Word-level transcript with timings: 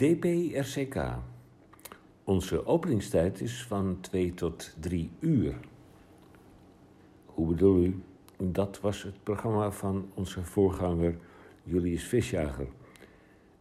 DPRCK. 0.00 0.96
Onze 2.24 2.66
openingstijd 2.66 3.40
is 3.40 3.62
van 3.62 3.98
2 4.00 4.34
tot 4.34 4.76
3 4.80 5.10
uur. 5.18 5.54
Hoe 7.26 7.46
bedoel 7.46 7.84
u? 7.84 8.02
Dat 8.36 8.80
was 8.80 9.02
het 9.02 9.22
programma 9.22 9.70
van 9.70 10.10
onze 10.14 10.44
voorganger 10.44 11.16
Julius 11.62 12.04
Visjager. 12.04 12.66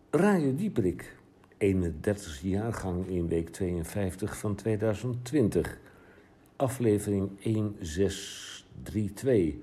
Radio 0.09 0.55
Dieprik, 0.55 1.15
31 1.57 2.41
jaargang 2.41 3.07
in 3.07 3.27
week 3.27 3.49
52 3.49 4.37
van 4.37 4.55
2020. 4.55 5.79
Aflevering 6.55 7.29
1632, 7.41 9.55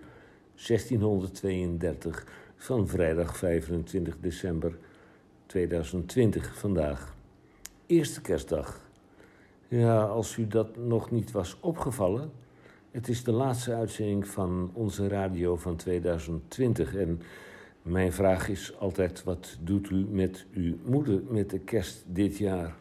1632 0.67 2.27
van 2.57 2.89
vrijdag 2.89 3.37
25 3.37 4.17
december 4.21 4.79
2020 5.47 6.59
vandaag. 6.59 7.15
Eerste 7.87 8.21
kerstdag. 8.21 8.81
Ja, 9.69 10.03
als 10.03 10.37
u 10.37 10.47
dat 10.47 10.77
nog 10.77 11.11
niet 11.11 11.31
was 11.31 11.57
opgevallen, 11.61 12.31
het 12.91 13.09
is 13.09 13.25
de 13.25 13.33
laatste 13.33 13.75
uitzending 13.75 14.27
van 14.27 14.71
onze 14.73 15.09
radio 15.09 15.57
van 15.57 15.77
2020 15.77 16.95
en 16.95 17.21
mijn 17.83 18.13
vraag 18.13 18.49
is 18.49 18.79
altijd: 18.79 19.25
wat 19.25 19.59
doet 19.61 19.91
u 19.91 20.07
met 20.11 20.47
uw 20.53 20.77
moeder 20.85 21.23
met 21.29 21.51
de 21.51 21.59
kerst 21.59 22.05
dit 22.07 22.39
jaar? 22.39 22.77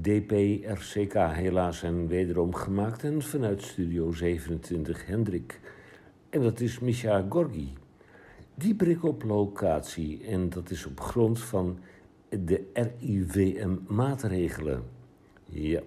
DPRCK 0.00 1.12
helaas 1.12 1.82
en 1.82 2.06
wederom 2.06 2.54
gemaakt 2.54 3.04
en 3.04 3.22
vanuit 3.22 3.62
Studio 3.62 4.12
27 4.12 5.06
Hendrik. 5.06 5.60
En 6.30 6.42
dat 6.42 6.60
is 6.60 6.78
Misha 6.78 7.26
Gorgi. 7.28 7.72
Die 8.58 8.74
brik 8.74 9.04
op 9.04 9.22
locatie 9.22 10.24
en 10.24 10.50
dat 10.50 10.70
is 10.70 10.86
op 10.86 11.00
grond 11.00 11.40
van 11.40 11.78
de 12.28 12.70
RIVM-maatregelen. 12.72 14.82
Ja. 15.44 15.80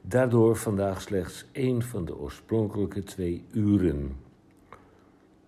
Daardoor 0.00 0.56
vandaag 0.56 1.00
slechts 1.00 1.46
één 1.52 1.82
van 1.82 2.04
de 2.04 2.18
oorspronkelijke 2.18 3.02
twee 3.02 3.44
uren. 3.52 4.16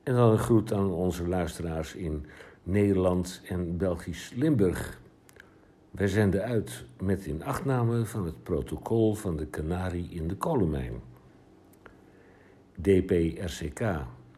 En 0.02 0.14
dan 0.14 0.30
een 0.30 0.38
groet 0.38 0.72
aan 0.72 0.90
onze 0.90 1.28
luisteraars 1.28 1.94
in 1.94 2.26
Nederland 2.62 3.42
en 3.48 3.76
Belgisch 3.76 4.32
Limburg. 4.34 5.00
Wij 5.90 6.08
zenden 6.08 6.42
uit 6.42 6.84
met 7.00 7.26
inachtname 7.26 8.04
van 8.04 8.24
het 8.24 8.42
protocol 8.42 9.14
van 9.14 9.36
de 9.36 9.50
Canarie 9.50 10.08
in 10.10 10.28
de 10.28 10.36
kolenmijn. 10.36 11.00
DPRCK, 12.80 13.80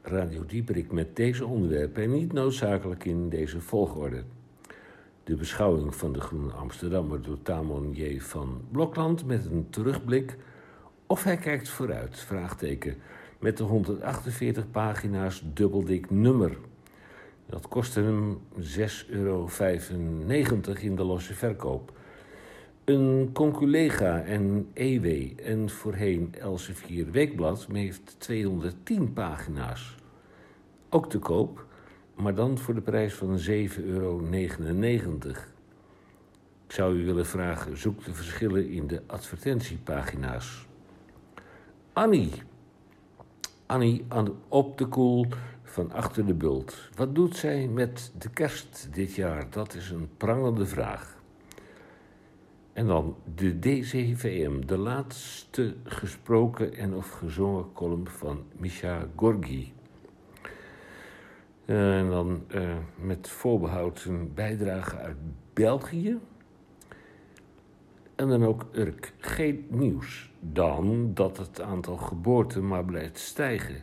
Radio 0.02 0.46
Dieperik 0.46 0.92
met 0.92 1.16
deze 1.16 1.46
onderwerpen 1.46 2.02
en 2.02 2.12
niet 2.12 2.32
noodzakelijk 2.32 3.04
in 3.04 3.28
deze 3.28 3.60
volgorde. 3.60 4.22
De 5.24 5.34
beschouwing 5.34 5.94
van 5.94 6.12
de 6.12 6.20
Groene 6.20 6.52
Amsterdammer 6.52 7.22
door 7.22 7.42
Tamon 7.42 7.92
J. 7.92 8.20
van 8.20 8.60
Blokland 8.70 9.26
met 9.26 9.46
een 9.46 9.66
terugblik 9.70 10.36
of 11.06 11.24
hij 11.24 11.36
kijkt 11.36 11.68
vooruit, 11.68 12.20
vraagteken, 12.20 12.96
met 13.38 13.56
de 13.56 13.62
148 13.62 14.70
pagina's 14.70 15.42
dubbeldik 15.52 16.10
nummer. 16.10 16.56
Dat 17.46 17.68
kostte 17.68 18.00
hem 18.00 18.40
6,95 18.60 18.64
euro 19.08 19.48
in 20.80 20.96
de 20.96 21.04
losse 21.04 21.34
verkoop. 21.34 21.92
Een 22.84 23.30
conculega 23.32 24.22
en 24.22 24.70
EW 24.74 25.38
en 25.40 25.70
voorheen 25.70 26.34
Elsevier 26.38 27.10
Weekblad 27.10 27.66
heeft 27.72 28.14
210 28.18 29.12
pagina's. 29.12 29.94
Ook 30.88 31.10
te 31.10 31.18
koop, 31.18 31.66
maar 32.14 32.34
dan 32.34 32.58
voor 32.58 32.74
de 32.74 32.80
prijs 32.80 33.14
van 33.14 33.38
7,99 33.38 33.44
euro. 33.84 34.20
Ik 36.66 36.72
zou 36.72 36.96
u 36.96 37.04
willen 37.04 37.26
vragen, 37.26 37.78
zoek 37.78 38.04
de 38.04 38.14
verschillen 38.14 38.68
in 38.68 38.86
de 38.86 39.02
advertentiepagina's. 39.06 40.66
Annie. 41.92 42.30
Annie 43.66 44.04
op 44.48 44.78
de 44.78 44.86
koel 44.86 45.26
van 45.62 45.92
achter 45.92 46.26
de 46.26 46.34
bult. 46.34 46.88
Wat 46.94 47.14
doet 47.14 47.36
zij 47.36 47.68
met 47.68 48.12
de 48.18 48.30
kerst 48.30 48.88
dit 48.92 49.14
jaar? 49.14 49.50
Dat 49.50 49.74
is 49.74 49.90
een 49.90 50.08
prangende 50.16 50.66
vraag. 50.66 51.11
En 52.72 52.86
dan 52.86 53.16
de 53.34 53.58
DCVM, 53.58 54.60
de 54.66 54.78
laatste 54.78 55.74
gesproken 55.84 56.74
en 56.74 56.94
of 56.94 57.10
gezongen 57.10 57.72
column 57.72 58.08
van 58.08 58.44
Misha 58.56 59.06
Gorgi. 59.16 59.72
En 61.64 62.08
dan 62.08 62.44
uh, 62.54 62.76
met 62.96 63.28
voorbehoud 63.28 64.04
een 64.04 64.34
bijdrage 64.34 64.96
uit 64.96 65.16
België. 65.52 66.18
En 68.14 68.28
dan 68.28 68.44
ook 68.44 68.66
Urk. 68.72 69.12
Geen 69.18 69.66
nieuws. 69.68 70.30
Dan 70.40 71.14
dat 71.14 71.36
het 71.36 71.60
aantal 71.60 71.96
geboorten 71.96 72.66
maar 72.66 72.84
blijft 72.84 73.18
stijgen. 73.18 73.82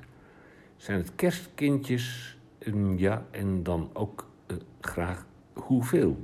Zijn 0.78 0.98
het 0.98 1.16
kerstkindjes? 1.16 2.38
ja, 2.96 3.26
en 3.32 3.64
dan 3.64 3.90
ook 3.94 4.28
uh, 4.48 4.58
graag 4.82 5.26
hoeveel? 5.54 6.18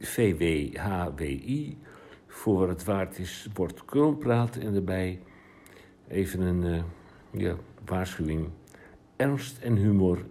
VWHWI, 0.00 1.78
voor 2.26 2.58
wat 2.58 2.68
het 2.68 2.84
waard 2.84 3.18
is, 3.18 3.48
wordt 3.54 3.84
kroonpraat 3.84 4.56
en 4.56 4.74
erbij 4.74 5.20
even 6.08 6.40
een 6.40 6.84
ja, 7.30 7.56
waarschuwing 7.84 8.48
ernst 9.16 9.58
en 9.58 9.76
humor 9.76 10.24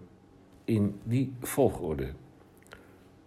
in 0.64 1.00
die 1.04 1.32
volgorde. 1.40 2.12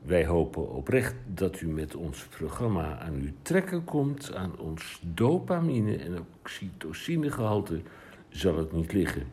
Wij 0.02 0.26
hopen 0.26 0.70
oprecht 0.70 1.16
dat 1.34 1.62
u 1.62 1.68
met 1.68 1.96
ons 1.96 2.26
programma 2.26 3.00
aan 3.00 3.14
uw 3.14 3.32
trekken 3.42 3.84
komt. 3.84 4.34
Aan 4.34 4.60
ons 4.60 5.02
dopamine- 5.14 5.96
en 5.96 6.26
oxytocinegehalte 6.40 7.82
zal 8.30 8.58
het 8.58 8.72
niet 8.72 8.94
liggen. 8.94 9.24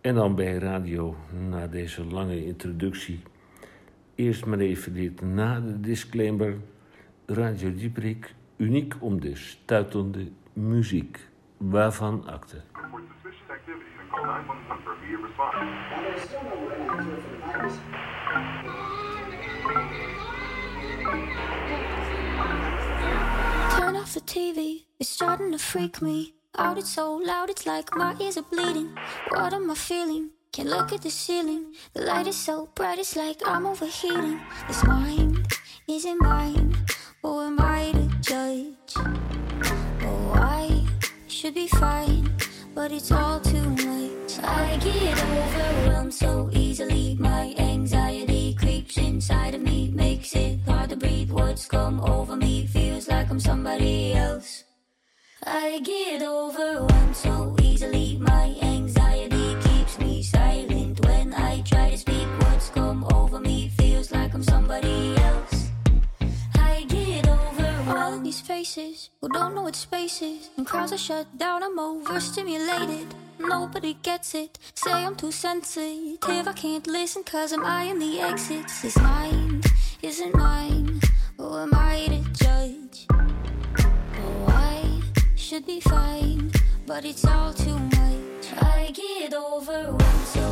En 0.00 0.14
dan 0.14 0.34
bij 0.34 0.58
radio, 0.58 1.16
na 1.48 1.66
deze 1.66 2.04
lange 2.04 2.44
introductie... 2.44 3.20
eerst 4.18 4.46
maar 4.46 4.58
even 4.58 4.94
dit 4.94 5.20
na 5.20 5.60
de 5.60 5.80
disclaimer... 5.80 6.56
Radio 7.30 7.74
Dieprik, 7.74 8.34
uniek 8.56 8.94
om 9.00 9.20
de 9.20 9.36
stuitende 9.36 10.30
muziek. 10.52 11.28
Waarvan 11.56 12.26
akte. 12.26 12.62
Turn 23.76 23.96
off 23.96 24.12
the 24.12 24.20
TV, 24.24 24.84
it's 24.96 25.10
starting 25.10 25.50
to 25.50 25.58
freak 25.58 26.00
me 26.00 26.32
out. 26.52 26.78
It's 26.78 26.92
so 26.92 27.20
loud, 27.24 27.50
it's 27.50 27.66
like 27.66 27.94
my 27.96 28.14
ears 28.18 28.36
are 28.36 28.46
bleeding. 28.50 28.98
What 29.28 29.52
am 29.52 29.70
I 29.70 29.74
feeling? 29.74 30.37
Can't 30.52 30.68
look 30.68 30.92
at 30.92 31.02
the 31.02 31.10
ceiling. 31.10 31.74
The 31.92 32.02
light 32.02 32.26
is 32.26 32.36
so 32.36 32.68
bright, 32.74 32.98
it's 32.98 33.14
like 33.16 33.40
I'm 33.46 33.66
overheating. 33.66 34.40
This 34.66 34.84
mind 34.84 35.46
isn't 35.86 36.20
mine. 36.20 36.74
Who 37.22 37.40
am 37.42 37.60
I 37.60 37.92
to 37.92 38.08
judge? 38.20 38.94
Oh, 40.02 40.32
I 40.34 40.84
should 41.28 41.54
be 41.54 41.68
fine, 41.68 42.32
but 42.74 42.90
it's 42.92 43.12
all 43.12 43.40
too 43.40 43.68
much. 43.70 44.38
I 44.42 44.78
get 44.82 45.22
overwhelmed 45.22 46.14
so 46.14 46.50
easily. 46.52 47.16
My 47.20 47.54
anxiety 47.58 48.54
creeps 48.54 48.96
inside 48.96 49.54
of 49.54 49.62
me, 49.62 49.90
makes 49.94 50.34
it 50.34 50.60
hard 50.66 50.90
to 50.90 50.96
breathe. 50.96 51.30
Words 51.30 51.66
come 51.66 52.00
over 52.00 52.36
me, 52.36 52.66
feels 52.66 53.06
like 53.08 53.30
I'm 53.30 53.38
somebody 53.40 54.14
else. 54.14 54.64
I 55.44 55.80
get 55.84 56.22
overwhelmed 56.22 57.16
so 57.16 57.56
easily. 57.62 58.18
My 58.20 58.56
anxiety 58.62 59.54
me 60.00 60.22
silent 60.22 61.04
when 61.06 61.34
I 61.34 61.62
try 61.62 61.90
to 61.90 61.98
speak. 61.98 62.26
Words 62.42 62.70
come 62.74 63.04
over 63.12 63.40
me, 63.40 63.68
feels 63.78 64.10
like 64.12 64.34
I'm 64.34 64.42
somebody 64.42 65.16
else. 65.16 65.68
I 66.54 66.84
get 66.88 67.28
over 67.28 67.64
overwhelmed. 67.88 68.26
These 68.26 68.40
faces 68.40 69.10
who 69.20 69.28
don't 69.28 69.54
know 69.54 69.62
what 69.62 69.76
space 69.76 70.22
is, 70.22 70.50
and 70.56 70.66
crowds 70.66 70.92
are 70.92 70.98
shut 70.98 71.26
down. 71.38 71.62
I'm 71.62 71.78
overstimulated. 71.78 73.06
Nobody 73.38 73.94
gets 74.02 74.34
it. 74.34 74.58
Say 74.74 74.92
I'm 74.92 75.14
too 75.14 75.32
sensitive. 75.32 76.18
I 76.22 76.52
can't 76.52 76.86
listen 76.86 77.22
cause 77.22 77.52
I'm 77.52 77.64
eyeing 77.64 77.98
the 77.98 78.20
exits. 78.20 78.82
This 78.82 78.98
mind 78.98 79.64
isn't 80.02 80.34
mine. 80.34 81.00
Who 81.36 81.56
am 81.56 81.70
I 81.72 82.06
to 82.08 82.20
judge? 82.44 83.06
Oh, 83.10 84.46
I 84.48 85.00
should 85.36 85.66
be 85.66 85.80
fine, 85.80 86.50
but 86.86 87.04
it's 87.04 87.24
all 87.24 87.52
too 87.52 87.78
much. 87.78 87.97
I 89.00 89.20
get 89.20 89.34
overwhelmed 89.34 90.26
so 90.26 90.47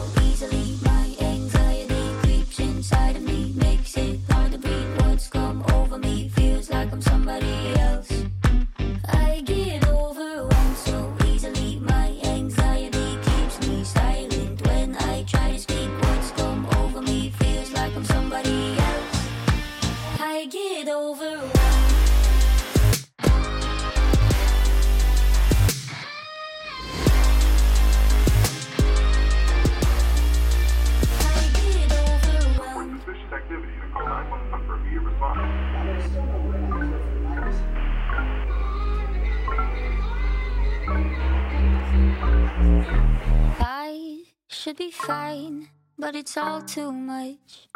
be 44.76 44.90
fine, 44.90 45.69
but 45.99 46.14
it's 46.14 46.37
all 46.37 46.61
too 46.61 46.93
much. 46.93 47.69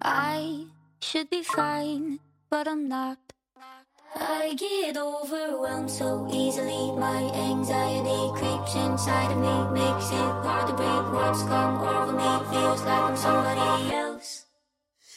I 0.00 0.66
should 1.00 1.28
be 1.30 1.42
fine, 1.42 2.20
but 2.48 2.68
I'm 2.68 2.88
not. 2.88 3.18
I 4.14 4.54
get 4.54 4.96
overwhelmed 4.96 5.90
so 5.90 6.28
easily. 6.32 6.92
My 6.92 7.22
anxiety 7.34 8.38
creeps 8.38 8.74
inside 8.76 9.32
of 9.32 9.38
me, 9.38 9.80
makes 9.80 10.10
it 10.10 10.30
hard 10.46 10.68
to 10.68 10.74
breathe. 10.74 11.12
What's 11.12 11.42
come 11.42 11.80
over 11.80 12.12
me 12.12 12.50
feels 12.50 12.82
like 12.82 13.02
I'm 13.02 13.16
somebody 13.16 13.94
else. 13.94 14.46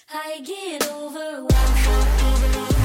I 0.09 0.41
get 0.43 0.89
overwhelmed 0.89 1.51
so 1.51 1.93
easily. 2.27 2.76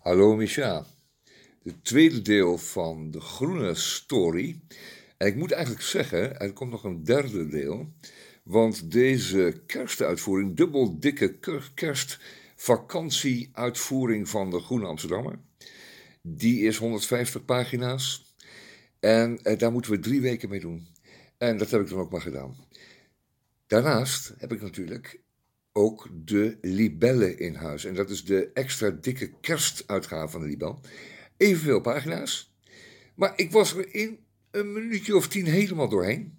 Hallo 0.00 0.36
Micha. 0.36 0.86
Het 1.62 1.84
tweede 1.84 2.22
deel 2.22 2.58
van 2.58 3.10
de 3.10 3.20
groene 3.20 3.74
story. 3.74 4.60
En 5.16 5.26
ik 5.26 5.36
moet 5.36 5.52
eigenlijk 5.52 5.84
zeggen, 5.84 6.38
er 6.38 6.52
komt 6.52 6.70
nog 6.70 6.84
een 6.84 7.04
derde 7.04 7.48
deel. 7.48 7.92
Want 8.42 8.90
deze 8.90 9.62
kerstuitvoering, 9.66 10.56
dubbel 10.56 11.00
dikke 11.00 11.38
ker- 11.38 11.70
kerstvakantieuitvoering 11.74 14.28
van 14.28 14.50
de 14.50 14.60
Groene 14.60 14.86
Amsterdammer. 14.86 15.38
Die 16.22 16.60
is 16.60 16.76
150 16.76 17.44
pagina's. 17.44 18.34
En 19.00 19.42
eh, 19.42 19.58
daar 19.58 19.72
moeten 19.72 19.90
we 19.90 19.98
drie 19.98 20.20
weken 20.20 20.48
mee 20.48 20.60
doen. 20.60 20.88
En 21.38 21.58
dat 21.58 21.70
heb 21.70 21.80
ik 21.80 21.88
dan 21.88 21.98
ook 21.98 22.10
maar 22.10 22.20
gedaan. 22.20 22.56
Daarnaast 23.66 24.34
heb 24.38 24.52
ik 24.52 24.62
natuurlijk 24.62 25.20
ook 25.72 26.08
de 26.24 26.58
libellen 26.60 27.38
in 27.38 27.54
huis. 27.54 27.84
En 27.84 27.94
dat 27.94 28.10
is 28.10 28.24
de 28.24 28.50
extra 28.54 28.90
dikke 28.90 29.30
kerstuitgave 29.40 30.28
van 30.28 30.40
de 30.40 30.46
libel. 30.46 30.80
Evenveel 31.36 31.80
pagina's. 31.80 32.54
Maar 33.14 33.32
ik 33.36 33.52
was 33.52 33.76
er 33.76 33.94
in 33.94 34.18
een 34.50 34.72
minuutje 34.72 35.16
of 35.16 35.28
tien 35.28 35.46
helemaal 35.46 35.88
doorheen. 35.88 36.38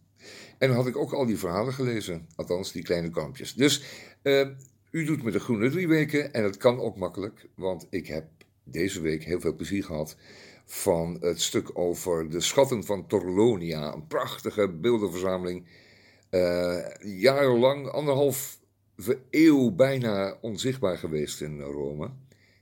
En 0.57 0.67
dan 0.67 0.77
had 0.77 0.87
ik 0.87 0.97
ook 0.97 1.13
al 1.13 1.25
die 1.25 1.37
verhalen 1.37 1.73
gelezen. 1.73 2.27
Althans, 2.35 2.71
die 2.71 2.83
kleine 2.83 3.09
kampjes. 3.09 3.53
Dus 3.53 3.83
eh, 4.21 4.47
u 4.91 5.05
doet 5.05 5.23
me 5.23 5.31
de 5.31 5.39
groene 5.39 5.69
drie 5.69 5.87
weken. 5.87 6.33
En 6.33 6.43
dat 6.43 6.57
kan 6.57 6.79
ook 6.79 6.97
makkelijk. 6.97 7.47
Want 7.55 7.87
ik 7.89 8.07
heb 8.07 8.25
deze 8.63 9.01
week 9.01 9.23
heel 9.23 9.39
veel 9.39 9.55
plezier 9.55 9.83
gehad 9.83 10.15
van 10.65 11.17
het 11.19 11.41
stuk 11.41 11.77
over 11.77 12.29
de 12.29 12.41
schatten 12.41 12.83
van 12.83 13.07
Torlonia. 13.07 13.93
Een 13.93 14.07
prachtige 14.07 14.69
beeldenverzameling. 14.69 15.67
Eh, 16.29 16.79
jarenlang, 16.99 17.87
anderhalf 17.87 18.59
eeuw 19.29 19.71
bijna 19.71 20.37
onzichtbaar 20.41 20.97
geweest 20.97 21.41
in 21.41 21.61
Rome. 21.61 22.11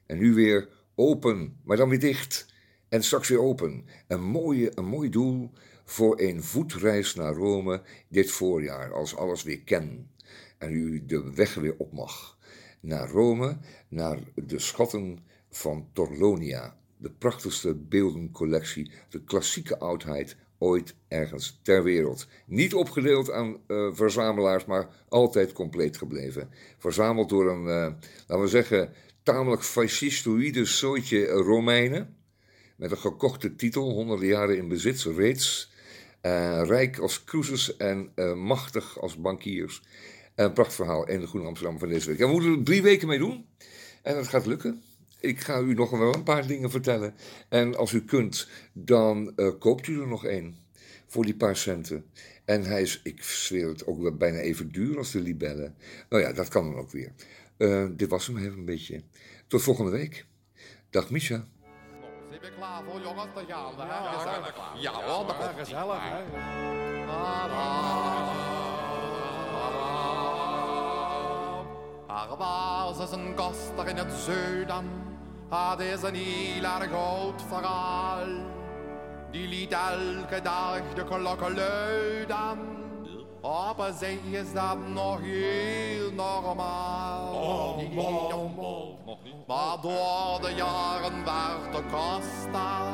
En 0.05 0.17
nu 0.17 0.33
weer 0.33 0.69
open, 0.95 1.57
maar 1.63 1.77
dan 1.77 1.89
weer 1.89 1.99
dicht. 1.99 2.45
En 2.89 3.03
straks 3.03 3.29
weer 3.29 3.41
open. 3.41 3.85
Een, 4.07 4.23
mooie, 4.23 4.71
een 4.75 4.85
mooi 4.85 5.09
doel 5.09 5.51
voor 5.85 6.19
een 6.19 6.43
voetreis 6.43 7.15
naar 7.15 7.33
Rome 7.33 7.81
dit 8.07 8.31
voorjaar, 8.31 8.93
als 8.93 9.15
alles 9.15 9.43
weer 9.43 9.61
ken. 9.61 10.11
En 10.57 10.71
u 10.71 11.05
de 11.05 11.33
weg 11.33 11.53
weer 11.53 11.75
op 11.77 11.93
mag. 11.93 12.37
Naar 12.79 13.09
Rome, 13.09 13.57
naar 13.87 14.19
de 14.35 14.59
schatten 14.59 15.19
van 15.49 15.89
Torlonia. 15.93 16.77
De 16.97 17.11
prachtigste 17.11 17.75
beeldencollectie, 17.75 18.91
de 19.09 19.23
klassieke 19.23 19.79
oudheid 19.79 20.37
ooit 20.59 20.95
ergens 21.07 21.59
ter 21.63 21.83
wereld. 21.83 22.27
Niet 22.45 22.73
opgedeeld 22.73 23.31
aan 23.31 23.57
eh, 23.67 23.89
verzamelaars, 23.91 24.65
maar 24.65 24.89
altijd 25.09 25.53
compleet 25.53 25.97
gebleven. 25.97 26.49
Verzameld 26.77 27.29
door 27.29 27.49
een, 27.49 27.67
eh, 27.67 27.93
laten 28.27 28.43
we 28.43 28.47
zeggen, 28.47 28.93
tamelijk 29.23 29.63
fascistoïde 29.63 30.65
soortje 30.65 31.25
Romeinen. 31.25 32.17
Met 32.75 32.91
een 32.91 32.97
gekochte 32.97 33.55
titel, 33.55 33.89
honderden 33.89 34.27
jaren 34.27 34.57
in 34.57 34.67
bezit 34.67 35.01
reeds. 35.01 35.71
Eh, 36.21 36.61
rijk 36.65 36.97
als 36.97 37.23
cruises 37.23 37.77
en 37.77 38.11
machtig 38.35 38.99
als 38.99 39.17
bankiers. 39.17 39.81
Een 40.35 40.53
prachtverhaal 40.53 41.07
in 41.07 41.19
de 41.19 41.27
Groene 41.27 41.47
Amsterdam 41.47 41.79
van 41.79 41.89
deze 41.89 42.07
week. 42.09 42.19
En 42.19 42.25
we 42.25 42.31
moeten 42.31 42.51
er 42.51 42.63
drie 42.63 42.81
weken 42.81 43.07
mee 43.07 43.17
doen. 43.17 43.45
En 44.01 44.15
dat 44.15 44.27
gaat 44.27 44.45
lukken. 44.45 44.81
Ik 45.19 45.39
ga 45.39 45.59
u 45.59 45.73
nog 45.73 45.89
wel 45.89 46.13
een 46.13 46.23
paar 46.23 46.47
dingen 46.47 46.71
vertellen. 46.71 47.13
En 47.49 47.75
als 47.75 47.91
u 47.91 48.03
kunt, 48.03 48.47
dan 48.73 49.33
eh, 49.35 49.49
koopt 49.59 49.87
u 49.87 50.01
er 50.01 50.07
nog 50.07 50.25
één. 50.25 50.57
Voor 51.07 51.25
die 51.25 51.35
paar 51.35 51.55
centen. 51.55 52.05
En 52.45 52.63
hij 52.63 52.81
is, 52.81 52.99
ik 53.03 53.23
zweer 53.23 53.67
het, 53.67 53.85
ook 53.85 54.01
wel 54.01 54.15
bijna 54.15 54.37
even 54.39 54.71
duur 54.71 54.97
als 54.97 55.11
de 55.11 55.19
libellen. 55.19 55.75
Nou 56.09 56.23
ja, 56.23 56.33
dat 56.33 56.47
kan 56.47 56.71
dan 56.71 56.79
ook 56.79 56.91
weer. 56.91 57.11
Eh, 57.57 57.85
dit 57.91 58.09
was 58.09 58.27
hem 58.27 58.37
even 58.37 58.57
een 58.57 58.65
beetje. 58.65 59.01
Tot 59.47 59.61
volgende 59.61 59.91
week. 59.91 60.25
Dag 60.89 61.09
Misha. 61.09 61.47
Zijn 62.29 62.41
we 62.41 62.51
klaar 62.55 62.83
voor 62.83 63.01
jongens? 63.01 63.33
Dan 63.33 63.45
gaan 63.47 63.75
we. 63.75 64.47
er 64.47 64.53
klaar. 64.53 64.79
Ja 64.79 64.91
dat 64.91 65.35
Ja, 65.39 65.45
komt 65.45 65.59
gezellig, 65.59 66.01
Er 72.09 72.37
was 72.37 72.99
eens 72.99 73.11
een 73.11 73.35
koster 73.35 73.87
in 73.87 73.97
het 73.97 74.11
zuiden, 74.11 74.85
had 75.49 75.79
is 75.79 76.01
een 76.01 76.15
heel 76.15 76.63
erg 76.63 76.93
oud 76.93 77.41
verhaal. 77.47 78.27
Die 79.31 79.47
liet 79.47 79.71
elke 79.71 80.41
dag 80.41 80.81
de 80.95 81.03
klokken 81.03 81.55
luiden. 81.55 82.59
Op 83.41 83.79
een 83.79 83.93
zee 83.93 84.19
is 84.31 84.53
dat 84.53 84.77
nog 84.93 85.19
heel 85.21 86.11
normaal. 86.11 87.75
Maar 89.47 89.77
door 89.81 90.39
de 90.41 90.53
jaren 90.55 91.25
werd 91.25 91.73
de 91.75 91.83
koster 91.91 92.93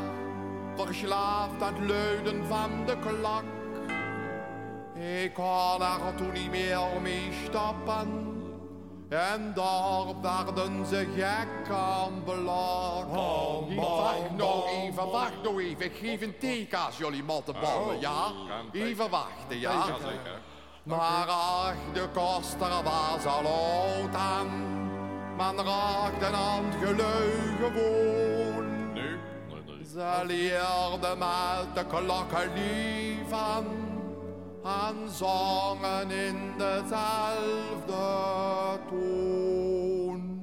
verslaafd 0.75 1.61
aan 1.61 1.73
het 1.73 1.89
luiden 1.89 2.45
van 2.45 2.85
de 2.85 2.97
klok. 2.99 3.43
Ik 5.21 5.33
kon 5.33 5.81
er 5.81 6.15
toen 6.15 6.31
niet 6.31 6.51
meer 6.51 6.79
mee 7.01 7.31
stoppen. 7.45 8.24
En 9.15 9.53
daar 9.53 10.21
werden 10.21 10.85
ze 10.85 11.07
gek 11.15 11.75
aan 11.75 12.23
belak. 12.25 13.07
wacht 13.75 14.31
nou 14.37 14.67
even, 14.67 15.09
wacht 15.11 15.43
nou 15.43 15.63
even. 15.63 15.85
Ik 15.85 15.95
geef 15.95 16.21
een 16.21 16.37
teken 16.39 16.79
als 16.85 16.97
jullie 16.97 17.23
mottenballen, 17.23 17.99
ja? 17.99 18.31
Even 18.71 19.09
wachten, 19.09 19.59
ja? 19.59 19.85
Maar 20.83 21.27
ach, 21.27 21.73
de 21.93 22.07
koster 22.13 22.83
was 22.83 23.25
al 23.25 23.45
oud 23.45 24.15
aan. 24.15 24.47
Men 25.37 25.65
raakte 25.65 26.25
aan 26.25 26.65
het 26.65 26.75
gelui 26.83 27.55
gewoon. 27.61 28.73
Ze 29.91 30.21
leerden 30.25 31.17
met 31.17 31.75
de 31.75 31.85
klokken 31.85 32.53
lieven 32.53 33.84
en 34.65 35.09
zongen 35.11 36.11
in 36.11 36.53
dezelfde 36.57 38.03
toon. 38.89 40.33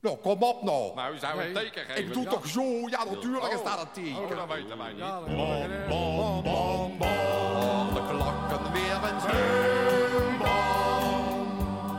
Nou, 0.00 0.16
kom 0.16 0.42
op 0.42 0.62
nou. 0.62 0.94
Nou, 0.94 1.18
zou 1.18 1.42
een 1.42 1.52
teken 1.52 1.84
geven. 1.84 2.04
Ik 2.04 2.12
doe 2.12 2.22
Ja. 2.22 2.30
toch 2.30 2.46
zo? 2.46 2.62
Ja, 2.88 3.04
natuurlijk 3.04 3.52
is 3.52 3.58
Oh. 3.58 3.64
dat 3.64 3.80
een 3.80 3.90
teken. 4.04 4.22
Oh, 4.22 4.36
dat 4.36 4.48
weten 4.56 4.78
wij 4.78 4.92
niet. 4.92 5.36
Bom, 5.36 6.42
bom, 6.42 6.42
bom, 6.42 6.98
bom. 6.98 7.94
De 7.94 8.02
klokken 8.08 8.72
weer 8.72 9.00
eens 9.12 9.24
bom, 9.24 10.38
bom. 10.38 11.58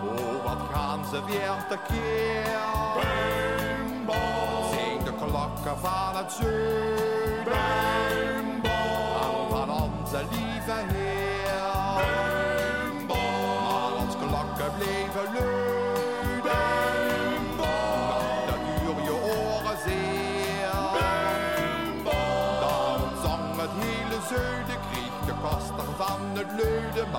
Oh, 0.10 0.44
wat 0.44 0.62
gaan 0.72 1.06
ze 1.06 1.26
weer 1.26 1.66
tekeer. 1.70 2.58
Bom, 2.94 4.06
bom. 4.06 4.74
Zijn 4.74 5.04
de 5.04 5.14
klokken 5.26 5.78
van 5.78 6.16
het 6.16 6.32
zuiden. 6.32 7.07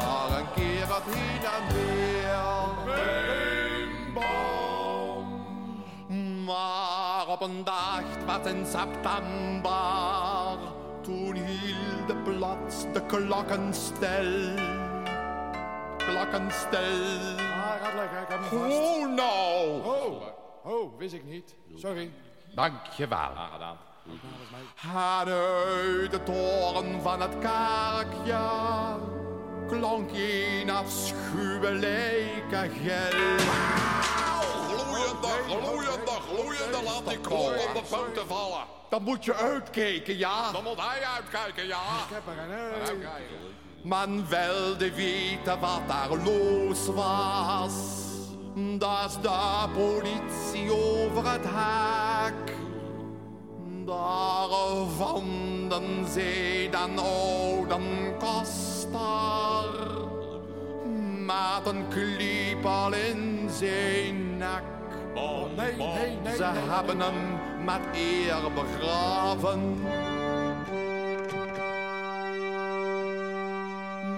Maar 0.05 0.39
een 0.39 0.53
keer 0.55 0.87
het 0.95 1.15
heen 1.15 1.45
en 1.45 1.75
weer. 1.75 2.09
Maar 6.45 7.27
op 7.29 7.41
een 7.41 7.65
dag, 7.65 8.03
het 8.15 8.25
was 8.25 8.53
in 8.53 8.67
september, 8.67 10.59
toen 11.03 11.35
hield 11.35 12.25
plots 12.25 12.83
de 12.93 13.07
klokken 13.07 13.75
stil. 13.75 14.55
Klokken 15.97 16.51
stil. 16.51 17.37
Ah, 17.39 17.83
gaat 17.83 17.95
lekker, 17.95 18.21
ik 18.21 18.29
heb 18.29 18.41
hem 18.41 18.61
vast. 18.61 18.79
Oh 18.79 19.09
nou! 19.09 19.83
Oh, 19.85 20.23
oh, 20.65 20.99
wist 20.99 21.15
ik 21.15 21.25
niet. 21.25 21.55
Sorry. 21.75 22.11
Dankjewel. 22.55 23.31
gedaan. 23.53 23.77
En 24.83 25.33
uit 25.33 26.11
de 26.11 26.23
toren 26.23 27.03
van 27.03 27.21
het 27.21 27.39
kerkje 27.39 28.39
klonk 29.69 30.11
een 30.13 30.71
afschuwelijke 30.71 32.71
gil. 32.83 33.37
Gloeiende, 34.69 35.29
gloeiende, 35.47 36.11
gloeiende, 36.29 36.83
laat 36.85 37.09
die 37.09 37.19
kool 37.19 37.51
op 37.51 37.71
de 37.75 37.83
punten 37.97 38.27
vallen. 38.27 38.65
Dan 38.91 39.03
moet 39.03 39.25
je 39.25 39.35
uitkijken, 39.35 40.19
ja. 40.19 40.53
Dan 40.53 40.63
moet 40.63 40.81
hij 40.81 41.03
uitkijken, 41.17 41.67
ja. 41.67 41.77
Ik 41.77 42.15
heb 42.15 42.23
er 42.27 42.39
een 42.43 42.51
Uitkijken. 42.81 43.37
Man 43.83 44.29
wilde 44.29 44.95
weten 44.95 45.61
wat 45.61 45.81
daar 45.87 46.09
los 46.09 46.87
was. 46.87 47.73
Dat 48.79 49.09
is 49.09 49.21
de 49.21 49.65
politie 49.75 50.73
over 50.73 51.31
het 51.31 51.45
hek. 51.45 52.57
Daar 53.89 54.49
vonden 54.97 56.07
ze 56.13 56.69
dan 56.71 56.95
koster. 58.19 59.87
Met 61.27 61.73
een 61.73 61.89
kliepel 61.89 62.93
in 62.93 63.49
zijn 63.51 64.37
nek. 64.37 64.63
Bom, 65.15 65.55
Nee, 65.57 65.77
nee, 65.77 66.19
nee. 66.23 66.37
Ze 66.37 66.45
hebben 66.45 67.01
hem 67.01 67.39
met 67.65 67.81
eer 67.93 68.53
begraven. 68.55 69.81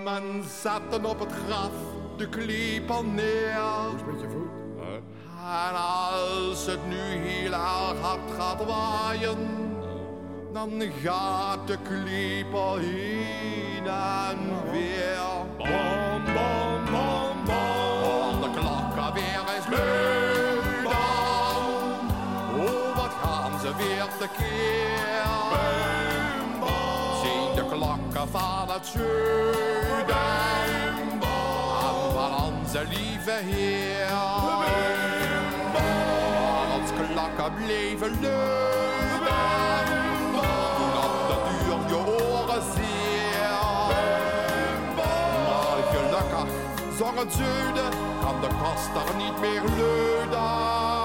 Men 0.05 0.45
zette 0.62 1.09
op 1.09 1.21
het 1.21 1.33
graf 1.47 1.73
de 2.17 2.29
kliepel 2.29 3.05
neer. 3.05 3.59
En 5.50 5.76
als 5.76 6.66
het 6.66 6.87
nu 6.87 6.97
heel 6.97 7.52
erg 7.52 8.00
hard 8.00 8.30
gaat 8.38 8.64
waaien, 8.64 9.49
dan 10.52 10.83
gaat 11.02 11.66
de 11.66 11.78
kliepel 11.83 12.76
heen 12.76 13.87
en 13.87 14.71
weer. 14.71 15.19
Bom, 15.57 16.25
bom, 16.25 16.85
bom, 16.85 17.45
bom. 17.45 18.40
De 18.40 18.59
klokken 18.59 19.12
weer 19.12 19.42
eens 19.54 19.66
dan. 20.83 20.92
Oh, 22.61 22.97
wat 22.97 23.14
gaan 23.23 23.61
ze 23.61 23.76
weer 23.76 24.07
tekeer. 24.19 25.25
Bum, 25.50 26.61
bom. 26.61 27.23
Zie 27.23 27.54
de 27.54 27.69
klokken 27.69 28.28
van 28.28 28.69
het 28.69 28.87
zuiden. 28.87 30.16
En 30.90 31.21
van 32.12 32.45
onze 32.45 32.83
lieve 32.88 33.30
Heer. 33.30 34.90
Klokken 37.41 37.65
bleven 37.65 38.23
luiden. 38.23 39.35
Toen 40.77 40.95
op 41.05 41.15
de 41.29 41.37
duur 41.47 41.89
je 41.89 41.97
oren 41.97 42.63
zeer. 42.75 43.51
Maar 44.97 45.83
gelukkig 45.93 46.55
zong 46.99 47.19
het 47.19 47.33
zuiden, 47.33 47.91
kan 48.21 48.41
de 48.41 48.49
koster 48.63 49.17
niet 49.17 49.41
meer 49.41 49.63
luiden. 49.79 51.00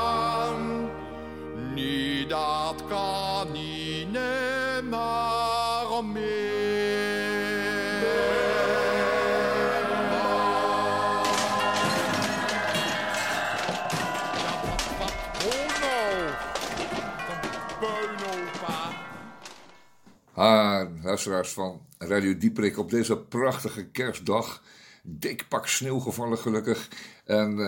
Luisteraars 21.15 21.51
van 21.51 21.81
Radio 21.97 22.37
Dieprik 22.37 22.77
op 22.77 22.89
deze 22.89 23.17
prachtige 23.17 23.85
kerstdag. 23.85 24.63
Dik 25.03 25.45
pak 25.47 25.67
sneeuw 25.67 25.99
gevallen 25.99 26.37
gelukkig. 26.37 26.89
En 27.25 27.59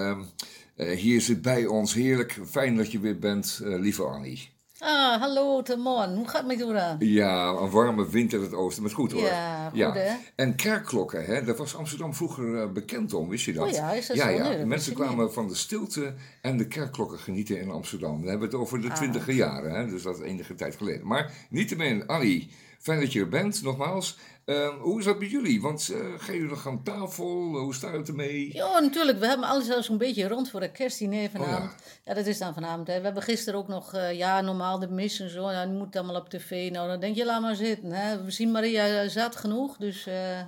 eh, 0.75 0.89
hier 0.97 1.21
zit 1.21 1.41
bij 1.41 1.65
ons 1.65 1.93
heerlijk. 1.93 2.39
Fijn 2.49 2.75
dat 2.75 2.91
je 2.91 2.99
weer 2.99 3.19
bent, 3.19 3.61
eh, 3.63 3.79
lieve 3.79 4.03
Annie. 4.03 4.49
Ah, 4.79 5.19
hallo 5.21 5.61
Timon. 5.61 6.15
Hoe 6.15 6.27
gaat 6.27 6.37
het 6.37 6.47
met 6.47 6.57
jou 6.57 6.73
dan? 6.73 6.95
Ja, 6.99 7.47
een 7.47 7.69
warme 7.69 8.09
wind 8.09 8.33
in 8.33 8.41
het 8.41 8.53
oosten, 8.53 8.83
maar 8.83 8.91
goed 8.91 9.11
hoor. 9.11 9.21
Ja, 9.21 9.69
goed, 9.69 9.93
hè? 9.93 10.15
En 10.35 10.55
kerkklokken, 10.55 11.25
hè, 11.25 11.43
daar 11.43 11.55
was 11.55 11.75
Amsterdam 11.75 12.13
vroeger 12.13 12.61
eh, 12.61 12.71
bekend 12.71 13.13
om, 13.13 13.29
wist 13.29 13.45
je 13.45 13.53
dat? 13.53 13.67
Oh 13.67 13.71
ja, 13.73 13.91
is 13.91 14.07
dat 14.07 14.17
ja, 14.17 14.23
zo? 14.23 14.29
Ja, 14.29 14.47
Nee, 14.49 14.65
mensen 14.65 14.93
kwamen 14.93 15.33
van 15.33 15.47
de 15.47 15.55
stilte 15.55 16.13
en 16.41 16.57
de 16.57 16.67
kerkklokken 16.67 17.19
genieten 17.19 17.59
in 17.61 17.69
Amsterdam. 17.69 18.21
We 18.21 18.29
hebben 18.29 18.47
het 18.47 18.57
over 18.57 18.77
Ah. 18.77 18.83
de 18.83 18.91
twintiger 18.91 19.33
jaren, 19.33 19.71
hè, 19.71 19.87
dus 19.87 20.01
dat 20.03 20.15
is 20.19 20.21
enige 20.25 20.55
tijd 20.55 20.75
geleden. 20.75 21.07
Maar 21.07 21.31
niettemin, 21.49 22.07
Annie, 22.07 22.49
fijn 22.79 22.99
dat 22.99 23.13
je 23.13 23.19
er 23.19 23.29
bent, 23.29 23.61
nogmaals. 23.61 24.17
Eh, 24.45 24.69
hoe 24.81 24.99
is 24.99 25.05
dat 25.05 25.19
met 25.19 25.29
jullie? 25.31 25.61
Want 25.61 25.89
eh 25.93 25.99
gaan 26.17 26.33
jullie 26.35 26.49
nog 26.49 26.67
aan 26.67 26.83
tafel? 26.83 27.25
Hoe 27.57 27.73
staat 27.73 27.93
het 27.93 28.07
ermee? 28.07 28.53
Ja, 28.53 28.79
natuurlijk. 28.79 29.19
We 29.19 29.27
hebben 29.27 29.47
alles 29.47 29.69
al 29.71 29.83
zo'n 29.83 29.97
beetje 29.97 30.27
rond 30.27 30.49
voor 30.49 30.61
het 30.61 30.71
kerstdiner 30.71 31.29
vanavond. 31.29 31.71
Oh 31.71 31.77
ja. 32.05 32.13
dat 32.13 32.25
is 32.25 32.37
dan 32.37 32.53
vanavond. 32.53 32.87
Hè. 32.87 32.97
We 32.97 33.05
hebben 33.05 33.23
gisteren 33.23 33.59
ook 33.59 33.67
nog, 33.67 33.93
eh, 33.93 34.13
ja, 34.13 34.41
normaal 34.41 34.79
de 34.79 34.87
mis 34.87 35.19
en 35.19 35.29
zo. 35.29 35.41
Nou, 35.45 35.67
die 35.67 35.77
moet 35.77 35.95
allemaal 35.95 36.15
op 36.15 36.29
tv. 36.29 36.71
Nou, 36.71 36.87
dan 36.87 36.99
denk 36.99 37.15
je, 37.15 37.25
laat 37.25 37.41
maar 37.41 37.55
zitten. 37.55 37.91
Hè. 37.91 38.23
We 38.23 38.31
zien 38.31 38.51
Maria 38.51 39.01
eh, 39.01 39.09
zat 39.09 39.35
genoeg, 39.35 39.77
dus... 39.77 40.05
eh. 40.05 40.39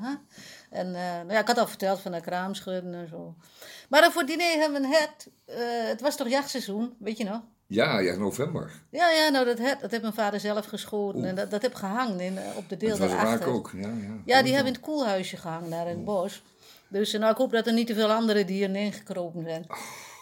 En 0.70 0.88
eh, 0.96 1.02
nou 1.02 1.32
ja, 1.32 1.40
ik 1.40 1.48
had 1.48 1.58
al 1.58 1.68
verteld 1.68 2.00
van 2.00 2.12
de 2.12 2.22
kraamschudden 2.22 2.94
en 2.94 3.08
zo. 3.08 3.36
Maar 3.90 4.02
dan 4.02 4.12
voor 4.12 4.22
het 4.22 4.30
diner 4.30 4.58
hebben 4.60 4.82
we 4.82 4.88
een 4.88 4.94
het. 4.94 5.30
eh, 5.46 5.88
het 5.88 6.02
was 6.02 6.16
toch 6.16 6.30
jachtseizoen, 6.30 6.94
weet 7.00 7.18
je 7.18 7.24
nog? 7.24 7.42
Ja, 7.70 8.00
ja, 8.00 8.16
november. 8.16 8.72
Ja, 8.90 9.10
ja, 9.10 9.30
nou 9.30 9.46
dat 9.46 9.58
het, 9.58 9.82
dat 9.82 9.92
heeft 9.92 10.02
mijn 10.02 10.14
vader 10.14 10.40
zelf 10.40 10.66
geschoten. 10.66 11.26
En 11.26 11.36
dat, 11.36 11.52
dat 11.52 11.62
heb 11.62 11.74
gehangen 11.76 12.20
in, 12.20 12.38
eh, 12.38 12.58
op 12.58 12.70
de 12.70 12.78
deel 12.78 12.98
Dat 12.98 13.46
ook. 13.46 13.72
Ja, 13.76 13.88
ja. 13.88 14.14
Ja, 14.26 14.42
die 14.42 14.54
hebben 14.54 14.74
in 14.74 14.80
het 14.80 14.88
koelhuisje 14.88 15.38
gehangen 15.38 15.70
daar 15.70 15.88
in 15.88 15.96
het 15.96 16.06
bos. 16.06 16.44
Dus 16.88 17.12
nou, 17.12 17.32
ik 17.32 17.38
hoop 17.38 17.52
dat 17.52 17.68
er 17.68 17.74
niet 17.74 17.88
te 17.88 17.94
veel 17.94 18.12
andere 18.12 18.46
dieren 18.46 18.76
ingekropen 18.76 19.44
zijn. 19.44 19.66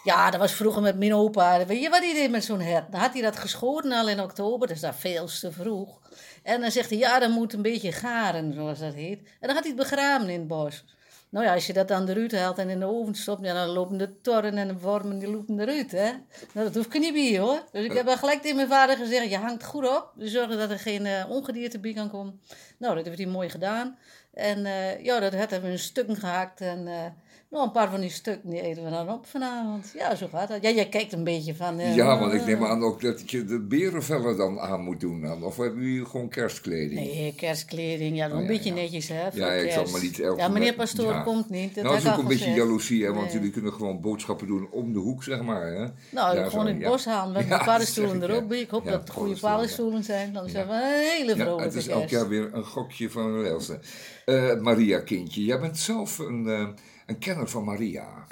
Ja, 0.04 0.30
dat 0.30 0.40
was 0.40 0.52
vroeger 0.52 0.82
met 0.82 0.98
mijn 0.98 1.14
opa. 1.14 1.66
Weet 1.66 1.82
je 1.82 1.90
wat 1.90 2.02
hij 2.02 2.14
deed 2.14 2.30
met 2.30 2.44
zo'n 2.44 2.60
hert? 2.60 2.92
Dan 2.92 3.00
had 3.00 3.12
hij 3.12 3.22
dat 3.22 3.36
geschoten 3.36 3.92
al 3.92 4.08
in 4.08 4.20
oktober, 4.20 4.68
dus 4.68 4.80
dat 4.80 4.94
veel 4.96 5.26
te 5.26 5.52
vroeg. 5.52 6.00
En 6.42 6.60
dan 6.60 6.70
zegt 6.70 6.90
hij, 6.90 6.98
ja, 6.98 7.18
dat 7.18 7.30
moet 7.30 7.52
een 7.52 7.62
beetje 7.62 7.92
garen, 7.92 8.52
zoals 8.54 8.78
dat 8.78 8.94
heet. 8.94 9.18
En 9.18 9.46
dan 9.46 9.50
gaat 9.50 9.64
hij 9.64 9.72
het 9.76 9.88
begraven 9.90 10.28
in 10.28 10.38
het 10.38 10.48
bos. 10.48 10.84
Nou 11.30 11.44
ja, 11.46 11.54
als 11.54 11.66
je 11.66 11.72
dat 11.72 11.88
dan 11.88 12.08
eruit 12.08 12.32
haalt 12.32 12.58
en 12.58 12.68
in 12.68 12.78
de 12.78 12.86
oven 12.86 13.14
stopt, 13.14 13.44
ja, 13.44 13.54
dan 13.54 13.68
lopen 13.68 13.98
de 13.98 14.20
torren 14.20 14.56
en 14.56 14.68
de 14.68 14.78
wormen 14.78 15.18
die 15.18 15.30
lopen 15.30 15.60
eruit, 15.60 15.90
hè. 15.90 16.10
Nou, 16.52 16.66
dat 16.66 16.74
hoef 16.74 16.86
ik 16.86 16.98
niet 16.98 17.12
bij, 17.12 17.38
hoor. 17.38 17.62
Dus 17.72 17.84
ik 17.84 17.92
heb 17.92 18.08
al 18.08 18.16
gelijk 18.16 18.40
tegen 18.40 18.56
mijn 18.56 18.68
vader 18.68 18.96
gezegd, 18.96 19.30
je 19.30 19.36
hangt 19.36 19.64
goed 19.64 19.88
op. 19.88 20.12
Dus 20.14 20.32
zorgen 20.32 20.58
dat 20.58 20.70
er 20.70 20.78
geen 20.78 21.06
eh, 21.06 21.30
ongedierte 21.30 21.78
bij 21.78 21.92
kan 21.92 22.10
komen. 22.10 22.40
Nou, 22.78 22.94
dat 22.94 23.04
heeft 23.04 23.18
hij 23.18 23.26
mooi 23.26 23.48
gedaan. 23.48 23.98
En 24.34 24.66
eh, 24.66 25.04
ja, 25.04 25.20
dat 25.20 25.32
hebben 25.32 25.62
we 25.62 25.68
in 25.68 25.78
stukken 25.78 26.16
gehakt. 26.16 26.60
En 26.60 26.88
eh, 26.88 27.04
nou, 27.50 27.64
een 27.64 27.72
paar 27.72 27.90
van 27.90 28.00
die 28.00 28.10
stukken 28.10 28.50
die 28.50 28.60
eten 28.60 28.84
we 28.84 28.90
dan 28.90 29.10
op 29.10 29.26
vanavond. 29.26 29.92
Ja, 29.96 30.14
zo 30.14 30.26
gaat 30.32 30.48
dat. 30.48 30.62
Ja, 30.62 30.70
jij 30.70 30.88
kijkt 30.88 31.12
een 31.12 31.24
beetje 31.24 31.54
van... 31.54 31.78
eh, 31.78 31.94
Ja, 31.96 32.18
want 32.18 32.32
ik 32.32 32.46
neem 32.46 32.64
aan 32.64 32.82
ook 32.82 33.00
dat 33.00 33.30
je 33.30 33.44
de 33.44 33.60
berenvellen 33.60 34.36
dan 34.36 34.60
aan 34.60 34.80
moet 34.80 35.00
doen. 35.00 35.20
Dan. 35.20 35.42
Of 35.44 35.56
hebben 35.56 35.82
jullie 35.82 36.04
gewoon 36.06 36.28
kerstkleding? 36.28 37.00
Nee, 37.00 37.34
kerstkleding. 37.36 38.16
Ja, 38.16 38.26
een 38.26 38.32
Oh, 38.32 38.40
ja, 38.40 38.46
beetje 38.46 38.68
ja. 38.68 38.74
netjes, 38.74 39.08
hè. 39.08 39.28
Ja, 39.32 39.52
ik 39.52 39.70
zal 39.70 39.86
maar 39.90 40.00
niet 40.02 40.20
elke 40.20 40.40
Ja, 40.40 40.48
meneer 40.48 40.74
Pastoor 40.74 41.12
ja. 41.12 41.20
komt 41.22 41.50
niet. 41.50 41.74
Dat 41.74 41.84
nou, 41.84 41.96
is 41.96 42.08
ook 42.08 42.18
een 42.18 42.26
beetje 42.26 42.50
jaloezie, 42.50 43.04
hè, 43.04 43.12
want 43.12 43.24
Nee. 43.24 43.32
jullie 43.34 43.50
kunnen 43.50 43.72
gewoon 43.72 44.00
boodschappen 44.00 44.46
doen 44.46 44.68
om 44.70 44.92
de 44.92 44.98
hoek, 44.98 45.22
zeg 45.22 45.42
maar. 45.42 45.66
Hè? 45.66 45.86
Nou, 46.10 46.36
gewoon 46.36 46.50
zo, 46.50 46.60
in 46.60 46.66
het 46.82 46.90
bos 46.90 47.04
halen. 47.04 47.32
We 47.32 47.38
hebben 47.38 47.56
Ja, 47.56 47.58
de 47.64 47.70
paddenstoelen 47.70 48.20
dat 48.20 48.22
zeg 48.22 48.30
er 48.30 48.36
ik, 48.36 48.42
ook 48.42 48.48
bij. 48.48 48.60
Ik 48.60 48.70
hoop 48.70 48.84
dat 48.84 49.00
het 49.00 49.10
goede 49.10 49.38
paddenstoelen, 49.40 50.04
zijn. 50.04 50.32
Dan 50.32 50.48
zijn 50.48 50.66
we 50.66 50.72
een 50.72 51.16
hele 51.16 51.36
Ja, 51.36 51.42
vrolijke 51.44 51.64
het 51.64 51.74
is 51.74 51.88
elk 51.88 52.08
jaar 52.08 52.28
weer 52.28 52.50
een 52.52 52.64
gokje 52.64 53.10
van 53.10 53.24
een 53.24 53.42
railste. 53.42 53.78
Eh 54.24 54.54
Maria, 54.60 55.00
kindje, 55.00 55.44
jij 55.44 55.60
bent 55.60 55.78
zelf 55.78 56.18
een, 56.18 56.46
eh, 56.48 56.68
een 57.08 57.18
kenner 57.18 57.48
van 57.48 57.64
Maria. 57.64 58.26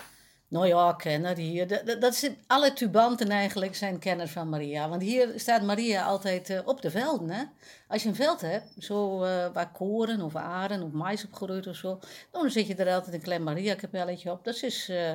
Nou 0.48 0.66
ja, 0.66 0.92
kenner 0.92 1.36
hier. 1.36 1.68
Dat, 1.68 2.00
dat, 2.00 2.30
alle 2.46 2.72
tubanten 2.72 3.28
eigenlijk 3.28 3.74
zijn 3.74 3.98
kenners 3.98 4.30
van 4.30 4.48
Maria. 4.48 4.88
Want 4.88 5.02
hier 5.02 5.32
staat 5.36 5.62
Maria 5.62 6.04
altijd 6.04 6.50
eh, 6.50 6.60
op 6.64 6.82
de 6.82 6.90
velden. 6.90 7.30
Hè? 7.30 7.44
Als 7.88 8.02
je 8.02 8.08
een 8.08 8.14
veld 8.14 8.40
hebt, 8.40 8.66
zo 8.78 9.22
eh, 9.22 9.52
waar 9.52 9.72
koren 9.72 10.20
of 10.20 10.36
aren 10.36 10.82
of 10.82 10.90
mais 10.90 11.24
opgeroeid 11.24 11.66
of 11.66 11.76
zo, 11.76 12.00
dan 12.30 12.50
zet 12.50 12.66
je 12.66 12.74
er 12.74 12.94
altijd 12.94 13.14
een 13.14 13.20
klein 13.20 13.42
Maria-kapelletje 13.42 14.30
op. 14.30 14.44
Dat 14.44 14.62
is 14.62 14.88
eh, 14.88 15.14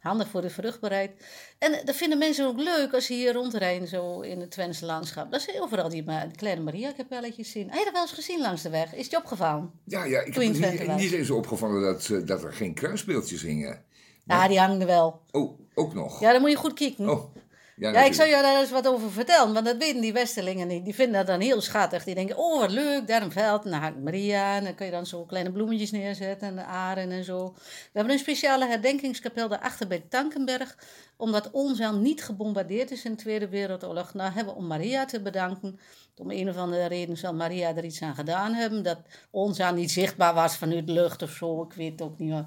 handig 0.00 0.28
voor 0.28 0.40
de 0.40 0.50
vruchtbaarheid. 0.50 1.10
En 1.58 1.72
eh, 1.72 1.84
dat 1.84 1.96
vinden 1.96 2.18
mensen 2.18 2.46
ook 2.46 2.58
leuk 2.60 2.94
als 2.94 3.06
ze 3.06 3.12
hier 3.12 3.32
rondrijden, 3.32 3.88
zo 3.88 4.20
in 4.20 4.40
het 4.40 4.50
Twentse 4.50 4.86
landschap. 4.86 5.32
Dat 5.32 5.40
ze 5.40 5.60
overal 5.60 5.88
die 5.88 6.04
ma- 6.04 6.26
kleine 6.36 6.62
Maria-kapelletjes 6.62 7.50
zien. 7.50 7.68
Heb 7.70 7.78
je 7.78 7.84
dat 7.84 7.92
wel 7.92 8.02
eens 8.02 8.12
gezien 8.12 8.40
langs 8.40 8.62
de 8.62 8.70
weg? 8.70 8.94
Is 8.94 9.02
het 9.02 9.10
je 9.10 9.16
opgevallen? 9.16 9.70
Ja, 9.84 10.04
ja 10.04 10.20
ik 10.20 10.32
Toen 10.32 10.54
heb 10.54 10.88
niet, 10.88 10.96
niet 10.96 11.12
eens 11.12 11.30
opgevallen 11.30 11.82
dat, 11.82 12.08
eh, 12.10 12.26
dat 12.26 12.42
er 12.44 12.52
geen 12.52 12.74
kruisbeeldjes 12.74 13.42
hingen. 13.42 13.84
Ja, 14.24 14.48
die 14.48 14.58
hangen 14.58 14.80
er 14.80 14.86
wel. 14.86 15.20
Oh, 15.30 15.58
ook 15.74 15.94
nog. 15.94 16.20
Ja, 16.20 16.32
dan 16.32 16.40
moet 16.40 16.50
je 16.50 16.56
goed 16.56 16.72
kijken. 16.72 17.08
Oh, 17.10 17.34
Ja, 17.80 18.04
ik 18.04 18.14
zou 18.14 18.28
jou 18.28 18.42
daar 18.42 18.60
eens 18.60 18.70
wat 18.70 18.86
over 18.86 19.10
vertellen, 19.10 19.52
want 19.52 19.66
dat 19.66 19.76
weten 19.76 20.00
die 20.00 20.12
Westerlingen 20.12 20.66
niet. 20.66 20.84
Die 20.84 20.94
vinden 20.94 21.14
dat 21.14 21.26
dan 21.26 21.40
heel 21.40 21.60
schattig. 21.60 22.04
Die 22.04 22.14
denken, 22.14 22.36
oh 22.36 22.60
wat 22.60 22.70
leuk, 22.70 23.06
daar 23.06 23.22
een 23.22 23.32
veld, 23.32 23.64
en 23.64 23.70
dan 23.70 23.80
hangt 23.80 24.02
Maria. 24.02 24.56
En 24.56 24.64
dan 24.64 24.74
kun 24.74 24.86
je 24.86 24.92
dan 24.92 25.06
zo 25.06 25.24
kleine 25.24 25.52
bloemetjes 25.52 25.90
neerzetten 25.90 26.48
en 26.48 26.56
de 26.56 26.64
aren 26.64 27.10
en 27.10 27.24
zo. 27.24 27.52
We 27.54 27.90
hebben 27.92 28.12
een 28.12 28.18
speciale 28.18 28.66
herdenkingskapel 28.66 29.48
daarachter 29.48 29.86
bij 29.86 30.04
Tankenberg. 30.08 30.76
Omdat 31.16 31.50
Onzaal 31.50 31.96
niet 31.96 32.24
gebombardeerd 32.24 32.90
is 32.90 33.04
in 33.04 33.10
de 33.10 33.16
Tweede 33.16 33.48
Wereldoorlog. 33.48 34.14
Nou 34.14 34.32
hebben 34.32 34.54
we 34.54 34.60
om 34.60 34.66
Maria 34.66 35.04
te 35.04 35.20
bedanken. 35.20 35.80
Om 36.16 36.30
een 36.30 36.48
of 36.48 36.56
andere 36.56 36.86
reden 36.86 37.16
zal 37.16 37.34
Maria 37.34 37.76
er 37.76 37.84
iets 37.84 38.02
aan 38.02 38.14
gedaan 38.14 38.52
hebben. 38.52 38.82
Dat 38.82 38.98
Onzaal 39.30 39.74
niet 39.74 39.90
zichtbaar 39.90 40.34
was 40.34 40.56
vanuit 40.56 40.86
de 40.86 40.92
lucht 40.92 41.22
of 41.22 41.30
zo, 41.30 41.62
ik 41.62 41.72
weet 41.72 41.92
het 41.92 42.02
ook 42.02 42.18
niet 42.18 42.32
hoor. 42.32 42.44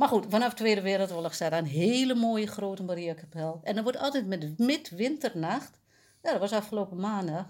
Maar 0.00 0.08
goed, 0.08 0.26
vanaf 0.28 0.50
de 0.50 0.56
Tweede 0.56 0.80
Wereldoorlog 0.80 1.34
staat 1.34 1.52
er 1.52 1.58
een 1.58 1.64
hele 1.64 2.14
mooie 2.14 2.46
grote 2.46 2.82
Mariakapel. 2.82 3.60
En 3.62 3.74
dan 3.74 3.82
wordt 3.82 3.98
altijd 3.98 4.26
met 4.26 4.58
midwinternacht, 4.58 5.70
ja, 6.22 6.30
dat 6.30 6.40
was 6.40 6.52
afgelopen 6.52 6.96
maandag. 7.00 7.44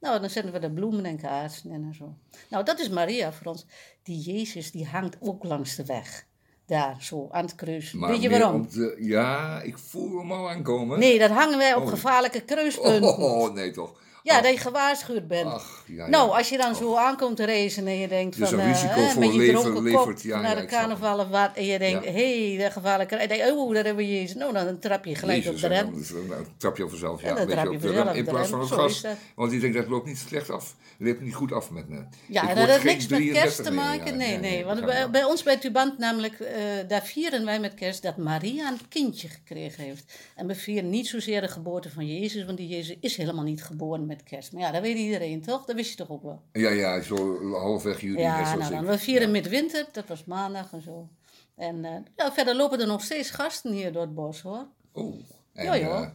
Nou, 0.00 0.20
dan 0.20 0.30
zetten 0.30 0.52
we 0.52 0.58
de 0.58 0.70
bloemen 0.70 1.04
en 1.04 1.16
kaarsen 1.16 1.70
en 1.70 1.94
zo. 1.94 2.14
Nou, 2.50 2.64
dat 2.64 2.78
is 2.80 2.88
Maria 2.88 3.32
voor 3.32 3.46
ons. 3.52 3.66
Die 4.02 4.18
Jezus, 4.20 4.70
die 4.70 4.86
hangt 4.86 5.16
ook 5.20 5.44
langs 5.44 5.76
de 5.76 5.84
weg. 5.84 6.26
Daar, 6.66 6.96
zo, 7.02 7.28
aan 7.30 7.44
het 7.44 7.54
kruis. 7.54 7.92
Maar 7.92 8.10
Weet 8.10 8.22
je 8.22 8.30
waarom? 8.30 8.68
de- 8.70 8.96
ja, 9.00 9.60
ik 9.62 9.78
voel 9.78 10.18
hem 10.18 10.32
al 10.32 10.50
aankomen. 10.50 10.98
Nee, 10.98 11.18
dat 11.18 11.30
hangen 11.30 11.58
wij 11.58 11.74
op 11.74 11.82
Oh. 11.82 11.88
gevaarlijke 11.88 12.40
kruispunten. 12.40 13.02
Oh, 13.08 13.18
oh, 13.42 13.52
nee 13.54 13.70
toch. 13.70 14.00
Ja, 14.22 14.36
Ach, 14.36 14.42
dat 14.42 14.52
je 14.52 14.58
gewaarschuwd 14.58 15.28
bent. 15.28 15.46
Ach, 15.46 15.84
ja, 15.86 15.94
ja. 16.04 16.08
Nou, 16.08 16.30
als 16.30 16.48
je 16.48 16.56
dan 16.56 16.74
zo 16.74 16.94
aankomt 16.96 17.36
te 17.36 17.44
racen 17.46 17.86
en 17.86 17.98
je 17.98 18.08
denkt 18.08 18.38
Dus 18.38 18.48
van... 18.48 18.58
een 18.58 18.64
eh, 18.64 18.72
risico 18.72 19.00
hè, 19.00 19.08
voor 19.08 19.20
met 19.20 19.32
je 19.32 19.38
leven 19.38 19.60
dronken 19.60 19.82
levert- 19.82 20.04
kop 20.04 20.18
ja, 20.22 20.40
naar 20.40 20.56
de 20.56 20.64
carnaval 20.66 21.18
of 21.18 21.28
wat. 21.28 21.50
En 21.54 21.64
je 21.64 21.78
denkt, 21.78 22.04
hé, 22.04 22.10
hey, 22.56 22.64
de 22.64 22.70
gevaarlijke... 22.72 23.16
En 23.16 23.22
je 23.22 23.28
denkt, 23.28 23.52
oh, 23.52 23.74
daar 23.74 23.84
hebben 23.84 24.04
we 24.06 24.12
Jezus. 24.14 24.34
Nou, 24.34 24.52
dan 24.52 24.78
trap 24.78 25.04
je 25.04 25.14
gelijk 25.14 25.38
Jezus, 25.44 25.54
op 25.54 25.60
de 25.60 25.76
rem. 25.76 25.84
dan- 25.92 26.28
dan 26.28 26.46
trap 26.56 26.76
je 26.76 26.82
op 26.84 26.88
vanzelf. 26.90 27.22
Ja, 27.22 27.34
dan 27.34 27.46
trap 27.48 27.64
je 27.64 27.70
op 27.70 27.80
de 27.82 27.90
rem 27.90 28.08
in 28.08 28.24
plaats 28.24 28.48
van 28.48 28.60
het 28.60 28.70
gas. 28.70 29.00
dat. 29.00 29.16
Want 29.34 29.50
die 29.50 29.60
denkt 29.60 29.76
dat 29.76 29.88
loopt 29.88 30.06
niet 30.06 30.18
slecht 30.18 30.50
af. 30.50 30.74
Dat 30.98 31.08
loopt 31.08 31.20
niet 31.20 31.34
goed 31.34 31.52
af 31.52 31.70
met 31.70 31.88
me. 31.88 32.02
Ja, 32.26 32.48
en 32.48 32.56
dat 32.56 32.66
heeft 32.68 32.84
niks 32.84 33.06
met 33.06 33.18
33 33.18 33.42
kerst 33.42 33.64
te 33.64 33.70
maken. 33.72 34.16
Nee, 34.16 34.38
nee. 34.38 34.64
Want 34.64 34.80
dat 34.86 35.10
bij 35.10 35.24
ons 35.24 35.42
bij 35.42 35.56
Tubant 35.56 35.98
namelijk, 35.98 36.40
eh, 36.40 36.54
daar 36.88 37.02
vieren 37.04 37.44
wij 37.44 37.60
met 37.60 37.74
kerst 37.74 38.02
dat 38.02 38.16
Maria 38.16 38.68
een 38.68 38.88
kindje 38.88 39.28
gekregen 39.28 39.84
heeft. 39.84 40.12
En 40.36 40.46
we 40.46 40.54
vieren 40.54 40.90
niet 40.90 41.06
zozeer 41.08 41.40
de 41.40 41.48
geboorte 41.48 41.90
van 41.90 42.06
Jezus, 42.06 42.44
want 42.44 42.56
die 42.58 42.68
Jezus 42.68 42.96
is 43.00 43.16
helemaal 43.16 43.44
niet 43.44 43.62
geboren 43.64 44.06
met 44.08 44.22
kerst. 44.22 44.52
Maar 44.52 44.62
ja, 44.62 44.70
dat 44.70 44.82
weet 44.82 44.96
iedereen 44.96 45.42
toch? 45.42 45.64
Dat 45.64 45.76
wist 45.76 45.90
je 45.90 45.96
toch 45.96 46.10
ook 46.10 46.22
wel? 46.22 46.42
Ja, 46.52 46.70
ja, 46.70 47.00
zo 47.00 47.50
halfweg 47.52 48.00
juli. 48.00 48.20
Ja, 48.20 48.54
nou, 48.56 48.70
dan, 48.70 48.86
we 48.86 48.98
vieren 48.98 49.26
Ja. 49.26 49.32
midwinter, 49.32 49.86
dat 49.92 50.06
was 50.06 50.24
maandag 50.24 50.72
en 50.72 50.82
zo. 50.82 51.08
En 51.56 51.84
eh, 51.84 51.92
ja, 52.16 52.32
verder 52.32 52.54
lopen 52.56 52.80
er 52.80 52.86
nog 52.86 53.02
steeds 53.02 53.30
gasten 53.30 53.72
hier 53.72 53.92
door 53.92 54.02
het 54.02 54.14
bos 54.14 54.40
hoor. 54.40 54.66
Oh, 54.92 55.14
en, 55.52 55.64
Ja, 55.64 55.78
joh. 55.78 56.06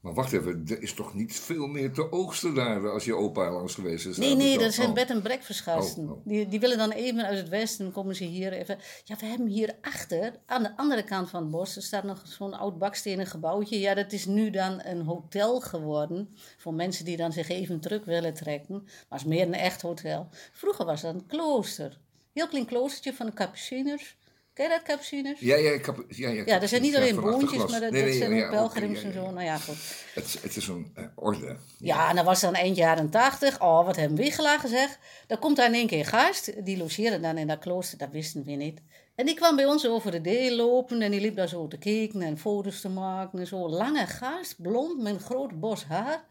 Maar 0.00 0.14
wacht 0.14 0.32
even, 0.32 0.64
er 0.66 0.82
is 0.82 0.94
toch 0.94 1.14
niet 1.14 1.40
veel 1.40 1.66
meer 1.66 1.92
te 1.92 2.12
oogsten 2.12 2.54
daar 2.54 2.90
als 2.90 3.04
je 3.04 3.14
opa 3.14 3.50
langs 3.50 3.74
geweest 3.74 4.06
is? 4.06 4.16
Nee, 4.16 4.36
nee, 4.36 4.58
dat 4.58 4.72
zijn 4.72 4.88
oh. 4.88 4.94
bed- 4.94 5.10
en 5.10 5.22
breakfast 5.22 5.60
gasten. 5.60 6.02
Oh, 6.04 6.10
oh. 6.10 6.20
Die, 6.24 6.48
die 6.48 6.60
willen 6.60 6.78
dan 6.78 6.90
even 6.90 7.24
uit 7.24 7.38
het 7.38 7.48
westen, 7.48 7.92
komen 7.92 8.14
ze 8.14 8.24
hier 8.24 8.52
even. 8.52 8.78
Ja, 9.04 9.16
we 9.16 9.26
hebben 9.26 9.46
hier 9.46 9.76
achter, 9.80 10.40
aan 10.46 10.62
de 10.62 10.76
andere 10.76 11.02
kant 11.02 11.30
van 11.30 11.42
het 11.42 11.50
bos, 11.50 11.76
er 11.76 11.82
staat 11.82 12.04
nog 12.04 12.22
zo'n 12.24 12.54
oud 12.54 12.78
bakstenen 12.78 13.26
gebouwtje. 13.26 13.80
Ja, 13.80 13.94
dat 13.94 14.12
is 14.12 14.26
nu 14.26 14.50
dan 14.50 14.80
een 14.84 15.00
hotel 15.00 15.60
geworden. 15.60 16.36
Voor 16.56 16.74
mensen 16.74 17.04
die 17.04 17.16
dan 17.16 17.32
zich 17.32 17.48
even 17.48 17.80
terug 17.80 18.04
willen 18.04 18.34
trekken. 18.34 18.82
Maar 18.82 19.18
het 19.18 19.20
is 19.20 19.26
meer 19.26 19.46
een 19.46 19.54
echt 19.54 19.82
hotel. 19.82 20.28
Vroeger 20.52 20.84
was 20.84 21.00
dat 21.00 21.14
een 21.14 21.26
klooster. 21.26 21.98
Heel 22.32 22.48
klein 22.48 22.66
kloostertje 22.66 23.14
van 23.14 23.26
de 23.26 23.32
Capuciners. 23.32 24.16
Ken 24.58 24.68
je 24.68 24.72
dat, 24.72 24.82
Capuciners? 24.82 25.40
Ja, 25.40 25.56
ja, 25.56 25.70
ja, 26.08 26.28
ja, 26.28 26.42
Ja, 26.46 26.60
er 26.60 26.68
zijn 26.68 26.82
niet 26.82 26.96
alleen 26.96 27.20
boontjes, 27.20 27.70
maar 27.70 27.80
dat, 27.80 27.90
Nee, 27.90 28.02
dat 28.02 28.10
nee, 28.10 28.18
zijn 28.18 28.42
ook 28.42 28.50
pelgrims 28.50 29.02
en 29.02 29.12
zo. 29.12 29.30
Nou 29.30 29.44
ja, 29.44 29.56
goed. 29.56 29.76
Het, 30.14 30.38
het 30.42 30.56
is 30.56 30.66
een 30.66 30.90
eh, 30.94 31.04
orde. 31.14 31.56
Ja, 31.78 32.08
en 32.10 32.16
dat 32.16 32.24
was 32.24 32.40
dan 32.40 32.54
eind 32.54 32.76
jaren 32.76 33.10
tachtig. 33.10 33.60
Oh, 33.60 33.86
wat 33.86 33.96
hebben 33.96 34.18
we 34.18 34.30
gelachen 34.30 34.68
zeg. 34.68 34.98
Dan 35.26 35.38
komt 35.38 35.56
daar 35.56 35.66
in 35.66 35.74
één 35.74 35.86
keer 35.86 36.06
gast. 36.06 36.64
Die 36.64 36.76
logeerde 36.76 37.20
dan 37.20 37.38
in 37.38 37.46
dat 37.46 37.58
klooster. 37.58 37.98
Dat 37.98 38.10
wisten 38.10 38.44
we 38.44 38.50
niet. 38.50 38.80
En 39.14 39.26
die 39.26 39.34
kwam 39.34 39.56
bij 39.56 39.66
ons 39.66 39.86
over 39.86 40.10
de 40.10 40.20
deel 40.20 40.56
lopen. 40.56 41.02
En 41.02 41.10
die 41.10 41.20
liep 41.20 41.36
daar 41.36 41.48
zo 41.48 41.68
te 41.68 41.78
kijken 41.78 42.22
en 42.22 42.38
foto's 42.38 42.80
te 42.80 42.88
maken. 42.88 43.38
En 43.38 43.46
zo 43.46 43.68
lange 43.68 44.06
gast, 44.06 44.62
blond, 44.62 45.02
met 45.02 45.14
een 45.14 45.20
groot 45.20 45.60
bos 45.60 45.84
haar. 45.84 46.24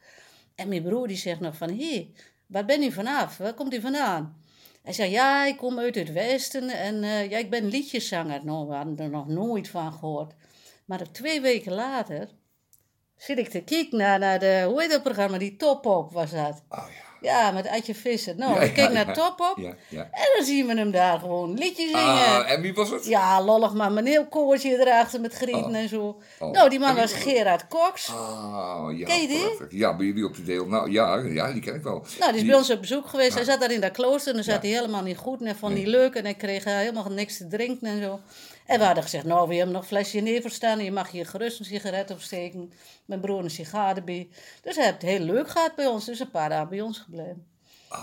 En 0.55 0.67
mijn 0.67 0.83
broer 0.83 1.07
die 1.07 1.17
zegt 1.17 1.39
nog 1.39 1.57
van... 1.57 1.69
Hé, 1.69 1.89
hey, 1.93 2.11
waar 2.45 2.65
ben 2.65 2.81
je 2.81 2.91
vanaf? 2.91 3.37
Waar 3.37 3.53
komt 3.53 3.71
hij 3.71 3.81
vandaan? 3.81 4.45
Hij 4.87 4.95
zei, 4.95 5.11
ja, 5.11 5.45
ik 5.45 5.57
kom 5.57 5.79
uit 5.79 5.95
het 5.95 6.11
westen. 6.11 6.69
En 6.69 7.03
eh, 7.03 7.29
ja, 7.29 7.37
ik 7.37 7.49
ben 7.49 7.65
liedjeszanger. 7.65 8.45
Nou, 8.45 8.67
we 8.67 8.73
hadden 8.73 8.97
er 8.97 9.09
nog 9.09 9.27
nooit 9.27 9.69
van 9.69 9.93
gehoord. 9.93 10.33
Maar 10.85 11.11
twee 11.11 11.41
weken 11.41 11.73
later 11.73 12.29
zit 13.15 13.37
ik 13.37 13.49
te 13.49 13.61
kijken 13.61 13.97
naar, 13.97 14.19
naar 14.19 14.39
de, 14.39 14.65
hoe 14.67 14.81
heet 14.81 14.91
dat 14.91 15.03
programma? 15.03 15.37
Die 15.37 15.55
Top 15.55 15.85
Op 15.85 16.11
was 16.11 16.31
dat. 16.31 16.63
Oh 16.69 16.87
ja. 16.95 17.06
Ja, 17.21 17.51
met 17.51 17.67
Adje 17.67 17.95
Visser. 17.95 18.35
Nou, 18.35 18.61
ik 18.61 18.73
keek 18.73 18.91
naar. 18.91 19.13
Top 19.13 19.39
Op 19.39 19.57
en 19.91 20.27
dan 20.37 20.45
zien 20.45 20.67
we 20.67 20.75
hem 20.75 20.91
daar 20.91 21.19
gewoon 21.19 21.53
liedjes 21.53 21.85
zingen. 21.91 22.03
Ah, 22.03 22.51
en 22.51 22.61
wie 22.61 22.73
was 22.73 22.89
het? 22.89 23.05
Ja, 23.05 23.43
lollig 23.43 23.73
maar 23.73 23.91
een 23.91 24.05
heel 24.05 24.25
koortje 24.27 24.79
erachter 24.79 25.21
met 25.21 25.33
grieten 25.33 25.65
Oh. 25.65 25.75
en 25.75 25.89
zo. 25.89 26.21
Oh. 26.39 26.51
Nou, 26.51 26.69
die 26.69 26.79
man 26.79 26.95
was 26.95 27.13
Gerard 27.13 27.67
Cox. 27.67 28.09
Ah, 28.09 28.97
ja. 28.97 29.05
Ken 29.05 29.21
je 29.21 29.27
die? 29.27 29.77
Ja, 29.79 29.95
bij 29.95 30.05
jullie 30.05 30.25
op 30.25 30.35
de 30.35 30.43
deel. 30.43 30.65
Nou, 30.65 30.91
ja, 30.91 31.15
ja, 31.17 31.51
die 31.51 31.61
ken 31.61 31.75
ik 31.75 31.83
wel. 31.83 32.05
Nou, 32.19 32.31
die 32.31 32.41
is 32.41 32.47
bij 32.47 32.55
ons 32.55 32.69
op 32.71 32.81
bezoek 32.81 33.07
geweest. 33.07 33.33
Hij 33.33 33.43
zat 33.43 33.59
daar 33.59 33.71
in 33.71 33.81
dat 33.81 33.91
klooster 33.91 34.29
en 34.29 34.35
dan 34.35 34.53
zat 34.53 34.61
hij 34.61 34.71
helemaal 34.71 35.03
niet 35.03 35.17
goed. 35.17 35.39
En 35.39 35.45
hij 35.45 35.55
vond 35.55 35.73
niet 35.73 35.87
leuk 35.87 36.13
en 36.15 36.23
hij 36.23 36.33
kreeg 36.33 36.63
eh, 36.63 36.73
helemaal 36.75 37.09
niks 37.09 37.37
te 37.37 37.47
drinken 37.47 37.87
en 37.87 38.01
zo. 38.01 38.19
En 38.67 38.79
we 38.79 38.85
hadden 38.85 39.03
gezegd, 39.03 39.25
nou, 39.25 39.47
we 39.47 39.55
hebben 39.55 39.73
nog 39.73 39.81
een 39.81 39.87
flesje 39.87 40.19
never 40.19 40.51
staan. 40.51 40.83
Je 40.83 40.91
mag 40.91 41.11
hier 41.11 41.25
gerust 41.25 41.59
een 41.59 41.65
sigaret 41.65 42.11
opsteken. 42.11 42.71
Mijn 43.05 43.19
broer 43.21 43.43
een 43.43 43.49
sigaar 43.49 43.95
erbij. 43.95 44.27
Dus 44.61 44.75
hij 44.75 44.85
heeft 44.85 45.01
het 45.01 45.11
heel 45.11 45.19
leuk 45.19 45.49
gehad 45.49 45.75
bij 45.75 45.85
ons. 45.85 46.05
Dus 46.05 46.19
een 46.19 46.31
paar 46.31 46.49
dagen 46.49 46.69
bij 46.69 46.81
ons 46.81 46.97
gebleven. 46.99 47.45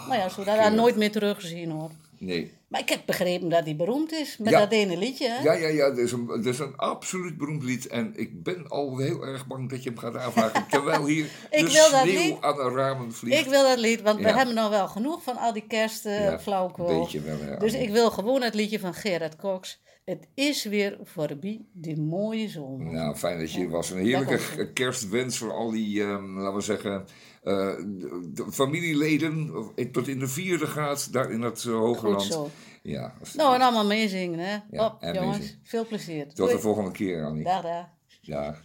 maar 0.08 0.18
ja, 0.18 0.28
zo 0.28 0.44
dat 0.44 0.54
Gerard. 0.54 0.74
nooit 0.74 0.96
meer 0.96 1.10
teruggezien 1.12 1.70
hoor. 1.70 1.90
Nee. 2.18 2.52
Maar 2.68 2.80
ik 2.80 2.88
heb 2.88 3.00
begrepen 3.06 3.48
dat 3.48 3.64
hij 3.64 3.76
beroemd 3.76 4.12
is. 4.12 4.36
Met 4.36 4.52
Ja. 4.52 4.58
dat 4.58 4.72
ene 4.72 4.96
liedje, 4.96 5.28
hè? 5.28 5.42
Ja, 5.42 5.52
ja, 5.52 5.68
ja, 5.68 5.88
dat 5.88 5.98
is, 5.98 6.12
een, 6.12 6.26
dat 6.26 6.44
is 6.46 6.58
een 6.58 6.76
absoluut 6.76 7.36
beroemd 7.38 7.62
lied. 7.62 7.86
En 7.86 8.12
ik 8.16 8.42
ben 8.42 8.68
al 8.68 8.98
heel 8.98 9.22
erg 9.26 9.46
bang 9.46 9.70
dat 9.70 9.82
je 9.82 9.88
hem 9.90 9.98
gaat 9.98 10.16
aanvragen. 10.16 10.66
Terwijl 10.70 11.06
hier 11.06 11.24
Ik 11.50 11.66
de 11.66 11.72
wil 11.72 11.90
dat 11.90 12.04
lied. 12.04 12.36
aan 12.40 12.56
de 12.56 12.62
ramen 12.74 13.12
vliegt. 13.12 13.38
Ik 13.40 13.46
wil 13.50 13.62
dat 13.62 13.78
lied, 13.78 14.00
want 14.02 14.16
we 14.20 14.26
Ja. 14.28 14.36
hebben 14.36 14.54
nog 14.54 14.68
wel 14.68 14.88
genoeg 14.88 15.22
van 15.22 15.36
al 15.36 15.52
die 15.52 15.64
Ja, 15.68 15.68
kerstflauwekul. 15.68 16.88
een 16.90 17.00
beetje 17.00 17.20
wel, 17.20 17.36
ja. 17.44 17.56
Dus 17.56 17.72
ik 17.74 17.90
wil 17.90 18.10
gewoon 18.10 18.42
het 18.42 18.54
liedje 18.54 18.78
van 18.78 18.94
Gerard 18.94 19.36
Cox. 19.36 19.82
Het 20.04 20.28
is 20.34 20.64
weer 20.64 20.98
voorbij, 21.02 21.60
die 21.72 22.00
mooie 22.00 22.48
zomer. 22.48 22.92
Nou, 22.92 23.16
fijn 23.16 23.38
dat 23.38 23.52
je 23.52 23.58
hier 23.58 23.70
was. 23.70 23.90
Een 23.90 23.98
heerlijke 24.04 24.72
kerstwens 24.72 25.38
voor 25.38 25.52
al 25.52 25.70
die, 25.70 26.02
ehm, 26.02 26.38
laten 26.38 26.54
we 26.56 26.60
zeggen, 26.60 27.04
eh, 27.42 27.52
de- 27.76 28.30
de 28.34 28.52
familieleden. 28.52 29.52
eh, 29.76 29.90
Tot 29.90 30.08
in 30.08 30.18
de 30.18 30.28
vierde 30.28 30.66
gaat, 30.66 31.12
daar 31.12 31.30
in 31.30 31.40
het 31.42 31.64
uh, 31.64 31.74
Hoge 31.74 31.98
Goed 32.00 32.10
Land. 32.10 32.22
zo. 32.22 32.50
Ja, 32.82 33.14
Nou, 33.36 33.54
en 33.54 33.60
allemaal 33.60 33.86
meezingen, 33.86 34.38
hè? 34.38 34.56
Ja, 34.70 34.86
Op, 34.86 34.96
en 35.02 35.14
jongens. 35.14 35.58
Veel 35.62 35.86
plezier. 35.86 36.26
Tot 36.26 36.36
Doei. 36.36 36.52
de 36.52 36.58
volgende 36.58 36.90
keer, 36.90 37.24
Annie. 37.24 37.44
Dag, 37.44 37.62
dag. 37.62 37.86
Dag. 38.22 38.62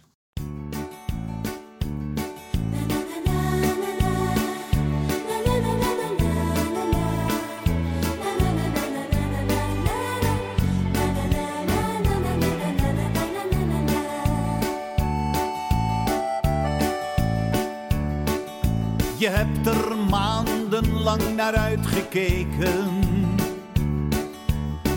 Je 19.20 19.28
hebt 19.28 19.66
er 19.66 19.96
maandenlang 20.10 21.36
naar 21.36 21.54
uitgekeken. 21.54 22.90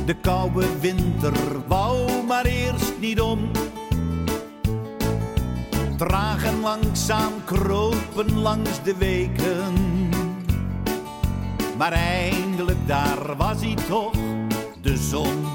De 0.05 0.13
koude 0.21 0.79
winter 0.79 1.33
wou 1.67 2.23
maar 2.27 2.45
eerst 2.45 2.93
niet 2.99 3.21
om. 3.21 3.51
Traag 5.97 6.45
en 6.45 6.59
langzaam 6.59 7.33
kropen 7.45 8.39
langs 8.39 8.83
de 8.83 8.95
weken. 8.97 9.73
Maar 11.77 11.91
eindelijk 11.91 12.87
daar 12.87 13.35
was 13.37 13.61
hij 13.61 13.75
toch, 13.87 14.13
de 14.81 14.97
zon. 14.97 15.45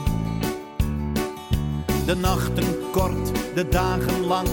De 2.07 2.16
nachten 2.16 2.90
kort, 2.90 3.54
de 3.54 3.68
dagen 3.68 4.24
lang, 4.26 4.48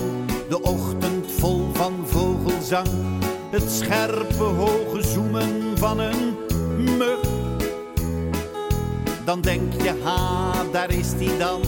de 0.50 0.62
ochtend 0.62 1.32
vol 1.32 1.70
van 1.74 1.94
vogelzang. 2.06 2.88
Het 3.50 3.72
scherpe 3.72 4.44
hoge 4.44 5.04
zoemen 5.04 5.78
van 5.78 6.00
een 6.00 6.36
mug. 6.98 7.20
Dan 9.26 9.42
denk 9.42 9.74
je, 9.82 10.02
ha, 10.04 10.54
daar 10.72 10.92
is 10.92 11.18
die 11.18 11.38
dan. 11.38 11.62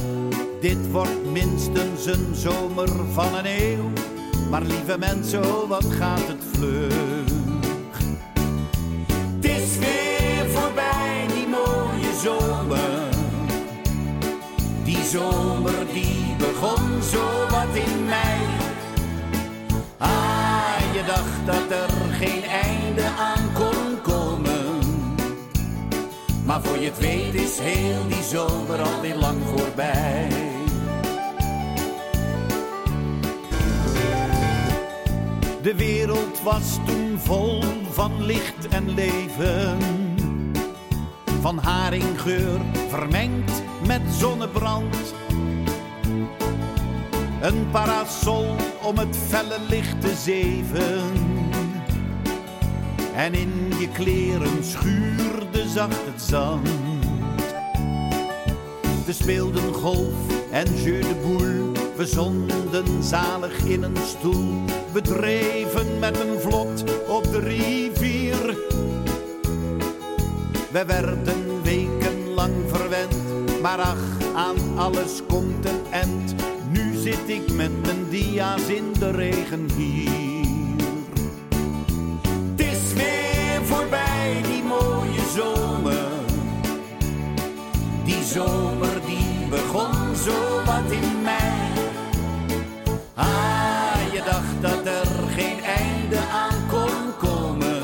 Dit 0.62 0.92
wordt 0.92 1.32
minstens 1.32 2.06
een 2.06 2.36
zomer 2.36 2.90
van 3.14 3.36
een 3.36 3.46
eeuw. 3.46 3.90
Maar 4.50 4.62
lieve 4.62 4.98
mensen, 4.98 5.46
oh, 5.46 5.70
wat 5.70 5.86
gaat 5.86 6.28
het 6.28 6.44
vlug. 6.52 6.92
Het 9.36 9.46
is 9.46 9.78
weer 9.78 10.50
voorbij, 10.50 11.26
die 11.36 11.48
mooie 11.48 12.14
zomer. 12.24 13.16
Die 14.84 15.04
zomer 15.04 15.86
dat 21.06 21.72
er 21.72 21.90
geen 22.12 22.44
einde 22.44 23.04
aan 23.04 23.54
kon 23.54 24.02
komen. 24.02 24.80
Maar 26.46 26.62
voor 26.62 26.78
je 26.78 26.86
het 26.86 26.98
weet 26.98 27.34
is 27.34 27.60
heel 27.60 28.08
die 28.08 28.24
zomer 28.24 28.82
alweer 28.82 29.16
lang 29.16 29.38
voorbij. 29.56 30.28
De 35.62 35.76
wereld 35.76 36.42
was 36.42 36.78
toen 36.86 37.20
vol 37.20 37.64
van 37.92 38.26
licht 38.26 38.68
en 38.68 38.94
leven. 38.94 39.78
Van 41.42 41.58
haringgeur 41.58 42.60
vermengd 42.90 43.64
met 43.86 44.02
zonnebrand. 44.10 45.14
Een 47.42 47.70
parasol 47.72 48.56
om 48.82 48.98
het 48.98 49.18
felle 49.28 49.58
licht 49.70 50.02
te 50.02 50.16
zeven. 50.16 51.02
En 53.16 53.34
in 53.34 53.72
je 53.80 53.90
kleren 53.90 54.64
schuurde 54.64 55.70
zacht 55.70 56.06
het 56.06 56.22
zand. 56.22 56.70
We 59.06 59.14
speelden 59.14 59.74
golf 59.74 60.50
en 60.52 60.76
jeu 60.84 61.02
de 61.02 61.16
boule. 61.22 61.72
We 61.96 62.06
zonden 62.06 63.04
zalig 63.04 63.66
in 63.66 63.84
een 63.84 63.98
stoel. 64.06 64.64
We 64.92 65.02
dreven 65.02 66.00
met 66.00 66.20
een 66.20 66.40
vlot 66.40 66.84
op 67.08 67.24
de 67.24 67.40
rivier. 67.40 68.58
We 70.72 70.86
werden 70.86 71.62
wekenlang 71.64 72.54
verwend, 72.68 73.62
maar 73.62 73.80
ach, 73.80 74.34
aan 74.36 74.78
alles 74.78 75.22
komt 75.28 75.66
een 75.66 75.82
end. 75.90 76.36
Zit 77.08 77.30
ik 77.30 77.54
met 77.54 77.86
mijn 77.86 78.10
dia's 78.10 78.68
in 78.68 78.94
de 79.00 79.12
regen 79.12 79.70
hier. 79.76 80.46
Het 82.50 82.60
is 82.60 82.94
weer 82.94 83.64
voorbij, 83.64 84.42
die 84.42 84.64
mooie 84.64 85.22
zomer. 85.36 86.08
Die 88.04 88.24
zomer 88.24 89.02
die 89.06 89.48
begon 89.50 90.16
zo 90.16 90.64
wat 90.66 90.92
in 90.92 91.22
mei. 91.22 91.72
Ah, 93.14 94.14
je 94.14 94.22
dacht 94.26 94.62
dat 94.62 94.86
er 94.86 95.08
geen 95.36 95.60
einde 95.64 96.20
aan 96.32 96.68
kon 96.70 97.30
komen. 97.30 97.84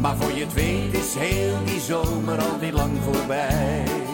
Maar 0.00 0.16
voor 0.16 0.32
je 0.32 0.44
het 0.44 0.54
weet 0.54 0.94
is 0.94 1.14
heel 1.14 1.64
die 1.64 1.80
zomer 1.80 2.38
alweer 2.38 2.72
lang 2.72 2.92
voorbij. 3.04 4.07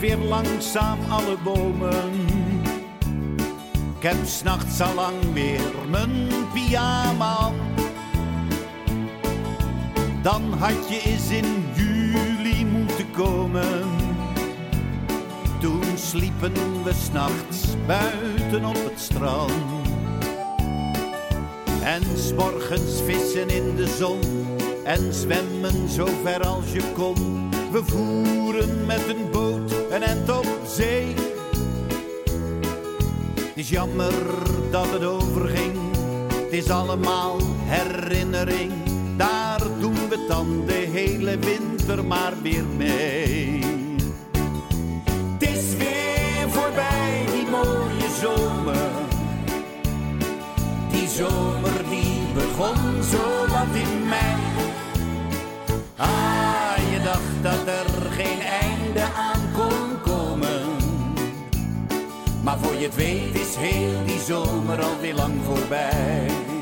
Weer 0.00 0.16
langzaam 0.16 0.98
alle 1.08 1.36
bomen. 1.44 2.26
Ik 3.96 4.02
heb 4.02 4.16
s'nachts 4.24 4.80
al 4.80 4.94
lang 4.94 5.32
weer 5.32 5.60
mijn 5.90 6.28
pyjama. 6.52 7.50
Dan 10.22 10.52
had 10.52 10.88
je 10.88 11.02
eens 11.04 11.30
in 11.30 11.64
juli 11.74 12.64
moeten 12.64 13.10
komen. 13.10 13.86
Toen 15.60 15.84
sliepen 15.96 16.82
we 16.84 16.92
s'nachts 16.92 17.66
buiten 17.86 18.64
op 18.64 18.84
het 18.90 19.00
strand. 19.00 19.52
En 21.82 22.02
s'morgens 22.16 23.02
vissen 23.04 23.48
in 23.48 23.76
de 23.76 23.86
zon 23.86 24.20
en 24.84 25.12
zwemmen 25.14 25.88
zo 25.88 26.08
ver 26.24 26.46
als 26.46 26.72
je 26.72 26.82
kon. 26.94 27.50
We 27.72 27.84
voeren 27.84 28.86
met 28.86 29.08
een 29.08 29.30
boot 29.30 29.77
een 30.02 30.04
end 30.04 30.30
op 30.30 30.46
zee. 30.66 31.14
Het 33.34 33.54
is 33.54 33.68
jammer 33.68 34.12
dat 34.70 34.90
het 34.90 35.04
overging, 35.04 35.76
het 36.34 36.52
is 36.52 36.70
allemaal 36.70 37.38
herinnering. 37.64 38.72
Daar 39.16 39.60
doen 39.80 40.08
we 40.08 40.24
dan 40.28 40.62
de 40.66 40.88
hele 40.92 41.38
winter 41.38 42.04
maar 42.04 42.32
weer 42.42 42.64
mee. 42.76 43.64
Het 45.38 45.48
is 45.48 45.76
weer 45.76 46.48
voorbij, 46.48 47.24
die 47.32 47.46
mooie 47.50 48.08
zomer. 48.20 48.90
Die 50.90 51.08
zomer 51.08 51.88
die 51.90 52.20
begon 52.34 53.02
zo 53.02 53.46
wat 53.48 53.74
in 53.74 54.08
mei. 54.08 54.36
Ah, 55.96 56.76
je 56.90 57.00
dacht 57.04 57.42
dat 57.42 57.74
er 57.74 58.10
geen 58.10 58.40
einde 58.40 59.02
aan 59.02 59.37
Maar 62.48 62.58
voor 62.58 62.74
je 62.74 62.84
het 62.84 62.94
weet 62.94 63.34
is 63.34 63.56
heel 63.56 64.04
die 64.06 64.20
zomer 64.20 64.82
alweer 64.82 65.14
lang 65.14 65.34
voorbij. 65.44 66.57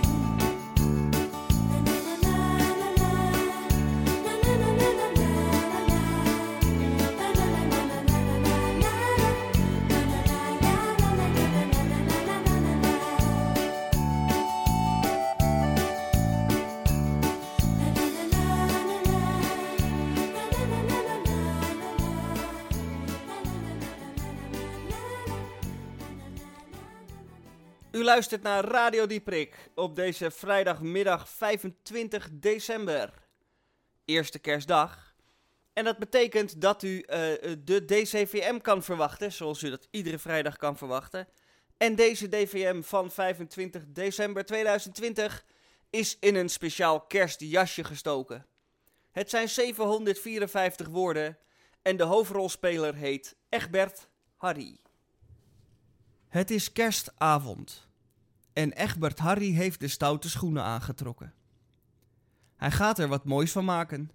Luistert 28.06 28.42
naar 28.42 28.64
Radio 28.64 29.06
Dieprik 29.06 29.70
op 29.74 29.96
deze 29.96 30.30
vrijdagmiddag 30.30 31.28
25 31.28 32.28
december. 32.32 33.12
Eerste 34.04 34.38
kerstdag. 34.38 35.14
En 35.72 35.84
dat 35.84 35.98
betekent 35.98 36.60
dat 36.60 36.82
u 36.82 37.00
eh, 37.00 37.18
de 37.64 37.84
DCVM 37.84 38.58
kan 38.58 38.82
verwachten, 38.82 39.32
zoals 39.32 39.62
u 39.62 39.70
dat 39.70 39.88
iedere 39.90 40.18
vrijdag 40.18 40.56
kan 40.56 40.76
verwachten. 40.76 41.28
En 41.76 41.94
deze 41.94 42.28
DVM 42.28 42.82
van 42.82 43.10
25 43.10 43.84
december 43.88 44.44
2020 44.44 45.44
is 45.90 46.16
in 46.20 46.34
een 46.34 46.48
speciaal 46.48 47.00
kerstjasje 47.00 47.84
gestoken. 47.84 48.46
Het 49.12 49.30
zijn 49.30 49.48
754 49.48 50.88
woorden 50.88 51.38
en 51.82 51.96
de 51.96 52.04
hoofdrolspeler 52.04 52.94
heet 52.94 53.36
Egbert 53.48 54.08
Harry. 54.36 54.78
Het 56.28 56.50
is 56.50 56.72
kerstavond 56.72 57.85
en 58.56 58.72
Egbert 58.72 59.18
Harry 59.18 59.52
heeft 59.52 59.80
de 59.80 59.88
stoute 59.88 60.28
schoenen 60.28 60.62
aangetrokken. 60.62 61.34
Hij 62.56 62.70
gaat 62.70 62.98
er 62.98 63.08
wat 63.08 63.24
moois 63.24 63.52
van 63.52 63.64
maken. 63.64 64.10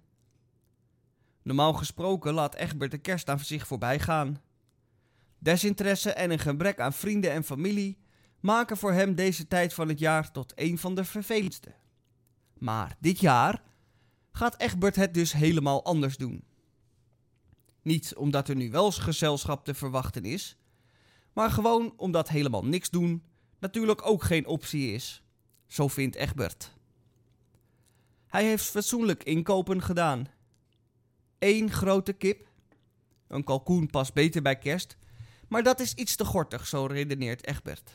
Normaal 1.42 1.72
gesproken 1.72 2.32
laat 2.32 2.54
Egbert 2.54 2.90
de 2.90 2.98
kerst 2.98 3.28
aan 3.28 3.38
zich 3.38 3.66
voorbij 3.66 3.98
gaan. 3.98 4.42
Desinteresse 5.38 6.12
en 6.12 6.30
een 6.30 6.38
gebrek 6.38 6.80
aan 6.80 6.92
vrienden 6.92 7.30
en 7.30 7.44
familie 7.44 7.98
maken 8.40 8.76
voor 8.76 8.92
hem 8.92 9.14
deze 9.14 9.48
tijd 9.48 9.74
van 9.74 9.88
het 9.88 9.98
jaar 9.98 10.30
tot 10.30 10.52
een 10.54 10.78
van 10.78 10.94
de 10.94 11.04
vervelendste. 11.04 11.74
Maar 12.58 12.96
dit 13.00 13.20
jaar 13.20 13.62
gaat 14.32 14.60
Egbert 14.60 14.96
het 14.96 15.14
dus 15.14 15.32
helemaal 15.32 15.84
anders 15.84 16.16
doen. 16.16 16.44
Niet 17.82 18.14
omdat 18.14 18.48
er 18.48 18.56
nu 18.56 18.70
wel 18.70 18.92
gezelschap 18.92 19.64
te 19.64 19.74
verwachten 19.74 20.24
is, 20.24 20.56
maar 21.32 21.50
gewoon 21.50 21.92
omdat 21.96 22.28
helemaal 22.28 22.64
niks 22.64 22.90
doen 22.90 23.30
natuurlijk 23.62 24.06
ook 24.06 24.22
geen 24.22 24.46
optie 24.46 24.92
is. 24.92 25.22
Zo 25.66 25.88
vindt 25.88 26.16
Egbert. 26.16 26.72
Hij 28.26 28.44
heeft 28.44 28.64
fatsoenlijk 28.64 29.22
inkopen 29.22 29.82
gedaan. 29.82 30.26
Eén 31.38 31.70
grote 31.70 32.12
kip. 32.12 32.48
Een 33.28 33.44
kalkoen 33.44 33.86
past 33.86 34.14
beter 34.14 34.42
bij 34.42 34.58
kerst, 34.58 34.96
maar 35.48 35.62
dat 35.62 35.80
is 35.80 35.94
iets 35.94 36.16
te 36.16 36.24
gortig, 36.24 36.66
zo 36.66 36.86
redeneert 36.86 37.46
Egbert. 37.46 37.90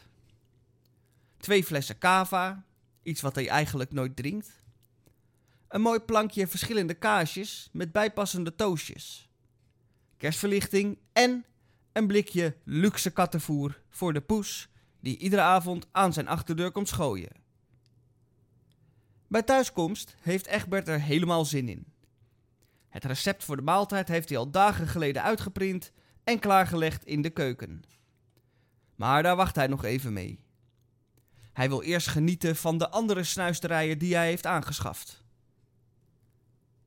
Twee 1.38 1.64
flessen 1.64 1.98
cava, 1.98 2.66
iets 3.04 3.22
wat 3.22 3.36
hij 3.36 3.48
eigenlijk 3.48 3.92
nooit 3.92 4.16
drinkt. 4.16 4.64
Een 5.68 5.82
mooi 5.82 6.00
plankje 6.00 6.48
verschillende 6.48 6.94
kaasjes 6.94 7.70
met 7.72 7.92
bijpassende 7.92 8.56
toastjes. 8.56 9.30
Kerstverlichting 10.18 10.98
en 11.14 11.46
een 11.92 12.08
blikje 12.08 12.56
luxe 12.64 13.12
kattenvoer 13.12 13.82
voor 13.90 14.14
de 14.14 14.22
poes 14.22 14.70
die 15.00 15.18
iedere 15.18 15.42
avond 15.42 15.88
aan 15.92 16.14
zijn 16.14 16.28
achterdeur 16.28 16.72
komt 16.72 16.88
schooien. 16.88 17.32
Bij 19.28 19.44
thuiskomst 19.44 20.16
heeft 20.22 20.48
Egbert 20.48 20.88
er 20.88 21.02
helemaal 21.02 21.46
zin 21.46 21.70
in. 21.70 21.86
Het 22.90 23.04
recept 23.04 23.44
voor 23.44 23.56
de 23.56 23.62
maaltijd 23.62 24.08
heeft 24.08 24.30
hij 24.30 24.38
al 24.38 24.52
dagen 24.52 24.88
geleden 24.88 25.24
uitgeprint 25.24 25.92
en 26.24 26.40
klaargelegd 26.40 27.06
in 27.06 27.22
de 27.22 27.30
keuken. 27.30 27.82
Maar 28.96 29.24
daar 29.24 29.36
wacht 29.36 29.56
hij 29.56 29.68
nog 29.68 29.84
even 29.84 30.14
mee. 30.14 30.40
Hij 31.54 31.70
wil 31.70 31.82
eerst 31.82 32.08
genieten 32.08 32.56
van 32.56 32.78
de 32.78 32.90
andere 32.90 33.24
snuisterijen 33.24 33.98
die 33.98 34.16
hij 34.16 34.28
heeft 34.28 34.46
aangeschaft. 34.46 35.24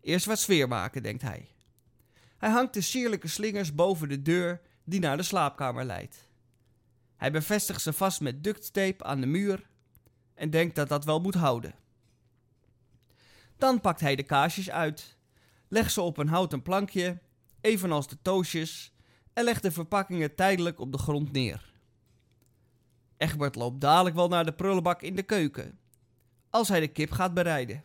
Eerst 0.01 0.27
wat 0.27 0.39
sfeer 0.39 0.69
maken, 0.69 1.03
denkt 1.03 1.23
hij. 1.23 1.49
Hij 2.39 2.51
hangt 2.51 2.75
de 2.75 2.81
sierlijke 2.81 3.29
slingers 3.29 3.75
boven 3.75 4.09
de 4.09 4.23
deur 4.23 4.61
die 4.85 5.01
naar 5.01 5.17
de 5.17 5.23
slaapkamer 5.23 5.85
leidt. 5.85 6.30
Hij 7.21 7.33
bevestigt 7.33 7.83
ze 7.83 7.93
vast 7.93 8.21
met 8.21 8.45
ducttape 8.45 9.05
aan 9.05 9.21
de 9.21 9.27
muur 9.27 9.69
en 10.35 10.51
denkt 10.51 10.75
dat 10.75 10.89
dat 10.89 11.05
wel 11.05 11.21
moet 11.21 11.35
houden. 11.35 11.75
Dan 13.57 13.81
pakt 13.81 14.01
hij 14.01 14.17
de 14.17 14.23
kaasjes 14.23 14.71
uit, 14.71 15.17
legt 15.69 15.93
ze 15.93 16.01
op 16.01 16.17
een 16.17 16.29
houten 16.29 16.63
plankje, 16.63 17.19
evenals 17.61 18.09
de 18.09 18.17
toosjes, 18.23 18.93
en 19.33 19.45
legt 19.45 19.63
de 19.63 19.71
verpakkingen 19.71 20.35
tijdelijk 20.35 20.81
op 20.81 20.93
de 20.93 20.99
grond 20.99 21.33
neer. 21.33 21.73
Egbert 23.17 23.55
loopt 23.55 23.81
dadelijk 23.81 24.17
wel 24.17 24.29
naar 24.29 24.45
de 24.45 24.55
prullenbak 24.55 25.03
in 25.03 25.17
de 25.17 25.23
keuken, 25.23 25.79
als 26.51 26.69
hij 26.69 26.81
de 26.81 26.89
kip 26.89 27.11
gaat 27.11 27.35
bereiden. 27.35 27.83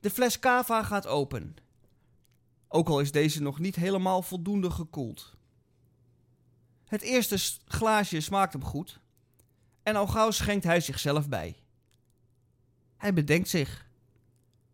De 0.00 0.10
fles 0.10 0.38
cava 0.38 0.82
gaat 0.82 1.06
open, 1.06 1.56
ook 2.68 2.88
al 2.88 3.00
is 3.00 3.12
deze 3.12 3.42
nog 3.42 3.58
niet 3.58 3.76
helemaal 3.76 4.22
voldoende 4.22 4.70
gekoeld. 4.70 5.33
Het 6.84 7.02
eerste 7.02 7.60
glaasje 7.66 8.20
smaakt 8.20 8.52
hem 8.52 8.64
goed 8.64 9.00
en 9.82 9.96
al 9.96 10.06
gauw 10.06 10.30
schenkt 10.30 10.64
hij 10.64 10.80
zichzelf 10.80 11.28
bij. 11.28 11.56
Hij 12.96 13.12
bedenkt 13.12 13.48
zich. 13.48 13.86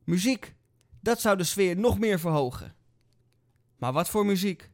Muziek, 0.05 0.55
dat 1.01 1.21
zou 1.21 1.37
de 1.37 1.45
sfeer 1.45 1.77
nog 1.77 1.99
meer 1.99 2.21
verhogen. 2.21 2.75
Maar 3.77 3.93
wat 3.93 4.09
voor 4.09 4.27
muziek? 4.27 4.71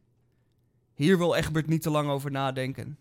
Hier 0.93 1.17
wil 1.17 1.35
Egbert 1.35 1.67
niet 1.67 1.81
te 1.81 1.89
lang 1.89 2.09
over 2.09 2.31
nadenken. 2.31 2.99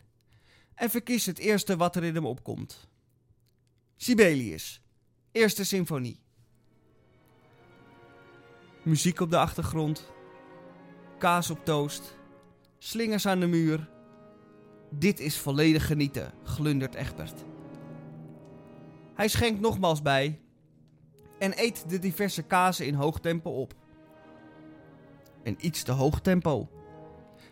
En 0.75 0.90
verkiest 0.90 1.27
het 1.27 1.38
eerste 1.38 1.77
wat 1.77 1.96
er 1.96 2.05
in 2.05 2.14
hem 2.14 2.27
opkomt. 2.27 2.88
Sibelius, 3.96 4.81
eerste 5.33 5.64
symfonie. 5.64 6.20
Muziek 8.83 9.20
op 9.20 9.31
de 9.31 9.38
achtergrond. 9.38 10.11
Kaas 11.18 11.51
op 11.51 11.64
toast. 11.64 12.16
Slingers 12.79 13.27
aan 13.27 13.40
de 13.40 13.46
muur. 13.46 13.95
Dit 14.90 15.20
is 15.20 15.38
volledig 15.38 15.87
genieten, 15.87 16.33
glundert 16.42 16.94
Egbert. 16.94 17.44
Hij 19.14 19.29
schenkt 19.29 19.61
nogmaals 19.61 20.03
bij 20.03 20.40
en 21.38 21.53
eet 21.57 21.88
de 21.88 21.99
diverse 21.99 22.42
kazen 22.42 22.87
in 22.87 22.94
hoog 22.94 23.20
tempo 23.20 23.51
op. 23.51 23.75
Een 25.42 25.57
iets 25.61 25.83
te 25.83 25.92
hoog 25.92 26.20
tempo, 26.20 26.68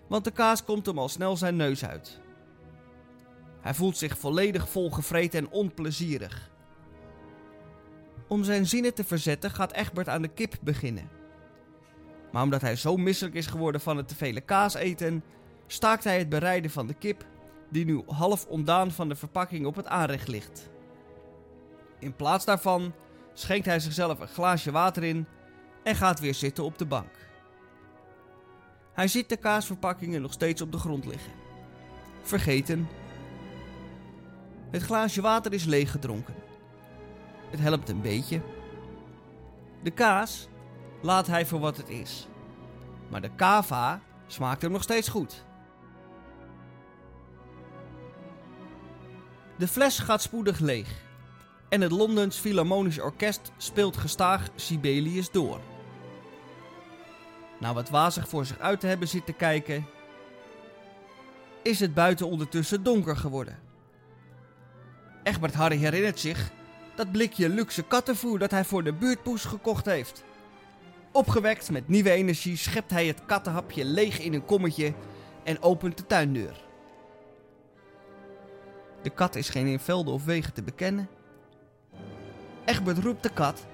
want 0.08 0.24
de 0.24 0.30
kaas 0.30 0.64
komt 0.64 0.86
hem 0.86 0.98
al 0.98 1.08
snel 1.08 1.36
zijn 1.36 1.56
neus 1.56 1.84
uit. 1.84 2.20
Hij 3.60 3.74
voelt 3.74 3.96
zich 3.96 4.18
volledig 4.18 4.68
volgevreten 4.68 5.38
en 5.38 5.50
onplezierig. 5.50 6.50
Om 8.28 8.44
zijn 8.44 8.66
zinnen 8.66 8.94
te 8.94 9.04
verzetten 9.04 9.50
gaat 9.50 9.72
Egbert 9.72 10.08
aan 10.08 10.22
de 10.22 10.28
kip 10.28 10.54
beginnen. 10.60 11.08
Maar 12.32 12.42
omdat 12.42 12.60
hij 12.60 12.76
zo 12.76 12.96
misselijk 12.96 13.34
is 13.34 13.46
geworden 13.46 13.80
van 13.80 13.96
het 13.96 14.08
te 14.08 14.14
vele 14.14 14.40
kaas 14.40 14.74
eten, 14.74 15.24
staakt 15.66 16.04
hij 16.04 16.18
het 16.18 16.28
bereiden 16.28 16.70
van 16.70 16.86
de 16.86 16.94
kip, 16.94 17.24
die 17.68 17.84
nu 17.84 18.02
half 18.06 18.46
ontdaan 18.46 18.90
van 18.90 19.08
de 19.08 19.16
verpakking 19.16 19.66
op 19.66 19.76
het 19.76 19.86
aanrecht 19.86 20.28
ligt. 20.28 20.70
In 21.98 22.16
plaats 22.16 22.44
daarvan 22.44 22.92
schenkt 23.34 23.66
hij 23.66 23.80
zichzelf 23.80 24.20
een 24.20 24.28
glaasje 24.28 24.70
water 24.70 25.02
in 25.02 25.26
en 25.82 25.94
gaat 25.94 26.20
weer 26.20 26.34
zitten 26.34 26.64
op 26.64 26.78
de 26.78 26.86
bank. 26.86 27.24
Hij 28.92 29.08
ziet 29.08 29.28
de 29.28 29.36
kaasverpakkingen 29.36 30.22
nog 30.22 30.32
steeds 30.32 30.62
op 30.62 30.72
de 30.72 30.78
grond 30.78 31.06
liggen. 31.06 31.32
Vergeten. 32.22 32.88
Het 34.70 34.82
glaasje 34.82 35.20
water 35.20 35.52
is 35.52 35.64
leeggedronken. 35.64 36.34
Het 37.50 37.60
helpt 37.60 37.88
een 37.88 38.00
beetje. 38.00 38.40
De 39.82 39.90
kaas 39.90 40.48
laat 41.02 41.26
hij 41.26 41.46
voor 41.46 41.60
wat 41.60 41.76
het 41.76 41.88
is. 41.88 42.28
Maar 43.10 43.20
de 43.20 43.34
kava 43.34 44.00
smaakt 44.26 44.62
hem 44.62 44.72
nog 44.72 44.82
steeds 44.82 45.08
goed. 45.08 45.44
De 49.56 49.68
fles 49.68 49.98
gaat 49.98 50.22
spoedig 50.22 50.58
leeg. 50.58 50.88
En 51.68 51.80
het 51.80 51.92
Londens 51.92 52.38
Philharmonisch 52.38 53.00
Orkest 53.00 53.52
speelt 53.56 53.96
gestaag 53.96 54.48
Sibelius 54.54 55.30
door. 55.30 55.60
Na 57.60 57.74
wat 57.74 57.90
wazig 57.90 58.28
voor 58.28 58.46
zich 58.46 58.58
uit 58.58 58.80
te 58.80 58.86
hebben 58.86 59.08
zitten 59.08 59.36
kijken, 59.36 59.86
is 61.62 61.80
het 61.80 61.94
buiten 61.94 62.26
ondertussen 62.26 62.82
donker 62.82 63.16
geworden. 63.16 63.58
Egbert 65.22 65.54
Harry 65.54 65.76
herinnert 65.76 66.20
zich 66.20 66.50
dat 66.94 67.12
blikje 67.12 67.48
luxe 67.48 67.82
kattenvoer 67.82 68.38
dat 68.38 68.50
hij 68.50 68.64
voor 68.64 68.84
de 68.84 68.92
buurtpoes 68.92 69.44
gekocht 69.44 69.84
heeft. 69.84 70.24
Opgewekt 71.12 71.70
met 71.70 71.88
nieuwe 71.88 72.10
energie 72.10 72.56
schept 72.56 72.90
hij 72.90 73.06
het 73.06 73.24
kattenhapje 73.26 73.84
leeg 73.84 74.20
in 74.20 74.34
een 74.34 74.44
kommetje 74.44 74.94
en 75.44 75.62
opent 75.62 75.96
de 75.96 76.06
tuindeur. 76.06 76.64
De 79.04 79.10
kat 79.10 79.34
is 79.34 79.48
geen 79.48 79.66
in 79.66 79.80
velden 79.80 80.14
of 80.14 80.24
wegen 80.24 80.52
te 80.52 80.62
bekennen. 80.62 81.08
Egbert 82.64 82.98
roept 82.98 83.22
de 83.22 83.28
kat, 83.28 83.66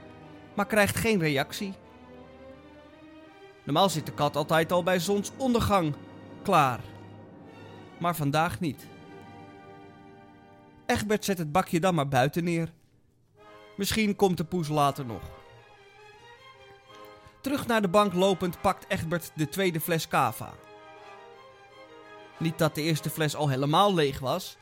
maar 0.54 0.66
krijgt 0.66 0.96
geen 0.96 1.18
reactie. 1.18 1.74
Normaal 3.64 3.88
zit 3.88 4.06
de 4.06 4.12
kat 4.12 4.36
altijd 4.36 4.72
al 4.72 4.82
bij 4.82 4.98
zonsondergang 4.98 5.94
klaar. 6.42 6.80
Maar 7.98 8.16
vandaag 8.16 8.60
niet. 8.60 8.86
Egbert 10.86 11.24
zet 11.24 11.38
het 11.38 11.52
bakje 11.52 11.80
dan 11.80 11.94
maar 11.94 12.08
buiten 12.08 12.44
neer. 12.44 12.72
Misschien 13.76 14.16
komt 14.16 14.36
de 14.36 14.44
poes 14.44 14.68
later 14.68 15.06
nog. 15.06 15.22
Terug 17.40 17.66
naar 17.66 17.82
de 17.82 17.88
bank 17.88 18.12
lopend 18.12 18.60
pakt 18.60 18.84
Egbert 18.88 19.32
de 19.34 19.48
tweede 19.48 19.80
fles 19.80 20.08
cava. 20.08 20.52
Niet 22.38 22.58
dat 22.58 22.74
de 22.74 22.82
eerste 22.82 23.10
fles 23.10 23.36
al 23.36 23.48
helemaal 23.48 23.94
leeg 23.94 24.18
was, 24.18 24.58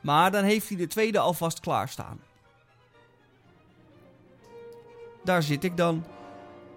maar 0.00 0.30
dan 0.30 0.44
heeft 0.44 0.68
hij 0.68 0.76
de 0.76 0.86
tweede 0.86 1.18
alvast 1.18 1.60
klaarstaan. 1.60 2.20
Daar 5.24 5.42
zit 5.42 5.64
ik 5.64 5.76
dan, 5.76 6.04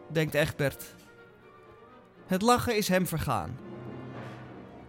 denkt 0.08 0.34
Egbert. 0.34 0.96
Het 2.28 2.42
lachen 2.42 2.78
is 2.78 2.88
hem 2.88 3.08
vergaan. 3.08 3.58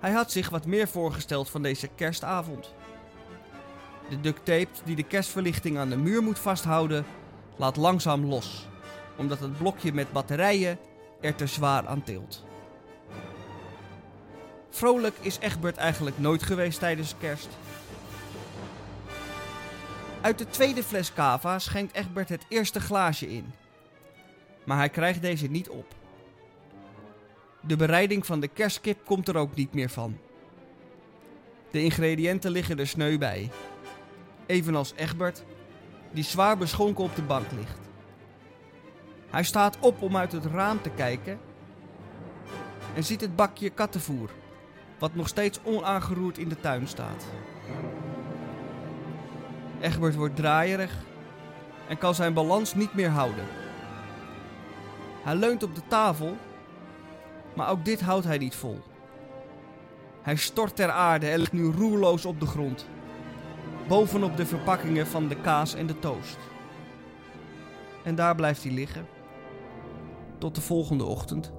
Hij 0.01 0.13
had 0.13 0.33
zich 0.33 0.49
wat 0.51 0.67
meer 0.67 0.89
voorgesteld 0.89 1.51
van 1.51 1.63
deze 1.63 1.89
kerstavond. 1.89 2.75
De 4.09 4.21
duct 4.21 4.45
tape 4.45 4.69
die 4.85 4.97
de 4.97 5.03
kerstverlichting 5.03 5.79
aan 5.79 5.89
de 5.89 5.97
muur 5.97 6.23
moet 6.23 6.39
vasthouden, 6.39 7.07
laat 7.57 7.77
langzaam 7.77 8.25
los, 8.25 8.69
omdat 9.17 9.41
het 9.41 9.59
blokje 9.59 9.93
met 9.93 10.13
batterijen 10.13 10.79
er 11.21 11.35
te 11.35 11.47
zwaar 11.47 11.87
aan 11.87 12.03
tilt. 12.03 12.45
Vrolijk 14.71 15.15
is 15.21 15.39
Egbert 15.39 15.77
eigenlijk 15.77 16.19
nooit 16.19 16.43
geweest 16.43 16.79
tijdens 16.79 17.15
kerst. 17.19 17.49
Uit 20.25 20.39
de 20.39 20.47
tweede 20.47 20.83
fles 20.83 21.13
cava 21.13 21.59
schenkt 21.59 21.95
Egbert 21.97 22.29
het 22.29 22.45
eerste 22.49 22.81
glaasje 22.81 23.31
in. 23.31 23.53
Maar 24.65 24.77
hij 24.77 24.89
krijgt 24.89 25.23
deze 25.23 25.47
niet 25.47 25.69
op. 25.69 25.95
De 27.61 27.77
bereiding 27.77 28.27
van 28.27 28.41
de 28.41 28.49
kerstkip 28.49 29.05
komt 29.05 29.29
er 29.29 29.37
ook 29.37 29.55
niet 29.55 29.75
meer 29.75 29.89
van. 29.89 30.19
De 31.71 31.83
ingrediënten 31.83 32.51
liggen 32.51 32.79
er 32.79 32.87
sneu 32.87 33.19
bij. 33.19 33.51
Evenals 34.47 34.93
Egbert, 34.97 35.45
die 36.11 36.25
zwaar 36.25 36.57
beschonken 36.57 37.05
op 37.05 37.17
de 37.17 37.23
bank 37.23 37.53
ligt. 37.53 37.79
Hij 39.31 39.45
staat 39.45 39.79
op 39.81 40.03
om 40.03 40.17
uit 40.17 40.33
het 40.33 40.45
raam 40.45 40.83
te 40.83 40.91
kijken 40.91 41.39
en 42.95 43.05
ziet 43.05 43.21
het 43.21 43.37
bakje 43.37 43.71
kattenvoer, 43.71 44.31
wat 44.99 45.15
nog 45.15 45.29
steeds 45.29 45.61
onaangeroerd 45.63 46.39
in 46.39 46.49
de 46.49 46.61
tuin 46.61 46.89
staat. 46.89 47.25
Egbert 49.85 50.15
wordt 50.15 50.37
draaierig 50.37 50.93
en 51.89 51.99
kan 51.99 52.15
zijn 52.15 52.35
balans 52.35 52.75
niet 52.75 52.95
meer 52.95 53.09
houden. 53.09 53.45
Hij 55.23 55.35
leunt 55.35 55.63
op 55.63 55.75
de 55.75 55.83
tafel, 55.89 56.37
maar 57.55 57.69
ook 57.69 57.85
dit 57.85 58.01
houdt 58.01 58.25
hij 58.25 58.39
niet 58.39 58.55
vol. 58.55 58.81
Hij 60.23 60.37
stort 60.37 60.77
ter 60.77 60.91
aarde 60.91 61.29
en 61.29 61.39
ligt 61.39 61.53
nu 61.53 61.65
roerloos 61.65 62.25
op 62.25 62.41
de 62.41 62.47
grond, 62.47 62.89
bovenop 63.89 64.37
de 64.37 64.47
verpakkingen 64.47 65.07
van 65.07 65.29
de 65.29 65.37
kaas 65.37 65.75
en 65.75 65.87
de 65.87 65.99
toast. 65.99 66.39
En 68.03 68.15
daar 68.15 68.35
blijft 68.35 68.63
hij 68.63 68.73
liggen, 68.73 69.07
tot 70.39 70.55
de 70.55 70.61
volgende 70.61 71.05
ochtend. 71.05 71.53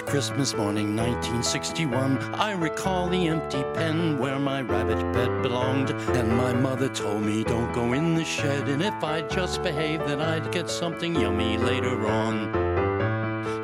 Christmas 0.00 0.54
morning 0.54 0.96
1961. 0.96 2.34
I 2.34 2.52
recall 2.52 3.08
the 3.08 3.28
empty 3.28 3.62
pen 3.74 4.18
where 4.18 4.38
my 4.38 4.62
rabbit 4.62 5.00
bed 5.12 5.42
belonged. 5.42 5.90
And 5.90 6.36
my 6.36 6.52
mother 6.52 6.88
told 6.88 7.22
me, 7.22 7.44
don't 7.44 7.72
go 7.72 7.92
in 7.92 8.14
the 8.14 8.24
shed. 8.24 8.68
And 8.68 8.82
if 8.82 9.02
I'd 9.02 9.30
just 9.30 9.62
behave, 9.62 10.00
then 10.00 10.20
I'd 10.20 10.52
get 10.52 10.68
something 10.68 11.14
yummy 11.14 11.56
later 11.58 12.06
on. 12.06 12.66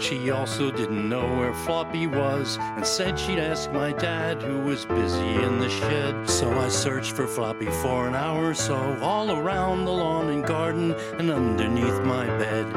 She 0.01 0.31
also 0.31 0.71
didn't 0.71 1.09
know 1.09 1.37
where 1.37 1.55
Floppy 1.55 2.07
was 2.09 2.59
and 2.61 2.85
said 2.85 3.19
she'd 3.19 3.39
ask 3.39 3.71
my 3.71 3.93
dad, 3.93 4.43
who 4.43 4.59
was 4.61 4.85
busy 4.85 5.35
in 5.35 5.59
the 5.61 5.71
shed. 5.71 6.29
So 6.29 6.51
I 6.59 6.69
searched 6.69 7.13
for 7.13 7.27
Floppy 7.27 7.71
for 7.83 8.09
an 8.09 8.15
hour 8.17 8.49
or 8.49 8.55
so, 8.55 8.99
all 9.01 9.31
around 9.31 9.85
the 9.85 9.93
lawn 9.93 10.31
and 10.31 10.45
garden 10.45 10.93
and 11.19 11.31
underneath 11.31 12.01
my 12.03 12.27
bed. 12.39 12.73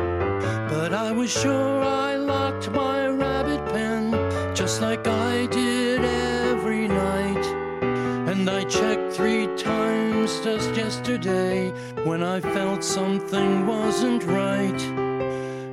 But 0.70 0.94
I 0.94 1.12
was 1.12 1.32
sure 1.32 1.82
I 1.82 2.16
locked 2.16 2.70
my 2.72 3.05
just 4.76 4.82
like 4.82 5.08
I 5.08 5.46
did 5.46 6.04
every 6.04 6.90
night. 6.90 7.46
And 8.30 8.50
I 8.50 8.66
checked 8.66 9.14
three 9.14 9.48
times 9.56 10.42
just 10.42 10.76
yesterday 10.76 11.70
when 12.04 12.22
I 12.22 12.42
felt 12.42 12.84
something 12.84 13.66
wasn't 13.66 14.26
right. 14.26 14.82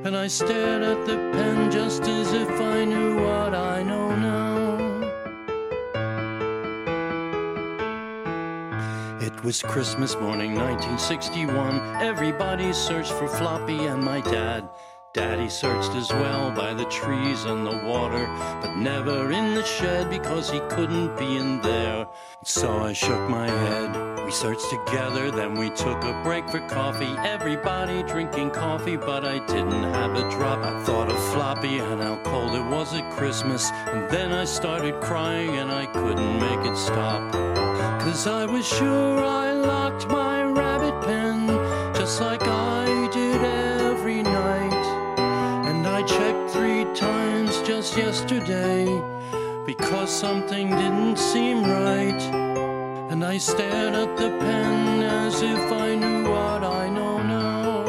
And 0.05 0.15
I 0.15 0.27
stared 0.27 0.83
at 0.83 1.05
the 1.05 1.17
pen 1.33 1.69
just 1.69 2.03
as 2.03 2.31
if 2.31 2.49
I 2.61 2.85
knew 2.85 3.17
what 3.17 3.53
I 3.53 3.83
know 3.83 4.15
now. 4.15 4.63
It 9.19 9.43
was 9.43 9.61
Christmas 9.63 10.15
morning 10.15 10.55
1961. 10.55 12.01
Everybody 12.01 12.71
searched 12.71 13.11
for 13.11 13.27
Floppy 13.27 13.83
and 13.85 14.01
my 14.01 14.21
dad. 14.21 14.69
Daddy 15.13 15.47
searched 15.47 15.93
as 15.93 16.09
well 16.11 16.49
by 16.49 16.73
the 16.73 16.85
trees 16.85 17.43
and 17.43 17.67
the 17.67 17.77
water, 17.85 18.25
but 18.63 18.75
never 18.75 19.31
in 19.31 19.53
the 19.53 19.63
shed 19.63 20.09
because 20.09 20.49
he 20.49 20.59
couldn't 20.61 21.15
be 21.19 21.37
in 21.37 21.61
there. 21.61 22.07
So 22.41 22.79
I 22.79 22.93
shook 22.93 23.29
my 23.29 23.47
head. 23.47 24.25
We 24.25 24.31
searched 24.31 24.67
together, 24.71 25.29
then 25.29 25.53
we 25.53 25.69
took 25.69 26.03
a 26.03 26.19
break 26.23 26.49
for 26.49 26.67
coffee. 26.67 27.13
Everybody 27.19 28.01
drinking 28.01 28.51
coffee, 28.51 28.97
but 28.97 29.23
I 29.23 29.37
didn't 29.45 29.83
have 29.83 30.15
a 30.15 30.27
drop. 30.31 30.65
I 30.65 30.83
thought 30.83 31.11
of 31.11 31.31
Floppy 31.31 31.77
and 31.77 32.01
how 32.01 32.19
cold 32.23 32.55
it 32.55 32.65
was 32.75 32.95
at 32.95 33.07
Christmas. 33.11 33.69
And 33.69 34.09
then 34.09 34.31
I 34.31 34.45
started 34.45 34.99
crying 34.99 35.57
and 35.57 35.71
I 35.71 35.85
couldn't 35.85 36.39
make 36.39 36.65
it 36.65 36.75
stop. 36.75 37.31
Cause 38.01 38.25
I 38.25 38.47
was 38.47 38.67
sure 38.67 39.19
I 39.23 39.51
locked 39.51 40.07
my 40.07 40.41
rabbit 40.41 41.05
pen 41.05 41.45
just 41.93 42.19
like 42.19 42.41
I 42.41 42.72
yesterday 47.91 48.85
because 49.65 50.09
something 50.09 50.69
didn't 50.69 51.17
seem 51.17 51.63
right. 51.63 52.21
And 53.11 53.25
I 53.25 53.37
stared 53.37 53.93
at 53.93 54.15
the 54.15 54.29
pen 54.39 55.03
as 55.03 55.41
if 55.41 55.71
I 55.71 55.93
knew 55.95 56.23
what 56.23 56.63
I 56.63 56.87
know 56.87 57.17
now. 57.21 57.83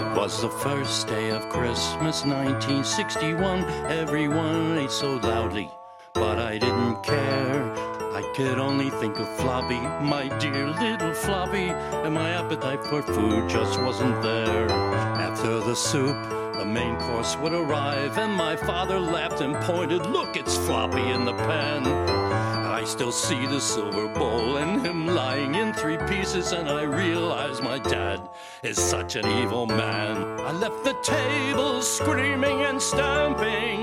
It 0.00 0.16
was 0.16 0.42
the 0.42 0.50
first 0.50 1.08
day 1.08 1.30
of 1.30 1.48
Christmas 1.48 2.24
1961. 2.24 3.64
Everyone 3.88 4.76
ate 4.76 4.90
so 4.90 5.16
loudly, 5.16 5.70
but 6.12 6.38
I 6.38 6.58
didn't 6.58 7.02
care. 7.02 7.93
I 8.14 8.22
could 8.22 8.60
only 8.60 8.90
think 8.90 9.18
of 9.18 9.28
Floppy, 9.38 9.80
my 10.00 10.28
dear 10.38 10.68
little 10.68 11.12
Floppy, 11.12 11.70
and 12.04 12.14
my 12.14 12.30
appetite 12.30 12.84
for 12.84 13.02
food 13.02 13.50
just 13.50 13.80
wasn't 13.80 14.22
there. 14.22 14.70
After 14.70 15.58
the 15.58 15.74
soup, 15.74 16.16
the 16.54 16.64
main 16.64 16.96
course 16.96 17.36
would 17.38 17.52
arrive, 17.52 18.16
and 18.16 18.32
my 18.32 18.54
father 18.54 19.00
laughed 19.00 19.40
and 19.40 19.56
pointed, 19.64 20.06
Look, 20.06 20.36
it's 20.36 20.56
Floppy 20.58 21.02
in 21.10 21.24
the 21.24 21.32
pan. 21.32 21.84
I 22.84 22.84
still 22.84 23.10
see 23.10 23.46
the 23.46 23.60
silver 23.60 24.06
bowl 24.06 24.58
and 24.58 24.86
him 24.86 25.08
lying 25.08 25.56
in 25.56 25.72
three 25.72 25.98
pieces, 26.06 26.52
and 26.52 26.68
I 26.68 26.82
realize 26.82 27.60
my 27.62 27.80
dad 27.80 28.20
is 28.62 28.78
such 28.78 29.16
an 29.16 29.26
evil 29.42 29.66
man. 29.66 30.38
I 30.38 30.52
left 30.52 30.84
the 30.84 30.94
table 31.02 31.82
screaming 31.82 32.60
and 32.62 32.80
stamping, 32.80 33.82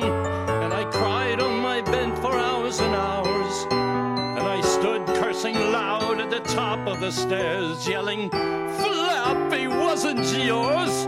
the 6.32 6.39
top 6.39 6.88
of 6.88 7.01
the 7.01 7.11
stairs, 7.11 7.86
yelling, 7.86 8.29
Flappy 8.29 9.67
wasn't 9.67 10.25
yours! 10.38 11.05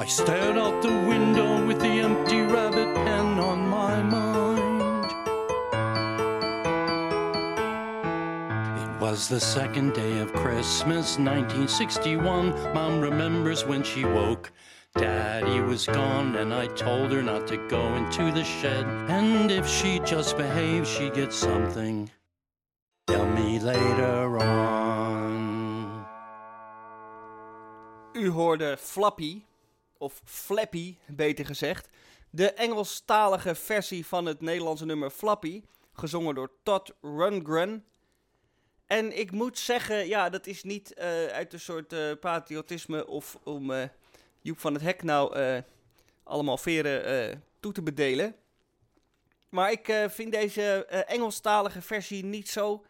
I 0.00 0.06
stared 0.06 0.56
out 0.56 0.80
the 0.80 0.88
window 0.88 1.66
with 1.66 1.78
the 1.80 2.00
empty 2.00 2.40
rabbit 2.40 2.94
pen 2.94 3.38
on 3.38 3.68
my 3.68 4.02
mind. 4.02 5.04
It 8.80 9.00
was 9.02 9.28
the 9.28 9.38
second 9.38 9.92
day 9.92 10.18
of 10.18 10.32
Christmas, 10.32 11.18
1961. 11.18 12.72
Mom 12.72 13.02
remembers 13.02 13.66
when 13.66 13.82
she 13.82 14.06
woke. 14.06 14.50
Daddy 14.94 15.60
was 15.60 15.84
gone, 15.84 16.36
and 16.36 16.54
I 16.54 16.68
told 16.68 17.12
her 17.12 17.22
not 17.22 17.46
to 17.48 17.58
go 17.68 17.94
into 17.96 18.32
the 18.32 18.44
shed. 18.44 18.86
And 19.10 19.50
if 19.50 19.68
she 19.68 19.98
just 19.98 20.38
behaved, 20.38 20.86
she'd 20.86 21.12
get 21.12 21.34
something. 21.34 22.10
Tell 23.08 23.26
me 23.26 23.58
later 23.62 24.36
on. 24.36 26.04
U 28.12 28.30
hoorde 28.30 28.76
Flappy, 28.76 29.42
of 29.98 30.20
Flappy 30.24 30.96
beter 31.06 31.46
gezegd, 31.46 31.88
de 32.30 32.52
Engelstalige 32.52 33.54
versie 33.54 34.06
van 34.06 34.26
het 34.26 34.40
Nederlandse 34.40 34.84
nummer 34.84 35.10
Flappy, 35.10 35.62
gezongen 35.92 36.34
door 36.34 36.50
Todd 36.62 36.94
Rundgren. 37.00 37.84
En 38.86 39.18
ik 39.18 39.30
moet 39.30 39.58
zeggen, 39.58 40.08
ja, 40.08 40.28
dat 40.28 40.46
is 40.46 40.62
niet 40.62 40.94
eh, 40.94 41.26
uit 41.26 41.52
een 41.52 41.60
soort 41.60 41.92
eh, 41.92 42.12
patriotisme 42.20 43.06
of 43.06 43.38
om 43.44 43.70
eh, 43.70 43.88
Joep 44.40 44.58
van 44.58 44.72
het 44.72 44.82
Hek 44.82 45.02
nou 45.02 45.36
allemaal 46.22 46.58
veren 46.58 47.44
toe 47.60 47.72
te 47.72 47.82
bedelen. 47.82 48.36
Maar 49.48 49.70
ik 49.70 50.06
vind 50.08 50.32
deze 50.32 50.86
Engelstalige 50.86 51.82
versie 51.82 52.24
niet 52.24 52.48
zo. 52.48 52.84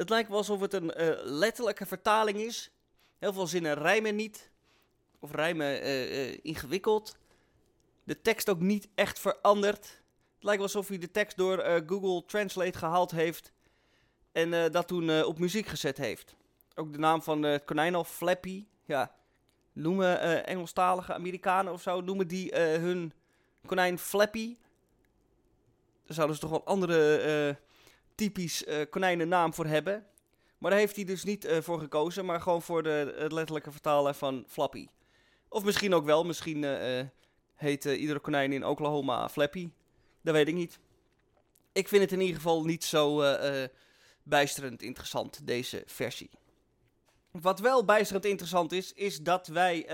Het 0.00 0.08
lijkt 0.08 0.28
wel 0.28 0.38
alsof 0.38 0.60
het 0.60 0.72
een 0.72 0.92
eh, 0.92 1.08
letterlijke 1.22 1.86
vertaling 1.86 2.38
is. 2.38 2.70
Heel 3.18 3.32
veel 3.32 3.46
zinnen 3.46 3.74
rijmen 3.74 4.16
niet. 4.16 4.50
Of 5.18 5.32
rijmen 5.32 5.66
eh, 5.66 6.28
eh, 6.28 6.38
ingewikkeld. 6.42 7.16
De 8.04 8.20
tekst 8.20 8.48
ook 8.48 8.60
niet 8.60 8.88
echt 8.94 9.18
veranderd. 9.18 9.84
Het 10.34 10.44
lijkt 10.44 10.58
wel 10.58 10.66
alsof 10.66 10.88
hij 10.88 10.98
de 10.98 11.10
tekst 11.10 11.36
door 11.36 11.82
Google 11.86 12.24
Translate 12.24 12.78
gehaald 12.78 13.10
heeft. 13.10 13.52
En 14.32 14.72
dat 14.72 14.86
toen 14.86 15.24
op 15.24 15.38
muziek 15.38 15.66
gezet 15.66 15.96
heeft. 15.96 16.34
Ook 16.74 16.92
de 16.92 16.98
naam 16.98 17.22
van 17.22 17.42
het 17.42 17.64
konijn 17.64 17.94
al, 17.94 18.04
Flappy. 18.04 18.66
Ja, 18.84 19.14
noemen 19.72 20.20
eh, 20.20 20.48
Engelstalige 20.48 21.14
Amerikanen 21.14 21.72
of 21.72 21.82
zo, 21.82 22.00
noemen 22.00 22.28
die 22.28 22.56
hun 22.58 23.12
konijn 23.66 23.98
Flappy. 23.98 24.56
Daar 26.04 26.14
zouden 26.14 26.36
ze 26.36 26.42
toch 26.42 26.50
wel 26.50 26.64
andere 26.64 27.58
typisch 28.20 28.64
eh 28.64 28.80
konijnennaam 28.90 29.54
voor 29.54 29.66
hebben. 29.66 30.06
Maar 30.58 30.70
daar 30.70 30.80
heeft 30.80 30.96
hij 30.96 31.04
dus 31.04 31.24
niet 31.24 31.44
eh, 31.44 31.60
voor 31.60 31.78
gekozen, 31.80 32.24
maar 32.24 32.40
gewoon 32.40 32.62
voor 32.62 32.82
de, 32.82 33.14
het 33.16 33.32
letterlijke 33.32 33.70
vertalen 33.70 34.14
van 34.14 34.44
Flappy. 34.48 34.88
Of 35.48 35.64
misschien 35.64 35.94
ook 35.94 36.04
wel, 36.04 36.24
misschien 36.24 36.64
eh, 36.64 37.06
heet 37.54 37.84
iedere 37.84 38.18
konijn 38.18 38.52
in 38.52 38.66
Oklahoma 38.66 39.28
Flappy. 39.28 39.70
Dat 40.22 40.34
weet 40.34 40.48
ik 40.48 40.54
niet. 40.54 40.78
Ik 41.72 41.88
vind 41.88 42.02
het 42.02 42.12
in 42.12 42.20
ieder 42.20 42.36
geval 42.36 42.64
niet 42.64 42.84
zo 42.84 43.22
bijsterend 44.22 44.82
interessant, 44.82 45.46
deze 45.46 45.82
versie. 45.86 46.30
Wat 47.30 47.60
wel 47.60 47.84
bijsterend 47.84 48.24
interessant 48.24 48.72
is, 48.72 48.92
is 48.92 49.18
dat 49.18 49.46
wij 49.46 49.86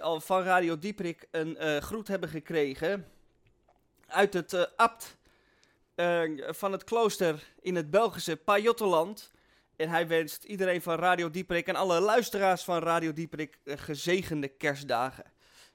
al 0.00 0.20
van 0.20 0.42
Radio 0.42 0.78
Dieprik 0.78 1.26
een 1.30 1.82
groet 1.82 2.08
hebben 2.08 2.28
gekregen 2.28 3.06
uit 4.06 4.32
het 4.34 4.76
abt 4.76 5.17
eh, 5.98 6.22
van 6.48 6.72
het 6.72 6.84
klooster 6.84 7.52
in 7.60 7.76
het 7.76 7.90
Belgische 7.90 8.36
Pajottenland. 8.36 9.30
En 9.78 9.88
hij 9.88 10.08
wenst 10.08 10.44
iedereen 10.44 10.82
van 10.82 10.98
Radio 10.98 11.30
Dieprik 11.30 11.66
en 11.66 11.76
alle 11.76 12.00
luisteraars 12.00 12.64
van 12.64 12.78
Radio 12.78 13.12
Dieprik 13.12 13.58
eh, 13.64 13.78
gezegende 13.78 14.48
kerstdagen. 14.48 15.24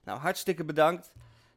Nou, 0.04 0.20
hartstikke 0.20 0.66
bedankt. 0.66 1.12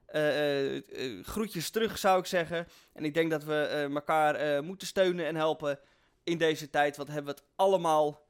Eh, 0.07 0.77
eh, 0.77 1.25
groetjes 1.25 1.71
terug 1.71 1.99
zou 1.99 2.19
ik 2.19 2.27
zeggen. 2.27 2.69
En 2.93 3.05
ik 3.05 3.15
denk 3.15 3.31
dat 3.31 3.45
we 3.45 3.89
elkaar 3.95 4.65
moeten 4.65 4.87
steunen 4.87 5.27
en 5.27 5.37
helpen 5.37 5.79
in 6.25 6.39
deze 6.39 6.71
tijd. 6.71 6.97
Want 6.97 7.09
hebben 7.09 7.35
we 7.35 7.41
het 7.41 7.49
allemaal 7.57 8.27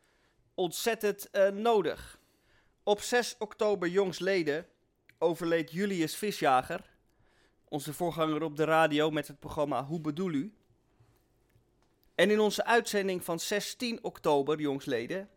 ontzettend 0.55 1.30
nodig. 1.53 2.18
Op 2.82 3.01
6 3.01 3.34
oktober 3.39 3.89
jongsleden 3.89 4.66
overleed 5.18 5.72
Julius 5.72 6.16
Visjager. 6.16 6.95
Onze 7.68 7.92
voorganger 7.92 8.42
op 8.42 8.56
de 8.56 8.64
radio 8.64 9.10
met 9.10 9.28
het 9.28 9.38
programma 9.38 9.84
Hoe 9.84 10.00
bedoel 10.00 10.32
u? 10.32 10.54
En 12.14 12.30
in 12.30 12.40
onze 12.40 12.64
uitzending 12.64 13.24
van 13.24 13.40
16 13.40 14.04
oktober 14.04 14.60
jongsleden 14.60 15.28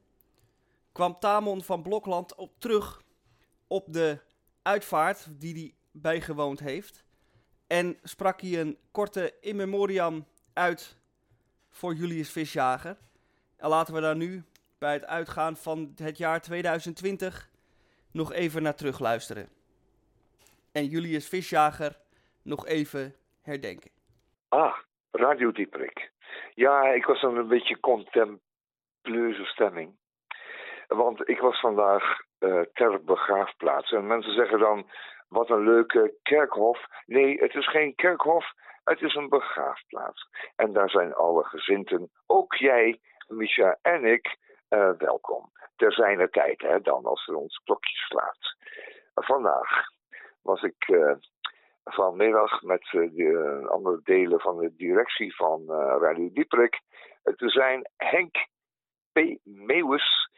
kwam 0.92 1.20
Tamon 1.20 1.64
van 1.64 1.82
Blokland 1.82 2.36
op 2.36 2.52
terug 2.58 3.04
op 3.68 3.94
de 3.94 4.20
uitvaart 4.62 5.28
die 5.30 5.54
hij 5.54 5.74
bijgewoond 5.92 6.60
heeft. 6.60 7.04
En 7.68 7.98
sprak 8.04 8.42
hij 8.42 8.60
een 8.60 8.78
korte 8.92 9.34
in 9.42 9.56
memoriam 9.56 10.26
uit 10.54 10.96
voor 11.70 11.96
Julius 11.96 12.30
Visjager. 12.30 12.98
En 13.56 13.70
laten 13.70 13.94
we 13.94 14.02
daar 14.02 14.16
nu 14.16 14.44
bij 14.78 14.94
het 14.94 15.06
uitgaan 15.06 15.58
van 15.58 15.94
het 15.96 16.18
jaar 16.18 16.42
2020 16.42 17.50
nog 18.12 18.32
even 18.32 18.64
naar 18.64 18.76
terug 18.76 19.00
luisteren. 19.00 19.50
En 20.72 20.86
Julius 20.86 21.28
Visjager 21.28 22.00
nog 22.44 22.68
even 22.68 23.16
herdenken. 23.42 23.92
Ah, 24.50 24.78
Radio 25.12 25.52
Dieprik. 25.52 26.12
Ja, 26.54 26.84
ik 26.84 27.06
was 27.06 27.22
dan 27.22 27.38
een 27.38 27.48
beetje 27.48 27.80
contempleuze 27.80 29.46
stemming. 29.46 29.98
Want 30.88 31.30
ik 31.30 31.40
was 31.40 31.60
vandaag 31.60 32.20
uh, 32.40 32.62
ter 32.74 33.04
begraafplaats. 33.04 33.92
En 33.92 34.08
mensen 34.08 34.34
zeggen 34.34 34.60
dan, 34.60 34.90
wat 35.30 35.50
een 35.50 35.64
leuke 35.64 36.14
kerkhof. 36.22 36.86
Nee, 37.06 37.40
het 37.40 37.56
is 37.56 37.70
geen 37.70 37.96
kerkhof, 37.96 38.46
het 38.84 39.02
is 39.02 39.16
een 39.16 39.30
begraafplaats. 39.30 40.28
En 40.56 40.74
daar 40.74 40.90
zijn 40.90 41.14
alle 41.14 41.44
gezinten, 41.44 42.12
ook 42.28 42.56
jij, 42.56 43.00
Misha 43.28 43.78
en 43.82 44.06
ik, 44.06 44.38
uh, 44.70 44.92
welkom. 44.98 45.52
Ter 45.76 45.94
zijner 45.94 46.30
tijd, 46.30 46.62
hè, 46.62 46.82
dan 46.82 47.06
als 47.06 47.28
er 47.28 47.36
ons 47.36 47.62
klokje 47.64 47.98
slaat. 47.98 48.56
vandaag 49.14 49.88
was 50.42 50.62
ik 50.62 50.88
uh, 50.88 51.14
vanmiddag 51.94 52.62
met 52.62 52.92
uh, 52.92 53.10
de 53.14 53.66
andere 53.70 54.00
delen 54.04 54.40
van 54.40 54.58
de 54.58 54.76
directie 54.76 55.36
van 55.36 55.72
Radio 56.02 56.30
Dieprik 56.34 56.82
te 57.24 57.50
zijn. 57.50 57.90
Henk 57.98 58.48
P. 59.12 59.38
Meeuwis 59.44 60.30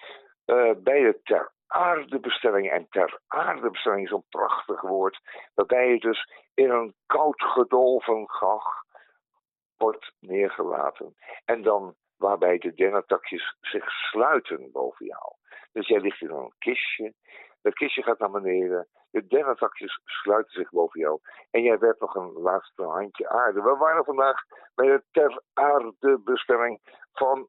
bij 0.84 1.02
de 1.02 1.20
Ter 1.24 1.52
aardebestelling. 1.72 2.72
En 2.72 2.88
ter 2.90 3.20
aardebestelling 3.28 4.06
is 4.06 4.12
een 4.12 4.26
prachtig 4.30 4.82
woord. 4.82 5.20
Waarbij 5.54 5.90
je 5.90 6.00
dus 6.00 6.32
in 6.54 6.70
een 6.70 6.94
koud 7.06 7.42
gedolven 7.42 8.30
gach 8.30 8.84
wordt 9.78 10.14
neergelaten. 10.20 11.16
En 11.46 11.62
dan 11.62 11.96
waarbij 12.18 12.58
de 12.58 12.74
dennentakjes 12.74 13.56
zich 13.62 13.92
sluiten 13.92 14.72
boven 14.72 15.06
jou. 15.06 15.34
Dus 15.72 15.88
jij 15.88 16.00
ligt 16.00 16.22
in 16.22 16.30
een 16.30 16.54
kistje. 16.60 17.14
Dat 17.62 17.74
kistje 17.74 18.04
gaat 18.04 18.20
naar 18.20 18.32
beneden. 18.32 18.88
De 19.12 19.28
dennentakjes 19.28 20.02
sluiten 20.06 20.54
zich 20.54 20.70
boven 20.70 21.00
jou. 21.00 21.20
En 21.52 21.62
jij 21.62 21.78
werpt 21.78 22.02
nog 22.02 22.16
een 22.16 22.32
laatste 22.32 22.84
handje 22.84 23.30
aarde. 23.30 23.62
We 23.62 23.76
waren 23.76 24.04
vandaag 24.04 24.44
bij 24.76 24.88
de 24.88 25.04
ter 25.12 25.42
aardebestelling 25.54 26.80
van 27.14 27.48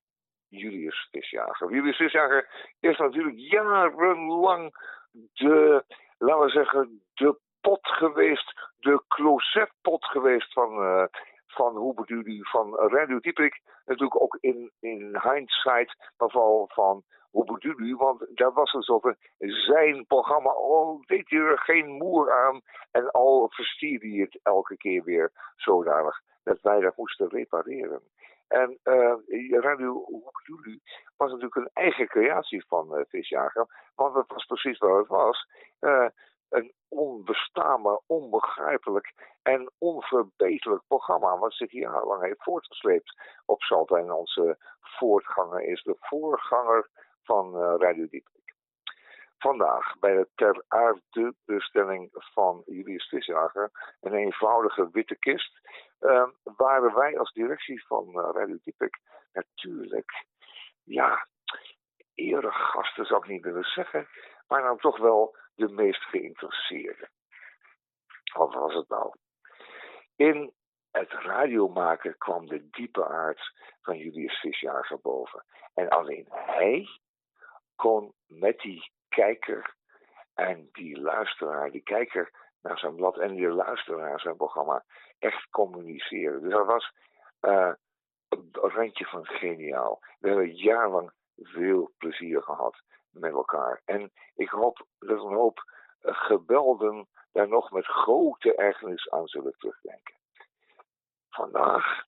Julius 0.49 1.09
Visjager. 1.11 1.71
Julius 1.71 1.97
Visjager 1.97 2.75
is 2.81 2.99
natuurlijk 2.99 3.37
jarenlang 3.37 4.75
de, 5.13 5.85
laten 6.19 6.45
we 6.45 6.51
zeggen, 6.51 7.03
de 7.15 7.39
pot 7.61 7.87
geweest, 7.89 8.71
de 8.79 9.03
closetpot 9.09 10.05
geweest 10.05 10.53
van, 10.53 10.83
uh, 10.83 11.05
van 11.47 11.77
hoe 11.77 11.95
bedoel 11.95 12.45
van 12.45 12.75
Radio 12.75 13.19
Dieprik. 13.19 13.61
Natuurlijk 13.85 14.23
ook 14.23 14.39
in, 14.41 14.73
in 14.81 15.19
hindsight, 15.23 16.13
maar 16.17 16.31
vooral 16.31 16.71
van 16.73 17.03
hoe 17.33 17.45
bedoel 17.45 17.79
u, 17.79 17.97
want 17.97 18.27
daar 18.35 18.53
was 18.53 18.73
het 18.73 18.89
over 18.89 19.17
zijn 19.39 20.07
programma. 20.07 20.51
Al 20.51 21.03
deed 21.07 21.31
hij 21.31 21.39
er 21.39 21.59
geen 21.59 21.87
moer 21.87 22.33
aan 22.33 22.61
en 22.91 23.11
al 23.11 23.49
verstierde 23.51 24.09
hij 24.09 24.19
het 24.19 24.41
elke 24.43 24.77
keer 24.77 25.05
weer 25.05 25.33
zodanig 25.57 26.21
dat 26.45 26.61
wij 26.61 26.81
dat 26.81 26.97
moesten 26.97 27.29
repareren. 27.29 28.03
En 28.49 28.79
uh, 28.85 29.15
Radio 29.61 30.05
Hoekjulu 30.05 30.81
was 31.17 31.31
natuurlijk 31.31 31.57
een 31.57 31.71
eigen 31.73 32.07
creatie 32.07 32.65
van 32.67 32.99
uh, 32.99 33.05
Visjager. 33.09 33.91
Want 33.95 34.15
dat 34.15 34.29
was 34.29 34.45
precies 34.45 34.79
wat 34.79 34.99
het 34.99 35.09
was. 35.09 35.47
Uh, 35.81 36.07
een 36.49 36.73
onbestaanbaar, 36.89 37.99
onbegrijpelijk 38.07 39.13
en 39.43 39.71
onverbeterlijk 39.79 40.83
programma. 40.89 41.39
Wat 41.39 41.53
zich 41.53 41.73
jarenlang 41.73 42.23
heeft 42.23 42.43
voortgesleept 42.43 43.17
op 43.45 43.63
Salta. 43.63 43.97
En 43.97 44.13
onze 44.13 44.59
voortganger 44.81 45.63
is 45.63 45.83
de 45.83 45.97
voorganger 45.99 46.89
van 47.25 47.57
Radio 47.57 48.07
Dieprik. 48.07 48.55
Vandaag 49.39 49.99
bij 49.99 50.15
de 50.15 50.29
ter 50.35 50.65
aarde 50.69 51.35
bestelling 51.45 52.09
van 52.13 52.63
Julius 52.67 53.09
Visjager, 53.09 53.71
een 54.01 54.15
eenvoudige 54.15 54.89
witte 54.93 55.17
kist, 55.19 55.61
uh, 56.01 56.29
waren 56.43 56.95
wij 56.95 57.19
als 57.19 57.33
directie 57.33 57.87
van 57.87 58.09
uh, 58.09 58.29
Radio 58.33 58.59
Diepik 58.63 58.99
natuurlijk, 59.33 60.27
ja, 60.85 61.27
eregasten 62.15 63.07
zou 63.07 63.23
ik 63.23 63.31
niet 63.31 63.45
willen 63.45 63.65
zeggen, 63.65 64.09
maar 64.49 64.63
dan 64.63 64.79
toch 64.79 64.99
wel 64.99 65.37
de 65.55 65.69
meest 65.69 66.03
geïnteresseerden. 66.03 67.11
Wat 68.33 68.55
was 68.55 68.75
het 68.75 68.89
nou? 68.89 69.15
In 70.17 70.53
het 70.91 71.13
radiomaken 71.13 72.19
kwam 72.19 72.47
de 72.47 72.69
diepe 72.71 73.09
aard 73.09 73.53
van 73.81 73.99
Julius 73.99 74.41
Visjager 74.41 75.01
boven. 75.01 75.45
En 75.75 75.89
alleen 75.89 76.27
hij 76.31 76.89
kon 77.83 78.13
met 78.27 78.59
die 78.59 78.93
kijker 79.09 79.75
en 80.35 80.69
die 80.73 81.01
luisteraar, 81.01 81.71
die 81.71 81.83
kijker 81.83 82.31
naar 82.61 82.79
zijn 82.79 82.95
blad 82.95 83.19
en 83.19 83.35
die 83.35 83.49
luisteraar 83.49 84.09
naar 84.09 84.21
zijn 84.21 84.37
programma 84.37 84.85
echt 85.19 85.49
communiceren. 85.51 86.43
Dus 86.43 86.53
dat 86.53 86.67
was 86.67 86.93
een 87.41 87.77
randje 88.51 89.05
van 89.05 89.27
geniaal. 89.27 90.01
We 90.19 90.29
hebben 90.29 90.55
jarenlang 90.55 91.13
veel 91.37 91.93
plezier 91.99 92.43
gehad 92.43 92.83
met 93.11 93.33
elkaar. 93.33 93.83
En 93.85 94.13
ik 94.35 94.49
hoop 94.49 94.87
dat 94.99 95.25
een 95.25 95.35
hoop 95.35 95.63
gebelden 96.01 97.09
daar 97.33 97.49
nog 97.49 97.71
met 97.71 97.87
grote 97.87 98.55
ergernis 98.55 99.11
aan 99.11 99.27
zullen 99.27 99.55
terugdenken. 99.59 100.15
Vandaag, 101.29 102.05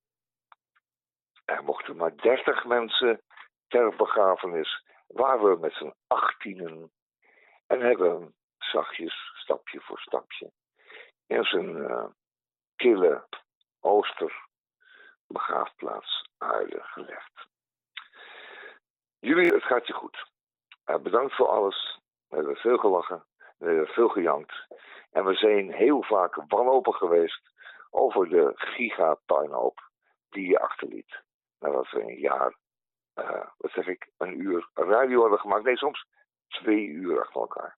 er 1.45 1.64
mochten 1.64 1.97
maar 1.97 2.16
30 2.16 2.64
mensen 2.64 3.20
ter 3.68 3.97
begrafenis 3.97 4.83
waren 5.07 5.51
we 5.51 5.59
met 5.59 5.73
z'n 5.73 5.95
achttienen 6.07 6.93
en 7.67 7.81
hebben 7.81 8.35
zachtjes, 8.59 9.33
stapje 9.35 9.81
voor 9.81 9.99
stapje, 9.99 10.53
in 11.27 11.45
zijn 11.45 11.77
uh, 11.77 12.07
kille 12.77 13.27
ooster 13.81 14.47
begraafplaats 15.27 16.29
aarde 16.39 16.81
gelegd. 16.83 17.47
Jullie, 19.19 19.53
het 19.53 19.63
gaat 19.63 19.87
je 19.87 19.93
goed. 19.93 20.31
Uh, 20.87 20.97
bedankt 20.97 21.35
voor 21.35 21.49
alles. 21.49 22.01
We 22.29 22.37
hebben 22.37 22.57
veel 22.57 22.79
gelachen. 22.79 23.25
We 23.59 23.67
hebben 23.67 23.87
veel 23.87 24.09
gejankt. 24.09 24.67
En 25.11 25.25
we 25.25 25.35
zijn 25.35 25.73
heel 25.73 26.03
vaak 26.03 26.35
wanhopig 26.49 26.97
geweest 26.97 27.51
over 27.91 28.29
de 28.29 28.53
gigapuinhoop 28.55 29.91
die 30.29 30.49
je 30.49 30.61
achterliet. 30.61 31.23
Nadat 31.59 31.91
we 31.91 32.03
een 32.03 32.19
jaar 32.19 32.57
uh, 33.15 33.47
wat 33.57 33.71
zeg 33.71 33.87
ik, 33.87 34.09
een 34.19 34.41
uur 34.41 34.69
radio 34.75 35.21
hadden 35.21 35.39
gemaakt. 35.39 35.65
Nee, 35.65 35.77
soms 35.77 36.07
twee 36.49 36.87
uur 36.87 37.21
achter 37.21 37.41
elkaar. 37.41 37.77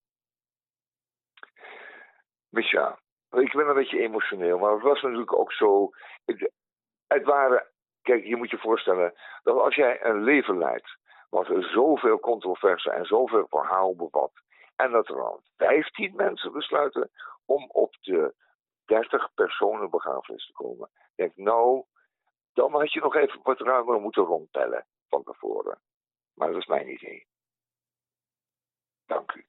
Dus 2.51 2.71
ja, 2.71 2.99
ik 3.31 3.53
ben 3.53 3.69
een 3.69 3.75
beetje 3.75 4.01
emotioneel, 4.01 4.59
maar 4.59 4.73
het 4.73 4.83
was 4.83 5.03
natuurlijk 5.03 5.39
ook 5.39 5.53
zo. 5.53 5.91
Het, 6.25 6.51
het 7.07 7.25
waren, 7.25 7.67
kijk, 8.03 8.25
je 8.25 8.37
moet 8.37 8.51
je 8.51 8.59
voorstellen 8.59 9.15
dat 9.43 9.59
als 9.59 9.75
jij 9.75 10.05
een 10.05 10.23
leven 10.23 10.59
leidt, 10.59 10.99
wat 11.31 11.47
zoveel 11.59 12.19
controverse 12.19 12.91
en 12.91 13.05
zoveel 13.05 13.47
verhaal 13.49 13.97
bevat, 13.97 14.33
en 14.77 14.91
dat 14.91 15.09
er 15.09 15.15
dan 15.15 15.41
15 15.57 16.13
mensen 16.17 16.53
besluiten 16.53 17.11
om 17.45 17.71
op 17.71 17.97
de 18.01 18.35
30 18.85 19.35
personen 19.35 19.91
begrafenis 19.91 20.47
te 20.47 20.53
komen. 20.53 20.91
Denk, 21.15 21.37
nou, 21.37 21.85
dan 22.53 22.73
had 22.73 22.93
je 22.93 23.01
nog 23.01 23.15
even 23.15 23.41
wat 23.43 23.61
ruimer 23.61 24.01
moeten 24.01 24.23
rondtellen 24.23 24.87
van 25.09 25.23
tevoren. 25.23 25.81
Maar 26.35 26.49
dat 26.49 26.61
is 26.61 26.67
mijn 26.67 26.93
idee. 26.93 27.27
Dank 29.07 29.33
u. 29.35 29.47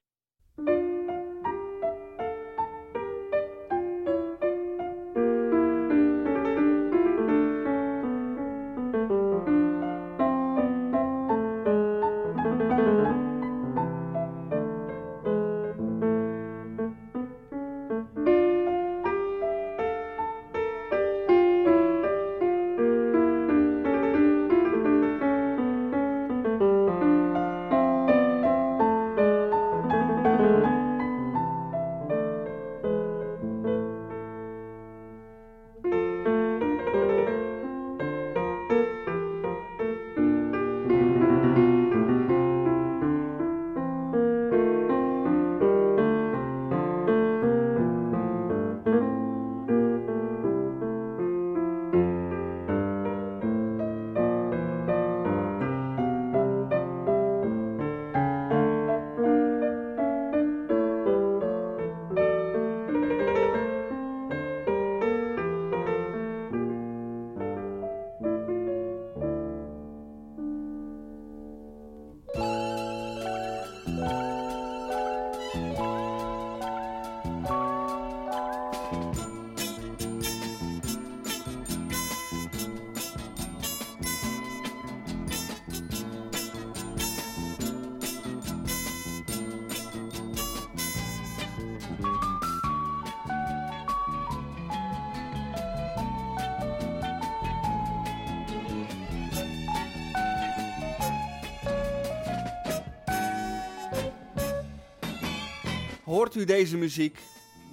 u 106.38 106.46
deze 106.46 106.78
muziek, 106.78 107.20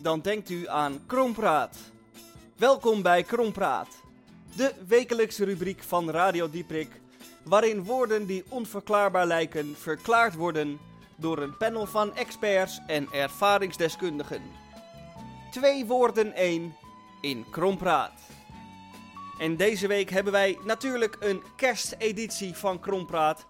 dan 0.03 0.21
denkt 0.21 0.51
u 0.51 0.69
aan 0.69 1.03
Krompraat. 1.07 1.77
Welkom 2.57 3.03
bij 3.03 3.23
Krompraat, 3.23 3.89
de 4.57 4.73
wekelijkse 4.87 5.45
rubriek 5.45 5.83
van 5.83 6.11
Radio 6.11 6.51
Dieprik, 6.51 6.89
waarin 7.43 7.85
woorden 7.85 8.27
die 8.27 8.45
onverklaarbaar 8.49 9.27
lijken 9.27 9.75
verklaard 9.79 10.35
worden 10.35 10.79
door 11.17 11.39
een 11.39 11.57
panel 11.57 11.87
van 11.87 12.17
experts 12.17 12.81
en 12.87 13.09
ervaringsdeskundigen. 13.13 14.43
Twee 15.51 15.85
woorden 15.85 16.33
één 16.33 16.75
in 17.21 17.45
Krompraat. 17.51 18.21
En 19.39 19.57
deze 19.57 19.87
week 19.87 20.11
hebben 20.11 20.33
wij 20.33 20.59
natuurlijk 20.65 21.17
een 21.21 21.43
kersteditie 21.57 22.55
van 22.55 22.81
Krompraat. 22.81 23.47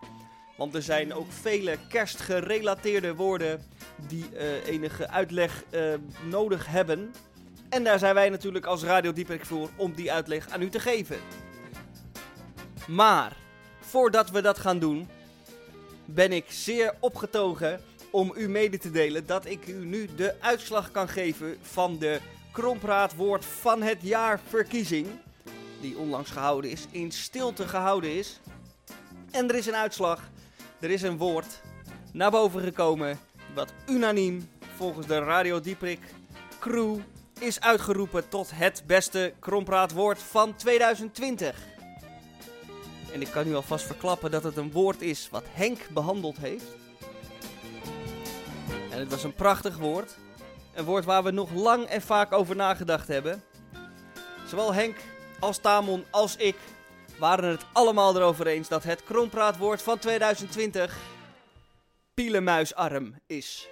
Want 0.56 0.74
er 0.74 0.82
zijn 0.82 1.14
ook 1.14 1.32
vele 1.32 1.78
kerstgerelateerde 1.88 3.14
woorden 3.14 3.72
die 4.08 4.36
eh, 4.36 4.66
enige 4.66 5.08
uitleg 5.08 5.64
eh, 5.70 5.94
nodig 6.28 6.66
hebben. 6.66 7.14
En 7.68 7.84
daar 7.84 7.98
zijn 7.98 8.14
wij 8.14 8.28
natuurlijk 8.28 8.66
als 8.66 8.82
Radio 8.82 9.12
Dieprik 9.12 9.44
voor 9.44 9.70
om 9.76 9.92
die 9.92 10.12
uitleg 10.12 10.48
aan 10.48 10.62
u 10.62 10.68
te 10.68 10.80
geven. 10.80 11.16
Maar 12.86 13.36
voordat 13.80 14.30
we 14.30 14.42
dat 14.42 14.58
gaan 14.58 14.78
doen, 14.78 15.08
ben 16.04 16.32
ik 16.32 16.44
zeer 16.48 16.94
opgetogen 17.00 17.80
om 18.10 18.32
u 18.36 18.48
mede 18.48 18.78
te 18.78 18.90
delen 18.90 19.26
dat 19.26 19.46
ik 19.46 19.66
u 19.66 19.84
nu 19.84 20.08
de 20.16 20.34
uitslag 20.40 20.90
kan 20.90 21.08
geven 21.08 21.56
van 21.62 21.98
de 21.98 22.20
Krompraatwoord 22.52 23.44
van 23.44 23.82
het 23.82 23.98
jaar 24.00 24.40
verkiezing. 24.48 25.06
Die 25.80 25.98
onlangs 25.98 26.30
gehouden 26.30 26.70
is, 26.70 26.86
in 26.90 27.12
stilte 27.12 27.68
gehouden 27.68 28.16
is. 28.16 28.40
En 29.30 29.48
er 29.48 29.54
is 29.54 29.66
een 29.66 29.76
uitslag, 29.76 30.30
er 30.80 30.90
is 30.90 31.02
een 31.02 31.16
woord 31.16 31.60
naar 32.12 32.30
boven 32.30 32.60
gekomen 32.60 33.18
wat 33.54 33.72
unaniem 33.88 34.48
volgens 34.76 35.06
de 35.06 35.18
Radio 35.18 35.60
Dieprik 35.60 36.00
crew 36.60 36.98
is 37.38 37.60
uitgeroepen 37.60 38.28
tot 38.28 38.50
het 38.54 38.82
beste 38.86 39.32
krompraatwoord 39.38 40.18
van 40.18 40.56
2020. 40.56 41.56
En 43.12 43.20
ik 43.20 43.30
kan 43.30 43.48
u 43.48 43.54
alvast 43.54 43.86
verklappen 43.86 44.30
dat 44.30 44.42
het 44.42 44.56
een 44.56 44.72
woord 44.72 45.02
is 45.02 45.28
wat 45.30 45.44
Henk 45.50 45.88
behandeld 45.88 46.36
heeft. 46.36 46.64
En 48.90 48.98
het 48.98 49.10
was 49.10 49.24
een 49.24 49.34
prachtig 49.34 49.76
woord. 49.76 50.16
Een 50.74 50.84
woord 50.84 51.04
waar 51.04 51.22
we 51.22 51.30
nog 51.30 51.52
lang 51.52 51.84
en 51.84 52.02
vaak 52.02 52.32
over 52.32 52.56
nagedacht 52.56 53.08
hebben. 53.08 53.42
Zowel 54.46 54.74
Henk 54.74 54.96
als 55.38 55.58
Tamon 55.58 56.04
als 56.10 56.36
ik 56.36 56.56
waren 57.18 57.50
het 57.50 57.64
allemaal 57.72 58.16
erover 58.16 58.46
eens 58.46 58.68
dat 58.68 58.84
het 58.84 59.04
krompraatwoord 59.04 59.82
van 59.82 59.98
2020 59.98 60.96
Pielemuisarm 62.14 63.14
is. 63.26 63.68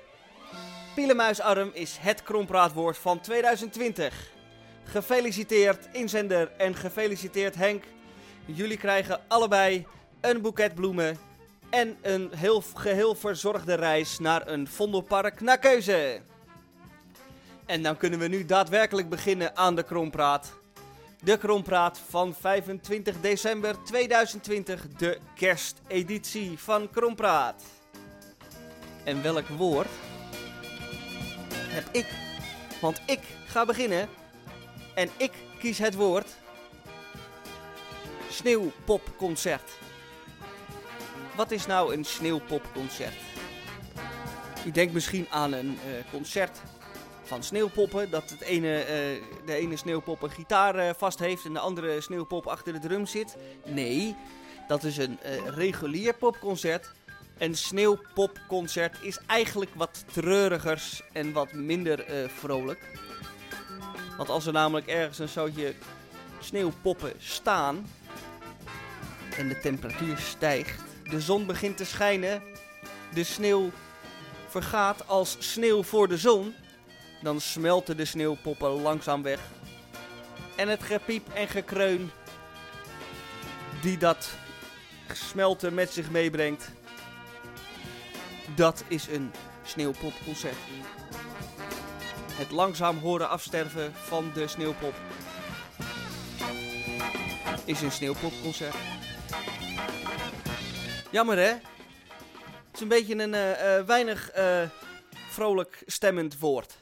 Pielemuisarm 0.95 1.71
is 1.73 1.97
het 2.01 2.23
krompraatwoord 2.23 2.99
van 2.99 3.21
2020. 3.21 4.31
Gefeliciteerd 4.85 5.89
inzender 5.93 6.53
en 6.57 6.75
gefeliciteerd 6.75 7.55
Henk. 7.55 7.85
Jullie 8.45 8.77
krijgen 8.77 9.21
allebei 9.29 9.87
een 10.21 10.41
boeket 10.41 10.75
bloemen 10.75 11.19
en 11.71 11.97
een 12.01 12.31
heel 12.35 12.63
geheel 12.75 13.15
verzorgde 13.15 13.75
reis 13.75 14.19
naar 14.19 14.49
een 14.49 14.69
Vondelpark 14.69 15.41
naar 15.41 15.59
keuze. 15.59 16.21
En 17.67 17.83
dan 17.83 17.97
kunnen 17.97 18.19
we 18.19 18.29
nu 18.29 18.45
daadwerkelijk 18.45 19.09
beginnen 19.09 19.57
aan 19.57 19.75
de 19.75 19.83
krompraat. 19.83 20.53
De 21.25 21.39
krompraat 21.39 21.99
van 22.09 22.35
25 22.35 23.21
december 23.21 23.83
2020, 23.85 24.89
de 24.89 25.19
kersteditie 25.35 26.59
van 26.59 26.91
Krompraat. 26.91 27.82
En 29.05 29.23
welk 29.23 29.49
woord 29.49 29.89
heb 31.55 31.85
ik? 31.93 32.07
Want 32.81 33.01
ik 33.07 33.21
ga 33.47 33.65
beginnen 33.65 34.09
en 34.95 35.09
ik 35.17 35.33
kies 35.59 35.79
het 35.79 35.95
woord 35.95 36.29
sneeuwpopconcert. 38.29 39.71
Wat 41.37 41.51
is 41.51 41.67
nou 41.67 41.95
een 41.95 42.05
sneeuwpopconcert? 42.05 43.15
U 44.67 44.71
denkt 44.71 44.93
misschien 44.93 45.27
aan 45.31 45.53
een 45.53 45.79
eh, 45.87 46.11
concert 46.11 46.61
van 47.23 47.43
sneeuwpoppen. 47.43 48.11
Dat 48.11 48.31
het 48.31 48.41
ene, 48.41 48.79
eh, 48.79 49.23
de 49.47 49.55
ene 49.55 49.77
sneeuwpop 49.77 50.23
een 50.23 50.31
gitaar 50.31 50.75
eh, 50.75 50.91
vast 50.97 51.19
heeft 51.19 51.45
en 51.45 51.53
de 51.53 51.59
andere 51.59 52.01
sneeuwpop 52.01 52.47
achter 52.47 52.73
de 52.73 52.79
drum 52.79 53.07
zit. 53.07 53.37
Nee, 53.65 54.17
dat 54.69 54.85
is 54.85 54.97
een 54.97 55.19
regulier 55.47 56.15
popconcert. 56.15 56.93
Een 57.39 57.57
sneeuwpopconcert 57.57 58.97
is 59.01 59.19
eigenlijk 59.27 59.71
wat 59.75 60.05
treurigers 60.13 61.03
en 61.13 61.33
wat 61.33 61.53
minder 61.53 62.05
eh, 62.05 62.29
vrolijk. 62.29 62.99
Want 64.17 64.29
als 64.29 64.47
er 64.47 64.53
namelijk 64.53 64.87
ergens 64.87 65.19
een 65.19 65.29
zootje 65.29 65.75
sneeuwpoppen 66.41 67.13
staan 67.19 67.87
en 69.37 69.49
de 69.49 69.61
temperatuur 69.61 70.19
stijgt, 70.19 70.83
de 71.05 71.21
zon 71.21 71.47
begint 71.47 71.77
te 71.77 71.85
schijnen, 71.85 72.43
de 73.15 73.25
sneeuw 73.25 73.71
vergaat 74.49 75.09
als 75.09 75.37
sneeuw 75.39 75.83
voor 75.83 76.09
de 76.09 76.19
zon, 76.19 76.55
dan 77.23 77.41
smelten 77.41 77.97
de 77.97 78.05
sneeuwpoppen 78.05 78.69
langzaam 78.69 79.23
weg. 79.23 79.41
En 80.57 80.69
het 80.69 80.83
gepiep 80.83 81.29
en 81.35 81.49
gekreun 81.49 82.11
die 83.81 83.99
dat 83.99 84.31
smelten 85.13 85.75
met 85.75 85.93
zich 85.93 86.11
meebrengt, 86.11 86.71
dat 88.55 88.85
is 88.89 89.07
een 89.09 89.31
sneeuwpopconcert. 89.65 90.57
Het 92.33 92.51
langzaam 92.51 92.99
horen 92.99 93.29
afsterven 93.29 93.93
van 93.95 94.31
de 94.35 94.49
sneeuwpop 94.49 94.95
is 97.65 97.83
een 97.83 97.93
sneeuwpopconcert. 97.93 98.75
Jammer 101.11 101.37
hè? 101.37 101.53
Het 102.73 102.75
is 102.75 102.81
een 102.81 102.89
beetje 102.89 103.23
een 103.23 103.35
eh, 103.35 103.77
eh, 103.77 103.87
weinig 103.87 104.31
eh, 104.31 104.63
vrolijk 105.31 105.83
stemmend 105.87 106.39
woord. 106.39 106.77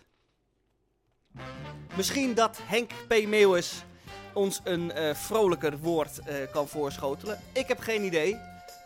Misschien 1.96 2.34
dat 2.34 2.58
Henk 2.62 2.90
P. 3.08 3.26
Meeuwis 3.26 3.84
ons 4.32 4.60
een 4.64 4.92
vrolijker 5.16 5.78
woord 5.78 6.20
kan 6.52 6.68
voorschotelen. 6.68 7.40
Ik 7.52 7.68
heb 7.68 7.78
geen 7.78 8.02
idee. 8.02 8.36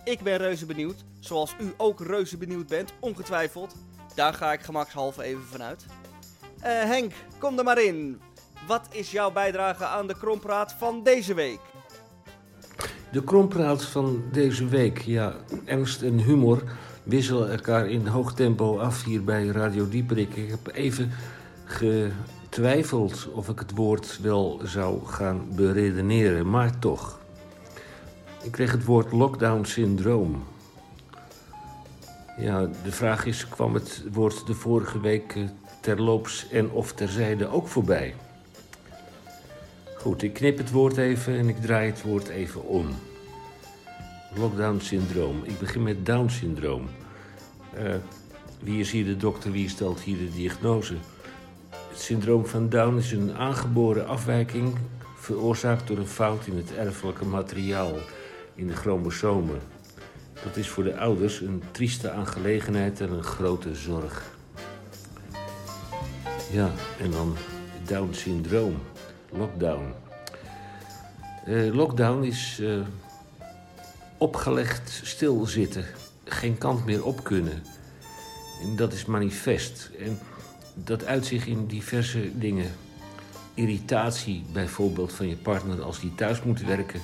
Ik 0.05 0.23
ben 0.23 0.37
reuze 0.37 0.67
benieuwd. 0.67 1.05
Zoals 1.21 1.57
u 1.61 1.75
ook 1.77 2.01
reuze 2.01 2.37
benieuwd 2.37 2.67
bent, 2.67 2.93
ongetwijfeld. 3.01 3.75
Daar 4.15 4.35
ga 4.35 4.53
ik 4.53 4.61
gemakshalve 4.61 5.23
even 5.23 5.45
vanuit. 5.45 5.87
Eh 6.61 6.73
Henk, 6.73 7.13
kom 7.39 7.59
er 7.59 7.65
maar 7.65 7.83
in. 7.83 8.21
Wat 8.67 8.89
is 8.91 9.11
jouw 9.11 9.33
bijdrage 9.33 9.85
aan 9.85 10.07
de 10.07 10.17
krompraat 10.17 10.73
van 10.73 11.03
deze 11.03 11.35
week? 11.35 11.61
De 13.13 13.25
krompraat 13.25 13.85
van 13.85 14.23
deze 14.33 14.67
week, 14.67 14.99
ja, 14.99 15.35
ernst 15.65 16.03
en 16.03 16.19
humor 16.19 16.63
wisselen 17.03 17.51
elkaar 17.51 17.89
in 17.89 18.07
hoog 18.07 18.35
tempo 18.35 18.79
af 18.79 19.05
hier 19.05 19.25
bij 19.25 19.47
Radio 19.47 19.89
Dieperik. 19.89 20.37
Ik 20.37 20.51
heb 20.51 20.75
even 20.75 21.11
getwijfeld 21.65 23.29
of 23.33 23.49
ik 23.49 23.59
het 23.59 23.75
woord 23.75 24.19
wel 24.23 24.61
zou 24.65 25.07
gaan 25.07 25.49
beredeneren, 25.55 26.51
maar 26.51 26.79
toch. 26.79 27.23
Ik 28.45 28.51
kreeg 28.53 28.73
het 28.73 28.85
woord 28.85 29.13
lockdown-syndroom. 29.13 30.45
Ja, 32.39 32.69
de 32.83 32.93
vraag 32.93 33.25
is, 33.27 33.49
kwam 33.49 33.75
het 33.75 34.03
woord 34.13 34.47
de 34.47 34.55
vorige 34.55 35.01
week 35.01 35.35
eh, 35.37 35.43
terloops 35.81 36.49
en 36.49 36.71
of 36.71 36.93
terzijde 36.93 37.49
ook 37.49 37.69
voorbij? 37.69 38.15
Goed, 39.97 40.23
ik 40.23 40.35
knip 40.35 40.59
het 40.59 40.71
woord 40.71 40.97
even 40.97 41.39
en 41.39 41.49
ik 41.49 41.61
draai 41.61 41.91
het 41.91 42.03
woord 42.03 42.29
even 42.29 42.65
om. 42.65 42.87
Lockdown-syndroom. 44.35 45.43
Ik 45.45 45.59
begin 45.59 45.83
met 45.83 46.07
Down-syndroom. 46.07 46.89
Eh, 47.75 47.95
wie 48.61 48.81
is 48.81 48.91
hier 48.91 49.05
de 49.05 49.17
dokter, 49.17 49.51
wie 49.51 49.69
stelt 49.69 50.01
hier 50.01 50.19
de 50.19 50.31
diagnose? 50.31 50.95
Het 51.71 52.01
syndroom 52.01 52.47
van 52.47 52.69
Down 52.69 52.97
is 52.97 53.13
een 53.13 53.35
aangeboren 53.35 54.07
afwijking 54.07 54.75
veroorzaakt 55.17 55.87
door 55.87 55.99
een 55.99 56.07
fout 56.07 56.47
in 56.47 56.57
het 56.57 56.75
erfelijke 56.75 57.25
materiaal 57.25 57.93
in 58.55 58.67
de 58.67 58.75
chromosomen. 58.75 59.61
Dat 60.45 60.57
is 60.57 60.69
voor 60.69 60.85
de 60.85 60.99
ouders 60.99 61.41
een 61.41 61.63
trieste 61.71 62.11
aangelegenheid 62.11 63.01
en 63.01 63.11
een 63.11 63.23
grote 63.23 63.75
zorg. 63.75 64.33
Ja, 66.53 66.71
en 67.01 67.11
dan 67.11 67.37
Down-syndroom, 67.87 68.77
lockdown. 69.31 69.93
Eh, 71.45 71.75
lockdown 71.75 72.23
is 72.23 72.59
eh, 72.63 72.81
opgelegd 74.19 75.01
stilzitten, 75.05 75.85
geen 76.25 76.59
kant 76.59 76.85
meer 76.85 77.05
op 77.05 77.25
kunnen. 77.25 77.63
En 78.63 78.77
dat 78.77 78.93
is 78.93 79.05
manifest. 79.05 79.91
En 79.99 80.19
dat 80.75 81.05
uit 81.05 81.27
zich 81.27 81.47
in 81.47 81.67
diverse 81.67 82.39
dingen. 82.39 82.71
Irritatie 83.55 84.45
bijvoorbeeld 84.53 85.13
van 85.13 85.29
je 85.29 85.37
partner 85.37 85.83
als 85.83 86.01
die 86.01 86.15
thuis 86.15 86.43
moet 86.43 86.61
werken. 86.61 87.01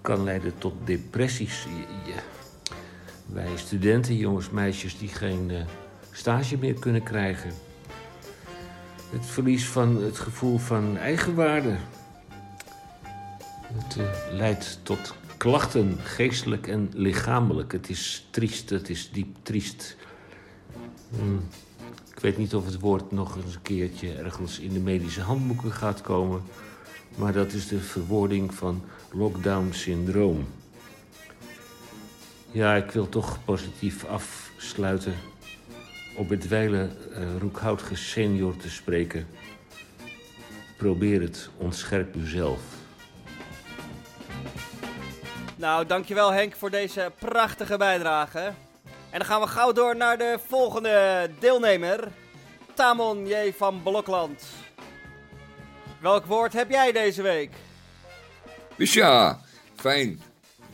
Kan 0.00 0.24
leiden 0.24 0.58
tot 0.58 0.74
depressies. 0.84 1.66
Wij 3.26 3.56
studenten, 3.56 4.16
jongens, 4.16 4.50
meisjes 4.50 4.98
die 4.98 5.08
geen 5.08 5.50
eh, 5.50 5.64
stage 6.10 6.58
meer 6.58 6.74
kunnen 6.74 7.02
krijgen. 7.02 7.50
Het 9.10 9.26
verlies 9.26 9.68
van 9.68 10.02
het 10.02 10.18
gevoel 10.18 10.58
van 10.58 10.96
eigenwaarde. 10.96 11.76
Het 13.72 13.96
eh, 13.96 14.04
leidt 14.32 14.80
tot 14.82 15.14
klachten, 15.36 15.96
geestelijk 16.02 16.66
en 16.66 16.90
lichamelijk. 16.94 17.72
Het 17.72 17.88
is 17.88 18.26
triest, 18.30 18.70
het 18.70 18.88
is 18.88 19.10
diep 19.12 19.36
triest. 19.42 19.96
Hmm. 21.10 21.46
Ik 22.14 22.24
weet 22.24 22.38
niet 22.38 22.54
of 22.54 22.64
het 22.64 22.80
woord 22.80 23.12
nog 23.12 23.36
eens 23.36 23.54
een 23.54 23.62
keertje 23.62 24.14
ergens 24.14 24.58
in 24.58 24.72
de 24.72 24.80
medische 24.80 25.20
handboeken 25.20 25.72
gaat 25.72 26.00
komen. 26.00 26.42
Maar 27.16 27.32
dat 27.32 27.52
is 27.52 27.68
de 27.68 27.80
verwoording 27.80 28.54
van 28.54 28.82
lockdown-syndroom. 29.12 30.48
Ja, 32.50 32.74
ik 32.74 32.90
wil 32.90 33.08
toch 33.08 33.44
positief 33.44 34.04
afsluiten. 34.04 35.14
Op 36.16 36.28
het 36.28 36.48
wijle 36.48 36.88
uh, 37.10 37.36
Roekhoutige 37.38 37.96
senior 37.96 38.56
te 38.56 38.70
spreken. 38.70 39.26
Probeer 40.76 41.20
het, 41.20 41.50
ontscherp 41.56 42.14
uzelf. 42.14 42.60
Nou, 45.56 45.86
dankjewel 45.86 46.32
Henk 46.32 46.54
voor 46.56 46.70
deze 46.70 47.12
prachtige 47.18 47.76
bijdrage. 47.76 48.52
En 49.10 49.18
dan 49.18 49.24
gaan 49.24 49.40
we 49.40 49.46
gauw 49.46 49.72
door 49.72 49.96
naar 49.96 50.18
de 50.18 50.38
volgende 50.46 51.30
deelnemer. 51.38 52.08
Tamon 52.74 53.26
J. 53.26 53.52
van 53.56 53.82
Blokland. 53.82 54.44
Welk 56.00 56.24
woord 56.24 56.52
heb 56.52 56.70
jij 56.70 56.92
deze 56.92 57.22
week? 57.22 57.50
Dus 58.78 58.98
fijn. 59.74 60.20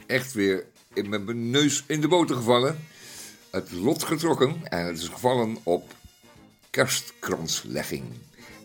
Echt 0.07 0.33
weer 0.33 0.65
met 0.93 1.25
mijn 1.25 1.51
neus 1.51 1.85
in 1.87 2.01
de 2.01 2.09
boter 2.09 2.37
gevallen. 2.37 2.79
Het 3.51 3.73
lot 3.73 4.03
getrokken 4.03 4.61
en 4.65 4.87
het 4.87 4.99
is 4.99 5.09
gevallen 5.09 5.57
op 5.63 5.93
kerstkranslegging. 6.71 8.05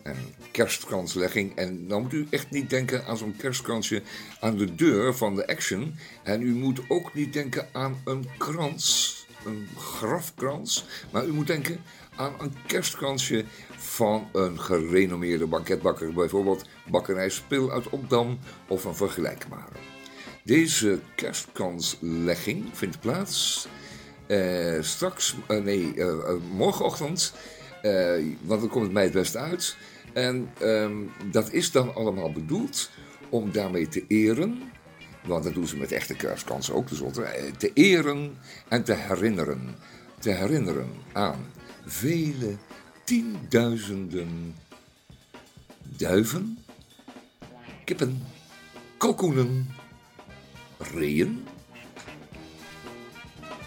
Een 0.02 0.34
kerstkranslegging. 0.50 1.56
En 1.56 1.88
dan 1.88 2.02
moet 2.02 2.12
u 2.12 2.26
echt 2.30 2.50
niet 2.50 2.70
denken 2.70 3.04
aan 3.06 3.16
zo'n 3.16 3.36
kerstkransje 3.36 4.02
aan 4.40 4.56
de 4.56 4.74
deur 4.74 5.14
van 5.14 5.34
de 5.34 5.46
Action. 5.46 5.94
En 6.22 6.42
u 6.42 6.54
moet 6.54 6.80
ook 6.88 7.14
niet 7.14 7.32
denken 7.32 7.68
aan 7.72 8.00
een 8.04 8.28
krans, 8.38 9.16
een 9.44 9.68
grafkrans. 9.76 10.84
Maar 11.10 11.26
u 11.26 11.32
moet 11.32 11.46
denken 11.46 11.80
aan 12.20 12.34
een 12.38 12.54
kerstkransje 12.66 13.44
van 13.76 14.28
een 14.32 14.60
gerenommeerde 14.60 15.46
banketbakker. 15.46 16.12
Bijvoorbeeld 16.12 16.64
Bakkerij 16.90 17.28
Spil 17.28 17.70
uit 17.70 17.88
Opdam 17.88 18.38
of 18.68 18.84
een 18.84 18.94
vergelijkbare. 18.94 19.76
Deze 20.44 21.00
kerstkranslegging 21.14 22.64
vindt 22.72 23.00
plaats 23.00 23.68
uh, 24.26 24.82
straks, 24.82 25.36
uh, 25.48 25.62
nee, 25.62 25.94
uh, 25.94 26.32
morgenochtend. 26.52 27.32
want 28.40 28.60
dan 28.60 28.68
komt 28.68 28.84
het 28.84 28.92
mij 28.92 29.04
het 29.04 29.12
beste 29.12 29.38
uit. 29.38 29.76
En 30.12 30.50
um, 30.62 31.10
dat 31.30 31.52
is 31.52 31.70
dan 31.70 31.94
allemaal 31.94 32.32
bedoeld 32.32 32.90
om 33.28 33.52
daarmee 33.52 33.88
te 33.88 34.04
eren. 34.08 34.62
Want 35.26 35.44
dat 35.44 35.54
doen 35.54 35.66
ze 35.66 35.76
met 35.76 35.92
echte 35.92 36.16
kerstkansen 36.16 36.74
ook 36.74 36.86
tenslotte. 36.86 37.26
Te 37.58 37.72
eren 37.72 38.36
en 38.68 38.84
te 38.84 38.94
herinneren. 38.94 39.76
Te 40.18 40.30
herinneren 40.30 40.90
aan 41.12 41.46
vele 41.86 42.56
tienduizenden 43.04 44.54
duiven, 45.82 46.58
kippen, 47.84 48.22
kalkoenen, 48.96 49.68
reeën, 50.78 51.46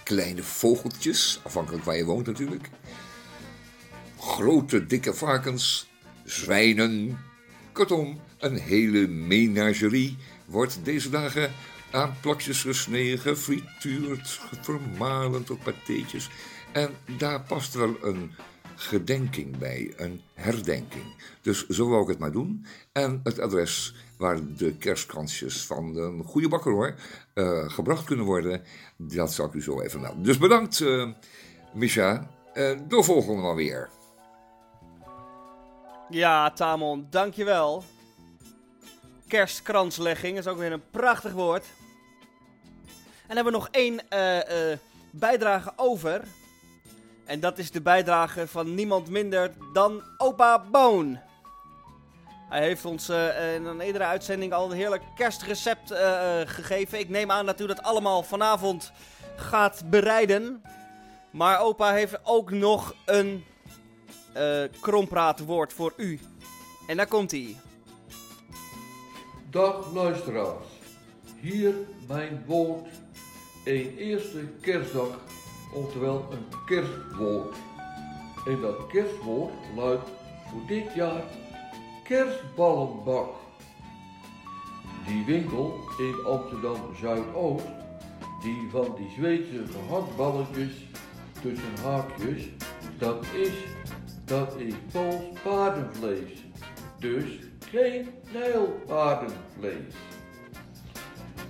kleine 0.03 0.43
vogeltjes, 0.43 1.39
afhankelijk 1.43 1.84
waar 1.84 1.97
je 1.97 2.05
woont 2.05 2.26
natuurlijk, 2.26 2.70
grote 4.20 4.86
dikke 4.86 5.14
varkens, 5.14 5.88
zwijnen, 6.26 7.20
kortom, 7.72 8.20
een 8.38 8.57
hele 8.57 9.07
menagerie 9.07 10.18
wordt 10.45 10.80
deze 10.84 11.09
dagen 11.09 11.51
aan 11.91 12.16
plakjes 12.22 12.61
gesneden, 12.61 13.20
gefrituurd, 13.20 14.39
vermalen 14.61 15.43
tot 15.43 15.64
patéetjes. 15.64 16.30
En 16.74 16.96
daar 17.18 17.42
past 17.42 17.74
wel 17.74 17.96
een 18.02 18.32
gedenking 18.76 19.58
bij, 19.58 19.94
een 19.98 20.22
herdenking. 20.34 21.04
Dus 21.42 21.68
zo 21.68 21.90
wou 21.90 22.02
ik 22.02 22.08
het 22.08 22.20
maar 22.20 22.32
doen. 22.32 22.66
En 22.92 23.20
het 23.24 23.40
adres 23.40 23.96
waar 24.18 24.40
de 24.56 24.78
kerstkransjes 24.78 25.66
van 25.66 25.96
een 25.98 26.24
goede 26.24 26.48
bakker 26.48 26.72
hoor, 26.72 26.96
uh, 27.34 27.70
gebracht 27.70 28.04
kunnen 28.04 28.26
worden, 28.26 28.64
dat 28.98 29.34
zal 29.34 29.46
ik 29.46 29.54
u 29.54 29.62
zo 29.62 29.82
even 29.82 30.02
melden. 30.02 30.24
Dus 30.24 30.38
bedankt, 30.38 30.80
uh, 30.80 31.10
Misha. 31.74 32.30
Uh, 32.54 32.80
de 32.88 33.04
volgende 33.04 33.42
maar 33.42 33.56
weer. 33.56 33.90
Ja, 36.10 36.52
Tamon, 36.52 37.08
dankjewel. 37.10 37.84
Kerstkranslegging 39.28 40.38
is 40.38 40.48
ook 40.48 40.58
weer 40.58 40.72
een 40.72 40.90
prachtig 40.92 41.32
woord. 41.32 41.66
En 43.28 43.36
hebben 43.36 43.54
we 43.54 43.60
nog 43.60 43.68
één 43.72 44.02
bijdrage 45.12 45.74
over. 45.76 46.24
En 47.26 47.40
dat 47.40 47.58
is 47.58 47.72
de 47.72 47.82
bijdrage 47.82 48.48
van 48.48 48.76
niemand 48.76 49.10
minder 49.10 49.52
dan 49.74 50.04
opa 50.18 50.64
Boon. 50.72 51.20
Hij 52.50 52.62
heeft 52.62 52.86
ons 52.86 53.10
uh, 53.10 53.56
in 53.56 53.66
een 53.66 53.80
eerdere 53.80 54.04
uitzending 54.04 54.54
al 54.54 54.72
een 54.72 54.78
heerlijk 54.78 55.04
kerstrecept 55.16 55.92
uh, 55.92 55.98
gegeven. 56.46 57.00
Ik 57.00 57.10
neem 57.10 57.32
aan 57.32 57.46
dat 57.46 57.60
u 57.60 57.68
dat 57.68 57.84
allemaal 57.84 58.24
vanavond 58.24 58.92
gaat 59.36 59.84
bereiden. 59.90 60.62
Maar 61.32 61.60
opa 61.60 61.92
heeft 61.92 62.20
ook 62.24 62.52
nog 62.52 62.96
een 63.06 63.46
krompraatwoord 64.82 65.74
voor 65.74 65.94
u. 65.98 66.20
En 66.88 66.98
daar 66.98 67.08
komt 67.08 67.32
hij. 67.32 67.56
Dag 69.50 69.94
luisteraars. 69.94 70.66
Hier 71.40 71.74
mijn 72.08 72.44
woord. 72.46 72.88
Een 73.66 73.98
eerste 73.98 74.40
kerstdag 74.62 75.20
oftewel 75.74 76.26
een 76.32 76.46
kerstwoord. 76.66 77.56
En 78.46 78.62
dat 78.62 78.88
kerstwoord 78.88 79.54
luidt 79.76 80.08
voor 80.50 80.62
dit 80.68 80.94
jaar 80.96 81.24
kerstballenbak. 82.04 83.30
Die 85.08 85.26
winkel 85.26 85.80
in 85.98 86.26
Amsterdam 86.26 86.96
Zuidoost, 87.00 87.66
die 88.42 88.68
van 88.72 88.96
die 88.98 89.10
Zweedse 89.18 89.64
gehaktballetjes 89.72 90.88
tussen 91.42 91.84
haakjes, 91.84 92.48
dat 92.98 93.26
is, 93.34 93.54
dat 94.26 94.56
is 94.58 94.74
Pools 94.92 95.40
paardenvlees. 95.44 96.44
Dus 97.00 97.40
geen 97.70 98.10
nijlpaardenvlees. 98.34 99.94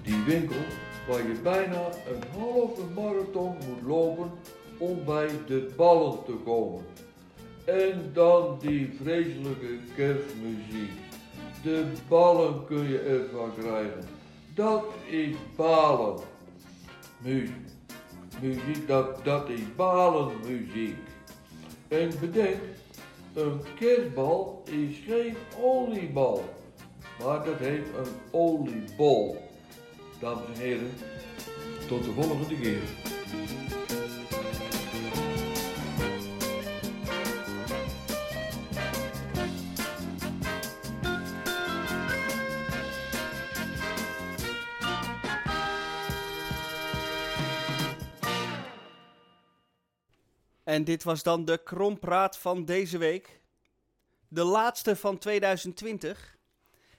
Die 0.02 0.24
winkel 0.24 0.62
waar 1.08 1.28
je 1.28 1.40
bijna 1.44 1.86
een 1.88 2.40
halve 2.40 2.82
marathon 2.96 3.56
moet 3.68 3.88
lopen 3.88 4.32
om 4.78 5.04
bij 5.06 5.30
de 5.48 5.74
ballen 5.76 6.24
te 6.26 6.32
komen. 6.32 6.82
En 7.66 8.10
dan 8.14 8.58
die 8.60 8.94
vreselijke 9.02 9.78
kerstmuziek. 9.96 10.92
De 11.64 11.92
ballen 12.08 12.66
kun 12.66 12.90
je 12.90 13.00
ervan 13.00 13.52
krijgen. 13.60 14.04
Dat 14.56 14.86
is 15.10 15.36
balen. 15.56 16.20
Muziek, 17.18 17.52
muziek 18.42 18.88
dat, 18.88 19.26
dat 19.26 19.50
is 19.50 19.76
balenmuziek. 19.76 20.96
En 21.88 22.12
bedenk, 22.20 22.62
een 23.34 23.62
kerstbal 23.80 24.64
is 24.66 24.98
geen 25.08 25.36
oliebal, 25.62 26.44
maar 27.20 27.46
dat 27.46 27.58
heeft 27.58 27.88
een 27.98 28.14
oliebol. 28.32 29.43
Dames 30.24 30.46
en 30.46 30.54
heren, 30.54 30.92
tot 31.88 32.04
de 32.04 32.12
volgende 32.12 32.60
keer. 32.60 32.82
En 50.64 50.84
dit 50.84 51.04
was 51.04 51.24
dan 51.24 51.46
de 51.46 51.64
krompraat 51.64 52.38
van 52.38 52.66
deze 52.66 52.98
week. 52.98 53.42
De 54.28 54.44
laatste 54.44 54.96
van 54.96 55.18
2020. 55.18 56.38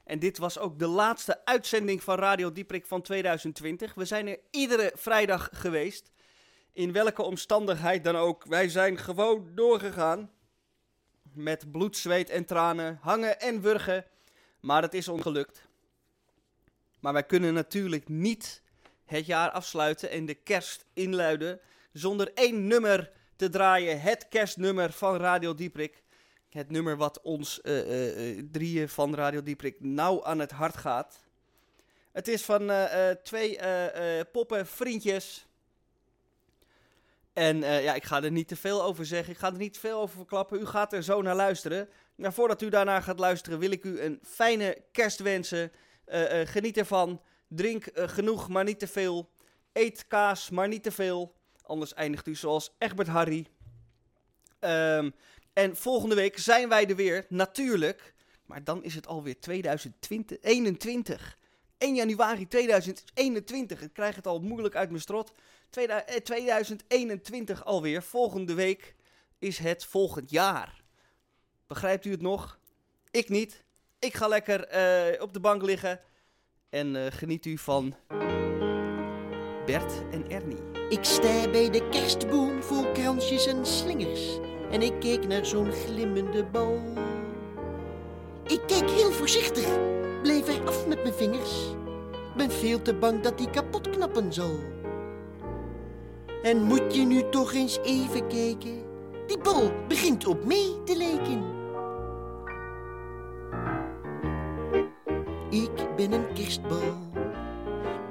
En 0.05 0.19
dit 0.19 0.39
was 0.39 0.59
ook 0.59 0.79
de 0.79 0.87
laatste 0.87 1.45
uitzending 1.45 2.03
van 2.03 2.19
Radio 2.19 2.53
Dieprik 2.53 2.87
van 2.87 3.03
2020. 3.03 3.95
We 3.95 4.05
zijn 4.05 4.27
er 4.27 4.39
iedere 4.51 4.93
vrijdag 4.95 5.49
geweest. 5.53 6.11
In 6.73 6.93
welke 6.93 7.23
omstandigheid 7.23 8.05
dan 8.05 8.17
ook. 8.17 8.45
Wij 8.45 8.69
zijn 8.69 8.99
gewoon 8.99 9.51
doorgegaan. 9.55 10.31
Met 11.33 11.73
bloed, 11.73 11.97
zweet 11.97 12.31
en 12.31 12.45
tranen. 12.45 12.99
Hangen 13.01 13.41
en 13.41 13.61
wurgen. 13.61 14.05
Maar 14.61 14.83
het 14.83 14.95
is 14.95 15.09
ongelukt. 15.09 15.69
Maar 17.01 17.13
wij 17.13 17.25
kunnen 17.25 17.55
natuurlijk 17.55 18.09
niet 18.09 18.63
het 19.05 19.27
jaar 19.27 19.51
afsluiten 19.51 20.11
en 20.11 20.27
de 20.27 20.35
kerst 20.35 20.87
inluiden. 20.93 21.61
zonder 21.93 22.33
één 22.33 22.67
nummer 22.67 23.13
te 23.37 23.49
draaien. 23.49 24.01
Het 24.01 24.29
kerstnummer 24.29 24.93
van 24.93 25.17
Radio 25.17 25.55
Dieprik. 25.55 26.04
Het 26.55 26.71
nummer 26.71 26.97
wat 26.97 27.21
ons 27.23 27.61
eh, 27.61 27.81
eh, 27.81 28.39
eh, 28.39 28.45
drieën 28.51 28.89
van 28.89 29.15
Radio 29.15 29.43
Dieprik 29.43 29.81
nauw 29.81 30.25
aan 30.25 30.39
het 30.39 30.51
hart 30.51 30.77
gaat. 30.77 31.21
Het 32.13 32.29
is 32.29 32.43
van 32.43 32.73
twee 33.23 33.59
poppenvriendjes. 34.33 35.47
En 37.33 37.59
ja, 37.59 37.95
ik 37.95 38.05
ga 38.05 38.23
er 38.23 38.31
niet 38.31 38.49
te 38.49 38.57
veel 38.57 38.83
over 38.83 39.07
zeggen. 39.07 39.33
Ik 39.33 39.39
ga 39.39 39.47
er 39.47 39.57
niet 39.57 39.79
veel 39.79 40.01
over 40.01 40.17
verklappen. 40.17 40.61
U 40.61 40.67
gaat 40.67 40.93
er 40.93 41.03
zo 41.03 41.23
naar 41.23 41.35
luisteren. 41.35 41.89
Maar 42.15 42.33
voordat 42.33 42.63
u 42.63 42.69
daarna 42.69 43.01
gaat 43.01 43.19
luisteren, 43.19 43.59
wil 43.59 43.71
ik 43.71 43.85
u 43.85 44.01
een 44.01 44.19
fijne 44.23 44.83
kerst 44.93 45.21
wensen. 45.21 45.73
Geniet 46.45 46.77
ervan. 46.77 47.21
Drink 47.49 47.91
genoeg, 47.95 48.49
maar 48.49 48.65
niet 48.65 48.79
te 48.79 48.89
veel. 48.89 49.31
Eet 49.73 50.07
kaas, 50.07 50.51
maar 50.51 50.69
niet 50.69 50.83
te 50.83 50.93
veel. 50.93 51.35
Anders 51.63 51.95
eindigt 51.95 52.27
u 52.27 52.35
zoals 52.35 52.75
Egbert 52.79 53.09
Harry. 53.09 53.47
Ehm, 54.59 55.11
en 55.55 55.77
volgende 55.77 56.15
week 56.15 56.39
zijn 56.39 56.69
wij 56.69 56.89
er 56.89 56.97
weer, 56.97 57.27
natuurlijk. 57.29 58.15
Maar 58.47 58.65
dan 58.65 58.85
is 58.85 58.95
het 58.95 59.07
alweer 59.07 59.41
2021. 59.41 61.39
1 61.79 61.95
januari 61.95 62.49
2021. 62.49 63.83
Ik 63.83 63.93
krijg 63.93 64.17
het 64.17 64.27
al 64.27 64.41
moeilijk 64.41 64.75
uit 64.75 64.89
mijn 64.89 65.03
strot. 65.03 65.33
Tweeda- 65.71 66.05
eh, 66.05 66.17
2021 66.17 67.65
alweer. 67.65 68.03
Volgende 68.03 68.55
week 68.55 68.95
is 69.39 69.59
het 69.59 69.85
volgend 69.85 70.31
jaar. 70.31 70.83
Begrijpt 71.67 72.05
u 72.05 72.11
het 72.11 72.23
nog? 72.23 72.59
Ik 73.11 73.29
niet. 73.29 73.65
Ik 73.99 74.15
ga 74.15 74.29
lekker 74.29 74.65
eh, 74.65 75.23
op 75.23 75.33
de 75.33 75.41
bank 75.41 75.63
liggen. 75.63 76.01
En 76.71 76.97
eh, 76.97 77.13
geniet 77.13 77.47
u 77.47 77.59
van 77.59 77.95
Bert 79.67 79.93
en 80.11 80.31
Ernie. 80.31 80.89
Ik 80.89 81.05
sta 81.05 81.51
bij 81.51 81.71
de 81.71 81.89
kerstboom 81.89 82.63
vol 82.63 82.93
kransjes 82.93 83.47
en 83.47 83.67
slingers. 83.67 84.39
En 84.71 84.83
ik 84.83 84.93
keek 85.01 85.27
naar 85.27 85.47
zo'n 85.47 85.73
glimmende 85.73 86.45
bal. 86.45 86.81
Ik 88.47 88.61
keek 88.67 88.91
heel 88.91 89.11
voorzichtig, 89.11 89.79
bleef 90.23 90.49
er 90.49 90.67
af 90.67 90.87
met 90.87 91.03
mijn 91.03 91.15
vingers. 91.15 91.75
Ben 92.37 92.51
veel 92.51 92.83
te 92.83 92.95
bang 92.95 93.21
dat 93.21 93.39
die 93.39 93.51
kapot 93.51 93.91
knappen 93.91 94.33
zal. 94.33 94.59
En 96.43 96.63
moet 96.63 96.95
je 96.95 97.05
nu 97.05 97.29
toch 97.31 97.53
eens 97.53 97.79
even 97.83 98.27
kijken? 98.27 98.83
Die 99.27 99.39
bal 99.39 99.71
begint 99.89 100.27
op 100.27 100.45
mee 100.45 100.83
te 100.85 100.97
lijken. 100.97 101.43
Ik 105.51 105.97
ben 105.97 106.13
een 106.13 106.33
kerstbal. 106.35 107.13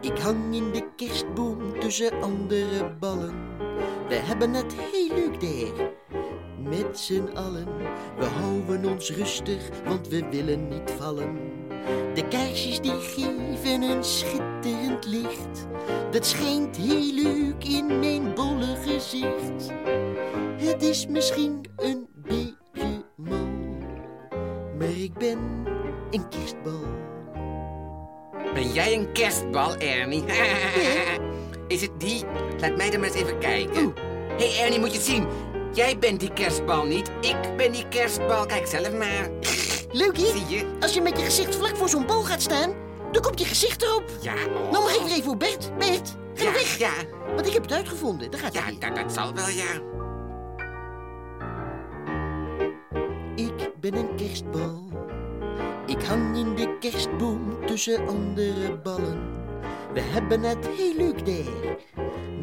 Ik 0.02 0.18
hang 0.18 0.56
in 0.56 0.72
de 0.72 0.84
kerstboom 0.96 1.80
tussen 1.80 2.22
andere 2.22 2.96
ballen. 3.00 3.34
We 4.08 4.16
hebben 4.16 4.54
het 4.54 4.74
heel 4.74 5.16
leuk 5.16 5.42
daar. 5.42 5.92
Met 6.70 7.00
z'n 7.00 7.30
allen. 7.34 7.68
We 8.18 8.26
houden 8.26 8.86
ons 8.86 9.12
rustig, 9.12 9.70
want 9.86 10.08
we 10.08 10.30
willen 10.30 10.68
niet 10.68 10.92
vallen. 10.98 11.40
De 12.14 12.28
kaarsjes 12.28 12.80
die 12.80 13.00
geven 13.00 13.82
een 13.82 14.04
schitterend 14.04 15.06
licht. 15.06 15.68
Dat 16.12 16.26
schijnt 16.26 16.78
heel 16.78 17.14
leuk 17.14 17.64
in 17.64 18.00
mijn 18.00 18.34
bolle 18.34 18.76
gezicht. 18.86 19.72
Het 20.58 20.84
is 20.84 21.08
misschien 21.08 21.62
een 21.76 22.08
beetje 22.24 23.04
mal. 23.16 23.48
Maar 24.78 24.98
ik 24.98 25.14
ben 25.14 25.40
een 26.12 26.30
kerstbal. 26.30 26.84
Ben 28.54 28.72
jij 28.72 28.94
een 28.94 29.12
kerstbal, 29.12 29.76
Ernie? 29.76 30.24
Is 31.68 31.82
het 31.82 32.00
die? 32.00 32.24
Laat 32.60 32.78
mij 32.78 32.92
er 32.92 33.00
maar 33.00 33.10
eens 33.10 33.18
even 33.18 33.40
kijken. 33.40 33.94
Hé 34.38 34.50
hey 34.50 34.64
Ernie, 34.64 34.80
moet 34.80 34.92
je 34.92 34.98
het 34.98 35.08
zien. 35.08 35.28
Jij 35.74 35.98
bent 35.98 36.20
die 36.20 36.34
kerstbal 36.34 36.86
niet. 36.86 37.12
Ik 37.22 37.56
ben 37.58 37.72
die 37.72 37.88
kerstbal. 37.88 38.46
Kijk 38.46 38.68
zelf 38.68 38.92
maar. 38.92 39.30
Leuk, 39.92 40.18
hè? 40.18 40.26
Zie 40.26 40.48
je? 40.58 40.66
Als 40.80 40.94
je 40.94 41.02
met 41.02 41.18
je 41.20 41.26
gezicht 41.26 41.56
vlak 41.56 41.76
voor 41.78 41.90
zo'n 41.90 42.06
bal 42.06 42.22
gaat 42.24 42.42
staan, 42.42 42.74
dan 43.12 43.22
komt 43.22 43.40
je 43.40 43.46
gezicht 43.46 43.82
erop. 43.82 44.04
Ja, 44.22 44.34
oh. 44.34 44.72
Nou 44.72 44.84
mag 44.84 44.96
ik 44.96 45.02
weer 45.02 45.12
even 45.12 45.24
voor 45.24 45.38
Bert. 45.38 45.78
Bert, 45.78 46.16
ga 46.34 46.44
Ja, 46.46 46.52
weg. 46.52 46.78
ja. 46.78 46.92
Want 47.36 47.48
ik 47.48 47.54
heb 47.54 47.62
het 47.62 47.72
uitgevonden. 47.74 48.32
Daar 48.32 48.40
gaat 48.40 48.54
Ja, 48.54 48.62
hij. 48.64 48.78
dat, 48.80 48.96
dat 48.96 49.14
zal 49.14 49.34
wel, 49.34 49.50
ja. 49.50 49.92
Ik 53.36 53.72
ben 53.80 53.94
een 53.96 54.16
kerstbal. 54.16 54.82
Ik 55.86 56.02
hang 56.04 56.38
in 56.38 56.56
de 56.56 56.78
kerstboom 56.80 57.66
tussen 57.66 58.08
andere 58.08 58.78
ballen. 58.84 59.42
We 59.94 60.02
hebben 60.02 60.42
het 60.42 60.68
heel 60.78 60.96
leuk 60.96 61.26
daar. 61.26 61.78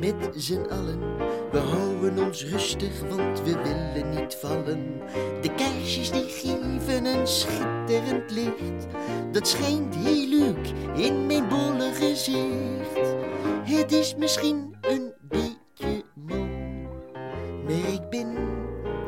Met 0.00 0.28
z'n 0.36 0.66
allen. 0.70 1.16
We 1.50 1.58
houden 1.58 2.24
ons 2.24 2.44
rustig, 2.44 3.00
want 3.08 3.42
we 3.42 3.56
willen 3.62 4.10
niet 4.10 4.34
vallen. 4.34 5.00
De 5.40 5.54
kaarsjes 5.54 6.10
die 6.10 6.28
geven 6.28 7.04
een 7.04 7.26
schitterend 7.26 8.30
licht. 8.30 8.86
Dat 9.32 9.48
schijnt 9.48 9.94
heel 9.96 10.28
leuk 10.28 10.68
in 10.96 11.26
mijn 11.26 11.48
bolle 11.48 11.92
gezicht. 11.92 13.14
Het 13.64 13.92
is 13.92 14.14
misschien 14.16 14.76
een 14.80 15.12
beetje 15.28 16.04
mal. 16.14 16.48
Maar 17.64 17.92
ik 17.92 18.08
ben 18.10 18.36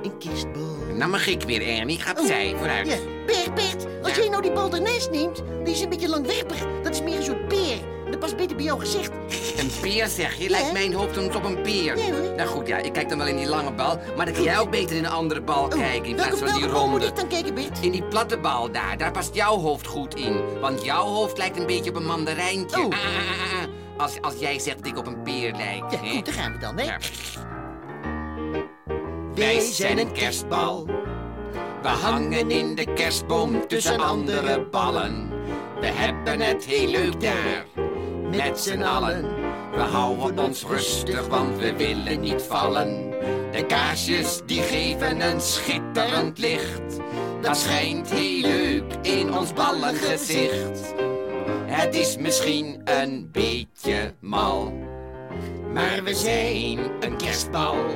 een 0.02 0.18
kerstbal. 0.18 0.76
Nou 0.96 1.10
mag 1.10 1.26
ik 1.26 1.42
weer, 1.42 1.62
Ernie. 1.62 1.98
Ga 1.98 2.10
opzij, 2.20 2.54
vooruit. 2.56 2.86
Ja, 2.86 2.96
Bert, 3.26 3.54
Bert, 3.54 3.86
als 4.02 4.16
jij 4.16 4.28
nou 4.28 4.42
die 4.42 4.52
bal 4.52 4.74
ernaast 4.74 5.10
neemt, 5.10 5.42
die 5.64 5.74
is 5.74 5.80
een 5.80 5.88
beetje 5.88 6.08
langwerpig. 6.08 6.66
Dat 6.82 6.92
is 6.92 7.02
meer 7.02 7.16
een 7.16 7.22
soort 7.22 7.48
peer. 7.48 7.91
Dat 8.12 8.20
past 8.20 8.36
beter 8.36 8.56
bij 8.56 8.64
jouw 8.64 8.78
gezicht. 8.78 9.10
Een 9.56 9.70
peer, 9.80 10.06
zeg 10.08 10.34
je? 10.34 10.48
Lijkt 10.48 10.72
mijn 10.72 10.94
hoofd 10.94 11.14
soms 11.14 11.34
op 11.34 11.44
een 11.44 11.62
peer. 11.62 11.98
Ja, 11.98 12.04
hoor. 12.04 12.36
Nou 12.36 12.48
goed, 12.48 12.66
ja, 12.66 12.76
ik 12.76 12.92
kijk 12.92 13.08
dan 13.08 13.18
wel 13.18 13.26
in 13.26 13.36
die 13.36 13.48
lange 13.48 13.72
bal. 13.72 13.98
Maar 14.16 14.24
dan 14.24 14.34
kan 14.34 14.42
jij 14.42 14.58
ook 14.58 14.70
beter 14.70 14.96
in 14.96 15.04
een 15.04 15.10
andere 15.10 15.40
bal 15.40 15.68
kijken. 15.68 16.04
In 16.04 16.14
plaats 16.14 16.38
van 16.38 16.38
die 16.38 16.60
welke 16.60 16.68
bal 16.72 16.88
moet 16.88 16.90
ronde. 16.90 17.06
ik 17.06 17.16
dan 17.16 17.28
kijken, 17.28 17.54
Bert? 17.54 17.78
In 17.80 17.90
die 17.90 18.02
platte 18.02 18.38
bal 18.38 18.72
daar, 18.72 18.98
daar 18.98 19.10
past 19.10 19.34
jouw 19.34 19.58
hoofd 19.58 19.86
goed 19.86 20.14
in. 20.14 20.40
Want 20.60 20.84
jouw 20.84 21.04
hoofd 21.06 21.38
lijkt 21.38 21.58
een 21.58 21.66
beetje 21.66 21.90
op 21.90 21.96
een 21.96 22.06
mandarijntje. 22.06 22.80
Oh. 22.80 22.84
Ah, 22.84 22.98
ah, 22.98 23.06
ah, 23.06 23.62
ah. 23.62 23.68
Als, 23.96 24.20
als 24.20 24.34
jij 24.38 24.58
zegt 24.58 24.76
dat 24.76 24.86
ik 24.86 24.98
op 24.98 25.06
een 25.06 25.22
peer 25.22 25.52
lijk. 25.52 25.90
Ja, 25.90 25.98
hè? 26.02 26.10
goed, 26.10 26.24
daar 26.24 26.34
gaan 26.34 26.52
we 26.52 26.58
dan, 26.58 26.78
hè? 26.78 26.84
Ja. 26.84 26.98
Wij 29.34 29.60
zijn 29.60 29.98
een 29.98 30.12
kerstbal. 30.12 30.86
We 31.82 31.88
hangen 31.88 32.50
in 32.50 32.74
de 32.74 32.92
kerstboom 32.92 33.66
tussen 33.68 34.00
andere 34.00 34.66
ballen. 34.70 35.30
We 35.80 35.86
hebben 35.86 36.40
het 36.40 36.64
heel 36.64 36.88
leuk 36.88 37.20
daar, 37.20 37.64
met 38.36 38.60
z'n 38.60 38.82
allen. 38.82 39.22
We 39.72 39.80
houden 39.80 40.38
ons 40.38 40.64
rustig, 40.64 41.26
want 41.26 41.58
we 41.58 41.76
willen 41.76 42.20
niet 42.20 42.42
vallen. 42.42 43.10
De 43.52 43.64
kaarsjes 43.66 44.40
die 44.46 44.62
geven 44.62 45.20
een 45.20 45.40
schitterend 45.40 46.38
licht. 46.38 46.98
Dat 47.40 47.56
schijnt 47.56 48.10
heel 48.10 48.40
leuk 48.40 48.94
in 49.02 49.34
ons 49.34 49.52
ballengezicht. 49.52 50.94
Het 51.64 51.94
is 51.94 52.16
misschien 52.16 52.80
een 52.84 53.28
beetje 53.32 54.14
mal. 54.20 54.72
Maar 55.72 56.02
we 56.04 56.14
zijn 56.14 56.78
een 57.00 57.16
kerstbal. 57.16 57.76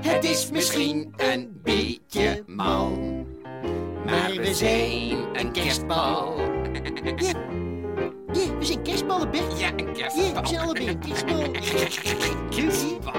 Het 0.00 0.24
is 0.24 0.50
misschien 0.50 1.14
een 1.16 1.60
beetje 1.62 2.44
mal. 2.46 2.98
Maar 4.04 4.32
we 4.36 4.54
zijn 4.54 5.18
een 5.32 5.52
kerstbal. 5.52 6.34
Ja. 8.32 8.40
Ja, 8.40 8.58
we 8.58 8.64
zijn 8.64 8.82
kerstballen, 8.82 9.30
Bert. 9.30 9.60
Ja, 9.60 9.68
een 9.76 9.86
Ja, 9.86 9.92
kerstbal. 9.92 10.42
we 10.42 10.48
zijn 10.48 10.60
allebei 10.60 10.88
een 10.88 10.98
kerstbal. 10.98 11.50
Kerstbal. 12.56 13.12